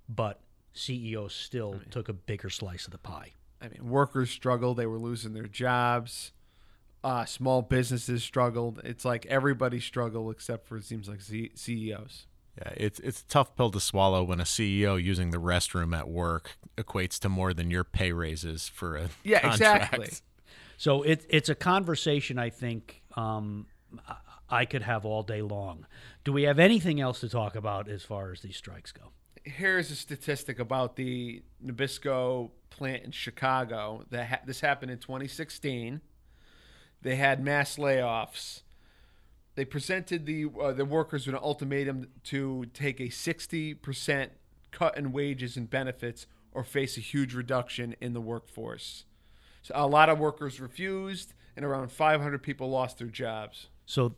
but 0.08 0.40
CEOs 0.74 1.32
still 1.34 1.80
took 1.90 2.08
a 2.08 2.12
bigger 2.12 2.50
slice 2.50 2.86
of 2.86 2.90
the 2.92 2.98
pie. 2.98 3.32
I 3.60 3.68
mean, 3.68 3.88
workers 3.88 4.30
struggled. 4.30 4.78
They 4.78 4.86
were 4.86 4.98
losing 4.98 5.32
their 5.32 5.46
jobs. 5.46 6.32
Uh, 7.04 7.24
small 7.24 7.62
businesses 7.62 8.24
struggled. 8.24 8.80
It's 8.84 9.04
like 9.04 9.26
everybody 9.26 9.78
struggled 9.80 10.32
except 10.32 10.66
for 10.66 10.76
it 10.76 10.84
seems 10.84 11.08
like 11.08 11.20
C- 11.20 11.52
CEOs. 11.54 12.26
Yeah, 12.58 12.72
it's 12.76 13.00
it's 13.00 13.22
a 13.22 13.26
tough 13.26 13.56
pill 13.56 13.70
to 13.70 13.80
swallow 13.80 14.22
when 14.22 14.38
a 14.40 14.44
CEO 14.44 15.02
using 15.02 15.30
the 15.30 15.38
restroom 15.38 15.96
at 15.96 16.08
work 16.08 16.56
equates 16.76 17.18
to 17.20 17.28
more 17.28 17.54
than 17.54 17.70
your 17.70 17.82
pay 17.84 18.12
raises 18.12 18.68
for 18.68 18.96
a 18.96 19.08
Yeah, 19.24 19.40
contract. 19.40 19.94
exactly. 19.94 20.08
So 20.76 21.02
it, 21.02 21.24
it's 21.30 21.48
a 21.48 21.54
conversation 21.54 22.38
I 22.38 22.50
think 22.50 23.02
um, 23.16 23.66
I- 24.08 24.16
I 24.50 24.64
could 24.66 24.82
have 24.82 25.06
all 25.06 25.22
day 25.22 25.40
long. 25.40 25.86
Do 26.24 26.32
we 26.32 26.42
have 26.42 26.58
anything 26.58 27.00
else 27.00 27.20
to 27.20 27.28
talk 27.30 27.54
about 27.56 27.88
as 27.88 28.02
far 28.02 28.32
as 28.32 28.42
these 28.42 28.56
strikes 28.56 28.92
go? 28.92 29.12
Here's 29.44 29.90
a 29.90 29.96
statistic 29.96 30.58
about 30.58 30.96
the 30.96 31.42
Nabisco 31.64 32.50
plant 32.68 33.02
in 33.04 33.12
Chicago. 33.12 34.04
That 34.10 34.26
ha- 34.28 34.40
this 34.44 34.60
happened 34.60 34.90
in 34.90 34.98
2016. 34.98 36.02
They 37.00 37.16
had 37.16 37.42
mass 37.42 37.76
layoffs. 37.76 38.61
They 39.54 39.64
presented 39.64 40.26
the 40.26 40.46
uh, 40.60 40.72
the 40.72 40.84
workers 40.84 41.26
with 41.26 41.34
an 41.34 41.42
ultimatum 41.42 42.08
to 42.24 42.66
take 42.72 43.00
a 43.00 43.08
60% 43.08 44.30
cut 44.70 44.96
in 44.96 45.12
wages 45.12 45.56
and 45.56 45.68
benefits 45.68 46.26
or 46.52 46.64
face 46.64 46.96
a 46.96 47.00
huge 47.00 47.34
reduction 47.34 47.94
in 48.00 48.14
the 48.14 48.20
workforce. 48.20 49.04
So 49.62 49.74
a 49.76 49.86
lot 49.86 50.08
of 50.08 50.18
workers 50.18 50.60
refused, 50.60 51.34
and 51.56 51.64
around 51.64 51.92
500 51.92 52.42
people 52.42 52.68
lost 52.70 52.98
their 52.98 53.08
jobs. 53.08 53.68
So 53.86 54.14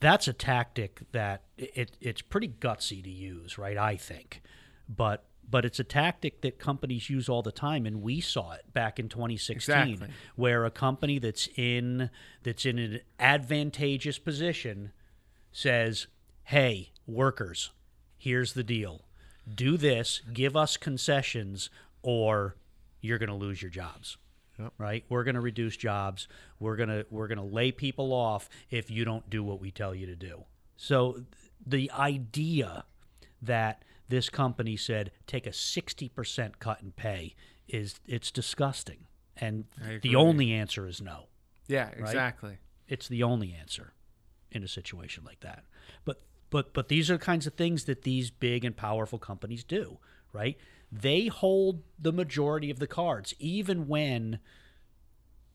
that's 0.00 0.28
a 0.28 0.32
tactic 0.32 1.02
that 1.12 1.42
it, 1.56 1.96
it's 2.00 2.22
pretty 2.22 2.48
gutsy 2.48 3.02
to 3.02 3.10
use, 3.10 3.58
right? 3.58 3.76
I 3.76 3.96
think, 3.96 4.42
but 4.88 5.24
but 5.50 5.64
it's 5.64 5.78
a 5.80 5.84
tactic 5.84 6.42
that 6.42 6.58
companies 6.58 7.08
use 7.08 7.28
all 7.28 7.42
the 7.42 7.52
time, 7.52 7.86
and 7.86 8.02
we 8.02 8.20
saw 8.20 8.52
it 8.52 8.72
back 8.72 8.98
in 8.98 9.08
2016, 9.08 9.74
Exactly. 9.76 10.08
where 10.36 10.64
a 10.64 10.70
company 10.70 11.18
that's 11.18 11.48
in 11.56 12.10
that's 12.42 12.66
in 12.66 12.78
an 12.78 13.00
advantageous 13.18 14.18
position 14.18 14.92
says, 15.52 16.06
"Hey, 16.44 16.90
workers, 17.06 17.70
here's 18.16 18.52
the 18.52 18.64
deal: 18.64 19.04
do 19.52 19.76
this, 19.76 20.20
give 20.32 20.56
us 20.56 20.76
concessions, 20.76 21.70
or 22.02 22.56
you're 23.00 23.18
going 23.18 23.30
to 23.30 23.34
lose 23.34 23.62
your 23.62 23.70
jobs." 23.70 24.16
right? 24.76 25.04
We're 25.08 25.22
going 25.22 25.36
to 25.36 25.40
reduce 25.40 25.76
jobs. 25.76 26.26
We're 26.58 26.74
going 26.74 26.88
to 26.88 27.06
we're 27.10 27.28
going 27.28 27.38
to 27.38 27.44
lay 27.44 27.70
people 27.70 28.12
off 28.12 28.48
if 28.70 28.90
you 28.90 29.04
don't 29.04 29.30
do 29.30 29.44
what 29.44 29.60
we 29.60 29.70
tell 29.70 29.94
you 29.94 30.06
to 30.06 30.16
do. 30.16 30.44
So 30.76 31.22
the 31.64 31.90
idea 31.92 32.84
that 33.40 33.84
this 34.08 34.28
company 34.30 34.76
said 34.76 35.10
take 35.26 35.46
a 35.46 35.50
60% 35.50 36.58
cut 36.58 36.80
in 36.82 36.92
pay 36.92 37.34
is 37.68 38.00
it's 38.06 38.30
disgusting 38.30 39.06
and 39.36 39.64
the 40.02 40.16
only 40.16 40.52
answer 40.52 40.86
is 40.86 41.00
no 41.00 41.26
Yeah, 41.68 41.90
exactly. 41.96 42.58
it's 42.88 43.08
the 43.08 43.22
only 43.22 43.54
answer 43.54 43.92
in 44.50 44.62
a 44.62 44.68
situation 44.68 45.22
like 45.24 45.40
that. 45.40 45.64
But 46.04 46.22
but 46.50 46.72
but 46.72 46.88
these 46.88 47.10
are 47.10 47.18
the 47.18 47.24
kinds 47.24 47.46
of 47.46 47.54
things 47.54 47.84
that 47.84 48.02
these 48.02 48.30
big 48.30 48.64
and 48.64 48.74
powerful 48.76 49.18
companies 49.18 49.62
do, 49.64 49.98
right? 50.32 50.56
They 50.90 51.26
hold 51.26 51.82
the 51.98 52.12
majority 52.12 52.70
of 52.70 52.78
the 52.78 52.86
cards 52.86 53.34
even 53.38 53.86
when 53.88 54.38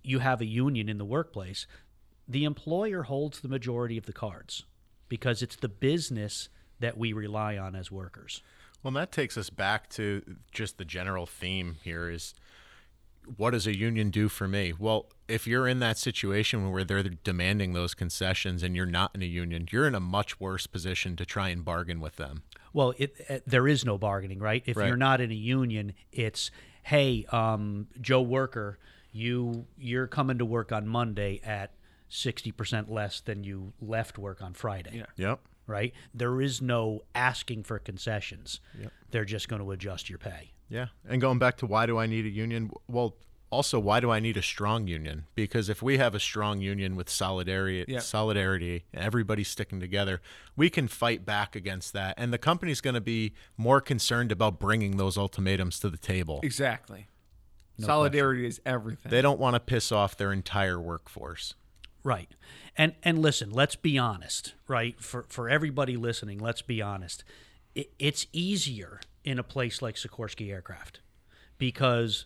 you 0.04 0.20
have 0.20 0.42
a 0.42 0.46
union 0.46 0.90
in 0.90 0.98
the 1.00 1.06
workplace. 1.06 1.66
The 2.28 2.44
employer 2.46 3.04
holds 3.04 3.40
the 3.40 3.48
majority 3.50 3.98
of 3.98 4.06
the 4.06 4.14
cards 4.14 4.64
because 5.10 5.42
it's 5.42 5.56
the 5.56 5.70
business 5.70 6.50
that 6.80 6.98
we 6.98 7.14
rely 7.14 7.58
on 7.58 7.76
as 7.76 7.92
workers. 7.92 8.42
Well, 8.82 8.94
that 8.94 9.12
takes 9.12 9.38
us 9.38 9.50
back 9.50 9.90
to 9.92 10.22
just 10.52 10.78
the 10.78 10.86
general 10.86 11.26
theme 11.26 11.78
here 11.84 12.10
is 12.10 12.34
what 13.38 13.52
does 13.52 13.66
a 13.66 13.78
union 13.78 14.10
do 14.10 14.28
for 14.28 14.50
me? 14.50 14.74
Well, 14.78 15.06
if 15.30 15.48
you're 15.48 15.66
in 15.68 15.80
that 15.80 15.98
situation 15.98 16.70
where 16.70 16.84
they're 16.84 17.04
demanding 17.04 17.72
those 17.72 17.94
concessions 17.94 18.62
and 18.64 18.76
you're 18.76 18.86
not 18.86 19.12
in 19.16 19.22
a 19.22 19.26
union, 19.26 19.68
you're 19.72 19.88
in 19.88 19.96
a 19.96 20.02
much 20.02 20.42
worse 20.42 20.68
position 20.68 21.16
to 21.16 21.26
try 21.26 21.48
and 21.48 21.64
bargain 21.64 22.02
with 22.02 22.18
them. 22.18 22.44
Well, 22.74 22.94
it, 22.98 23.16
uh 23.30 23.40
there 23.48 23.68
is 23.68 23.86
no 23.86 23.98
bargaining, 23.98 24.40
right? 24.40 24.62
If 24.66 24.76
Right. 24.76 24.88
you're 24.88 24.98
not 24.98 25.22
in 25.22 25.32
a 25.32 25.36
union, 25.36 25.94
it's 26.12 26.52
hey, 26.82 27.26
um, 27.32 27.88
Joe 28.02 28.22
Worker, 28.22 28.78
you 29.14 29.68
you're 29.78 30.08
coming 30.08 30.40
to 30.40 30.46
work 30.46 30.74
on 30.74 30.86
Monday 30.88 31.40
at 31.46 31.72
sixty 32.10 32.52
percent 32.52 32.92
less 32.92 33.22
than 33.22 33.46
you 33.46 33.72
left 33.80 34.18
work 34.18 34.42
on 34.42 34.54
Friday, 34.54 34.98
Yeah. 34.98 35.06
Yep. 35.16 35.40
Right? 35.68 35.94
There 36.14 36.42
is 36.42 36.62
no 36.62 37.02
asking 37.16 37.64
for 37.64 37.80
concessions. 37.80 38.60
They're 39.12 39.26
just 39.26 39.48
going 39.48 39.62
to 39.62 39.72
adjust 39.72 40.10
your 40.10 40.20
pay. 40.20 40.52
Yeah. 40.70 40.88
And 41.08 41.22
going 41.22 41.40
back 41.40 41.58
to 41.58 41.66
why 41.66 41.86
do 41.86 41.98
I 41.98 42.08
need 42.08 42.26
a 42.26 42.30
union? 42.30 42.72
Well, 42.88 43.16
also 43.52 43.80
why 43.80 44.00
do 44.00 44.10
I 44.10 44.20
need 44.20 44.38
a 44.38 44.42
strong 44.42 44.88
union? 44.88 45.26
Because 45.36 45.70
if 45.70 45.84
we 45.84 46.00
have 46.00 46.16
a 46.16 46.20
strong 46.20 46.62
union 46.62 46.96
with 46.96 47.08
solidarity, 47.10 47.86
Yeah. 47.88 48.00
solidarity, 48.00 48.86
everybody 48.94 49.44
sticking 49.44 49.80
together, 49.80 50.20
we 50.56 50.72
can 50.72 50.88
fight 50.88 51.24
back 51.26 51.56
against 51.56 51.94
that, 51.94 52.16
and 52.18 52.34
the 52.34 52.40
company's 52.40 52.82
going 52.82 52.96
to 52.96 53.02
be 53.02 53.34
more 53.56 53.80
concerned 53.80 54.32
about 54.32 54.60
bringing 54.60 54.98
those 54.98 55.18
ultimatums 55.18 55.80
to 55.82 55.90
the 55.92 55.98
table. 55.98 56.40
Exactly. 56.42 57.08
Solidarity 57.80 58.46
is 58.48 58.60
everything. 58.66 59.10
They 59.12 59.22
don't 59.22 59.40
want 59.40 59.56
to 59.56 59.60
piss 59.60 59.92
off 59.92 60.18
their 60.18 60.32
entire 60.32 60.80
workforce. 60.80 61.56
Right. 62.04 62.30
And 62.78 62.94
and 63.04 63.20
listen, 63.20 63.52
let's 63.52 63.76
be 63.76 63.98
honest, 63.98 64.54
right? 64.68 65.00
For 65.02 65.26
for 65.30 65.50
everybody 65.50 65.96
listening, 65.96 66.40
let's 66.40 66.62
be 66.62 66.82
honest. 66.82 67.24
It, 67.76 67.94
it's 67.98 68.28
easier 68.34 69.00
in 69.24 69.40
a 69.40 69.44
place 69.44 69.82
like 69.82 69.96
Sikorsky 69.96 70.52
Aircraft 70.52 71.00
because 71.58 72.26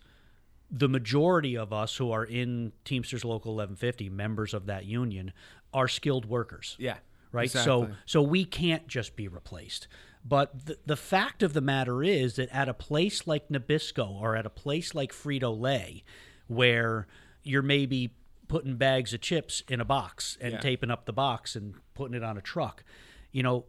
the 0.70 0.90
majority 0.90 1.56
of 1.56 1.72
us 1.72 1.96
who 1.98 2.12
are 2.12 2.26
in 2.26 2.74
Teamsters 2.84 3.24
Local 3.24 3.54
1150, 3.54 4.10
members 4.10 4.54
of 4.54 4.66
that 4.66 4.86
union, 4.86 5.32
are 5.74 5.88
skilled 5.88 6.26
workers 6.26 6.76
yeah. 6.80 6.98
right? 7.32 7.50
So 7.50 7.90
so 8.06 8.22
we 8.22 8.46
can't 8.46 8.88
just 8.88 9.16
be 9.16 9.28
replaced. 9.28 9.88
But 10.26 10.66
the, 10.66 10.78
the 10.86 10.98
fact 10.98 11.42
of 11.42 11.54
the 11.54 11.62
matter 11.62 12.04
is 12.04 12.36
that 12.36 12.50
at 12.50 12.68
a 12.68 12.74
place 12.74 13.28
like 13.28 13.48
Nabisco 13.48 14.10
or 14.10 14.36
at 14.36 14.46
a 14.46 14.50
place 14.50 14.94
like 14.94 15.14
Frito 15.14 15.58
Lay, 15.58 16.04
where 16.48 17.08
you're 17.44 17.62
maybe 17.62 18.14
putting 18.48 18.76
bags 18.78 19.14
of 19.14 19.22
chips 19.22 19.64
in 19.68 19.82
a 19.82 19.86
box 19.86 20.38
and 20.40 20.54
Yeah. 20.54 20.60
taping 20.60 20.90
up 20.92 21.06
the 21.06 21.14
box 21.14 21.56
and 21.56 21.76
putting 21.94 22.16
it 22.16 22.24
on 22.24 22.38
a 22.38 22.42
truck, 22.42 22.84
you 23.32 23.44
know, 23.44 23.66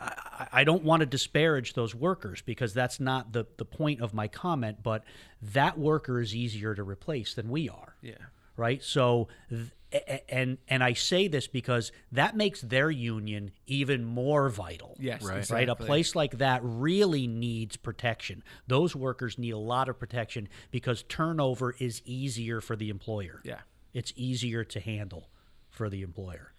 I, 0.00 0.48
I 0.52 0.64
don't 0.64 0.82
want 0.82 1.00
to 1.00 1.06
disparage 1.06 1.72
those 1.74 1.94
workers 1.94 2.42
because 2.42 2.74
that's 2.74 3.00
not 3.00 3.32
the, 3.32 3.46
the 3.56 3.64
point 3.64 4.00
of 4.00 4.12
my 4.12 4.28
comment, 4.28 4.78
but 4.82 5.04
that 5.40 5.78
worker 5.78 6.20
is 6.20 6.34
easier 6.34 6.74
to 6.74 6.82
replace 6.82 7.34
than 7.34 7.48
we 7.48 7.68
are 7.68 7.96
yeah. 8.02 8.14
right? 8.56 8.82
So, 8.82 9.28
th- 9.48 9.70
a- 9.92 10.12
a- 10.14 10.34
and 10.34 10.58
and 10.68 10.82
I 10.82 10.92
say 10.94 11.28
this 11.28 11.46
because 11.46 11.92
that 12.12 12.36
makes 12.36 12.60
their 12.60 12.90
union 12.90 13.52
even 13.66 14.04
more 14.04 14.48
vital. 14.50 14.96
Yes. 14.98 15.22
Right. 15.22 15.48
Right, 15.48 15.68
a 15.68 15.76
place 15.76 16.14
like 16.16 16.38
that 16.38 16.60
really 16.64 17.26
needs 17.28 17.76
protection. 17.76 18.42
Those 18.66 18.96
workers 18.96 19.38
need 19.38 19.52
a 19.52 19.58
lot 19.58 19.88
of 19.88 19.98
protection 19.98 20.48
because 20.72 21.04
turnover 21.04 21.74
is 21.78 22.02
easier 22.04 22.60
for 22.60 22.74
the 22.76 22.90
employer. 22.90 23.40
Yeah. 23.44 23.60
It's 23.96 24.12
easier 24.14 24.62
to 24.62 24.78
handle 24.78 25.30
for 25.70 25.88
the 25.88 26.02
employer. 26.02 26.52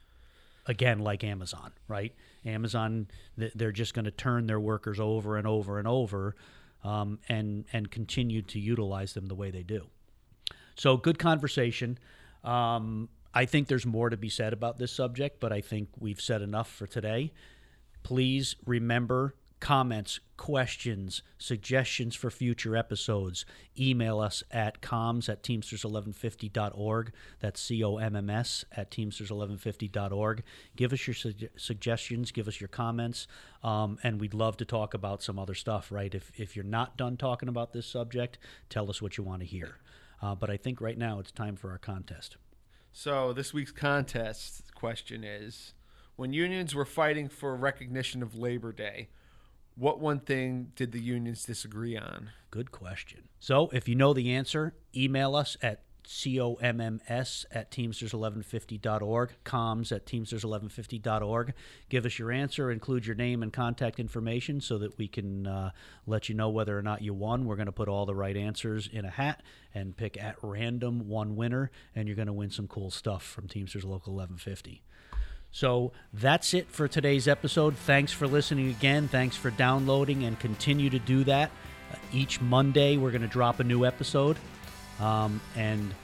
Again, 0.65 0.97
like 0.97 1.23
Amazon, 1.23 1.71
right? 1.87 2.11
Amazon, 2.43 3.09
they're 3.37 3.71
just 3.71 3.93
going 3.93 4.05
to 4.05 4.11
turn 4.11 4.47
their 4.47 4.59
workers 4.59 4.99
over 4.99 5.37
and 5.37 5.45
over 5.45 5.77
and 5.77 5.87
over, 5.87 6.35
um, 6.83 7.19
and 7.29 7.65
and 7.71 7.91
continue 7.91 8.41
to 8.41 8.59
utilize 8.59 9.13
them 9.13 9.27
the 9.27 9.35
way 9.35 9.51
they 9.51 9.61
do. 9.61 9.85
So 10.73 10.97
good 10.97 11.19
conversation. 11.19 11.99
Um, 12.43 13.07
I 13.35 13.45
think 13.45 13.67
there's 13.67 13.85
more 13.85 14.09
to 14.09 14.17
be 14.17 14.29
said 14.29 14.51
about 14.51 14.79
this 14.79 14.91
subject, 14.91 15.39
but 15.39 15.53
I 15.53 15.61
think 15.61 15.89
we've 15.99 16.19
said 16.19 16.41
enough 16.41 16.71
for 16.71 16.87
today. 16.87 17.33
Please 18.01 18.55
remember 18.65 19.35
comments, 19.59 20.19
questions, 20.37 21.23
suggestions 21.37 22.15
for 22.15 22.29
future 22.29 22.75
episodes. 22.75 23.45
Email 23.77 24.19
us 24.19 24.43
at 24.51 24.81
comms 24.81 25.29
at 25.29 25.43
teamsters1150.org. 25.43 27.11
That's 27.39 27.59
C 27.59 27.83
O 27.83 27.97
M 27.97 28.15
M 28.15 28.29
S 28.29 28.65
at 28.71 28.91
teamsters1150.org. 28.91 30.43
Give 30.75 30.93
us 30.93 31.07
your 31.07 31.13
sugge- 31.13 31.49
suggestions, 31.57 32.31
give 32.31 32.47
us 32.47 32.61
your 32.61 32.67
comments, 32.67 33.27
um, 33.63 33.97
and 34.03 34.21
we'd 34.21 34.33
love 34.33 34.57
to 34.57 34.65
talk 34.65 34.93
about 34.93 35.23
some 35.23 35.39
other 35.39 35.55
stuff, 35.55 35.91
right? 35.91 36.13
If, 36.13 36.31
if 36.35 36.55
you're 36.55 36.65
not 36.65 36.97
done 36.97 37.17
talking 37.17 37.49
about 37.49 37.73
this 37.73 37.87
subject, 37.87 38.37
tell 38.69 38.89
us 38.89 39.01
what 39.01 39.17
you 39.17 39.23
want 39.23 39.41
to 39.41 39.47
hear. 39.47 39.77
Uh, 40.21 40.35
but 40.35 40.49
I 40.49 40.57
think 40.57 40.81
right 40.81 40.97
now 40.97 41.19
it's 41.19 41.31
time 41.31 41.55
for 41.55 41.71
our 41.71 41.77
contest. 41.77 42.37
So 42.91 43.33
this 43.33 43.53
week's 43.53 43.71
contest 43.71 44.73
question 44.73 45.23
is: 45.23 45.73
When 46.15 46.33
unions 46.33 46.73
were 46.73 46.85
fighting 46.85 47.27
for 47.27 47.55
recognition 47.55 48.23
of 48.23 48.35
Labor 48.35 48.71
Day, 48.71 49.09
what 49.77 49.99
one 49.99 50.19
thing 50.19 50.71
did 50.75 50.91
the 50.91 51.01
unions 51.01 51.45
disagree 51.45 51.95
on? 51.95 52.31
Good 52.49 52.71
question. 52.71 53.29
So 53.39 53.69
if 53.71 53.87
you 53.87 53.95
know 53.95 54.13
the 54.13 54.33
answer, 54.33 54.73
email 54.95 55.35
us 55.35 55.55
at 55.61 55.81
comms 56.07 57.45
at 57.51 57.69
teamsters1150.org, 57.71 59.31
comms 59.43 59.91
at 59.91 60.05
teamsters1150.org. 60.05 61.53
Give 61.89 62.05
us 62.05 62.17
your 62.17 62.31
answer, 62.31 62.71
include 62.71 63.05
your 63.05 63.15
name 63.15 63.43
and 63.43 63.51
contact 63.51 63.99
information 63.99 64.61
so 64.61 64.77
that 64.77 64.97
we 64.97 65.07
can 65.07 65.45
uh, 65.45 65.71
let 66.05 66.29
you 66.29 66.35
know 66.35 66.49
whether 66.49 66.77
or 66.77 66.81
not 66.81 67.01
you 67.01 67.13
won. 67.13 67.45
We're 67.45 67.57
going 67.57 67.67
to 67.67 67.71
put 67.71 67.89
all 67.89 68.05
the 68.05 68.15
right 68.15 68.37
answers 68.37 68.87
in 68.91 69.05
a 69.05 69.09
hat 69.09 69.43
and 69.73 69.95
pick 69.97 70.21
at 70.21 70.37
random 70.41 71.07
one 71.07 71.35
winner, 71.35 71.71
and 71.93 72.07
you're 72.07 72.15
going 72.15 72.27
to 72.27 72.33
win 72.33 72.51
some 72.51 72.67
cool 72.67 72.89
stuff 72.89 73.23
from 73.23 73.47
Teamsters 73.47 73.83
Local 73.83 74.13
1150. 74.13 74.83
So 75.57 75.91
that's 76.13 76.53
it 76.53 76.69
for 76.69 76.87
today's 76.87 77.27
episode. 77.27 77.75
Thanks 77.75 78.11
for 78.11 78.27
listening 78.27 78.69
again. 78.69 79.07
Thanks 79.07 79.35
for 79.35 79.49
downloading 79.49 80.25
and 80.25 80.39
continue 80.39 80.91
to 80.91 80.99
do 80.99 81.23
that. 81.23 81.49
Uh, 81.91 81.95
each 82.13 82.39
Monday, 82.39 82.95
we're 82.95 83.09
going 83.09 83.23
to 83.23 83.27
drop 83.27 83.59
a 83.59 83.63
new 83.63 83.83
episode. 83.83 84.37
Um, 84.99 85.41
and 85.55 85.95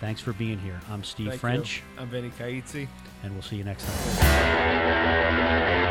thanks 0.00 0.22
for 0.22 0.32
being 0.32 0.58
here. 0.58 0.80
I'm 0.90 1.04
Steve 1.04 1.28
Thank 1.28 1.40
French, 1.42 1.82
You. 1.94 2.00
I'm 2.04 2.08
Vinny 2.08 2.30
Caizzi. 2.30 2.88
and 3.22 3.34
we'll 3.34 3.42
see 3.42 3.56
you 3.56 3.64
next 3.64 3.84
time. 3.84 5.81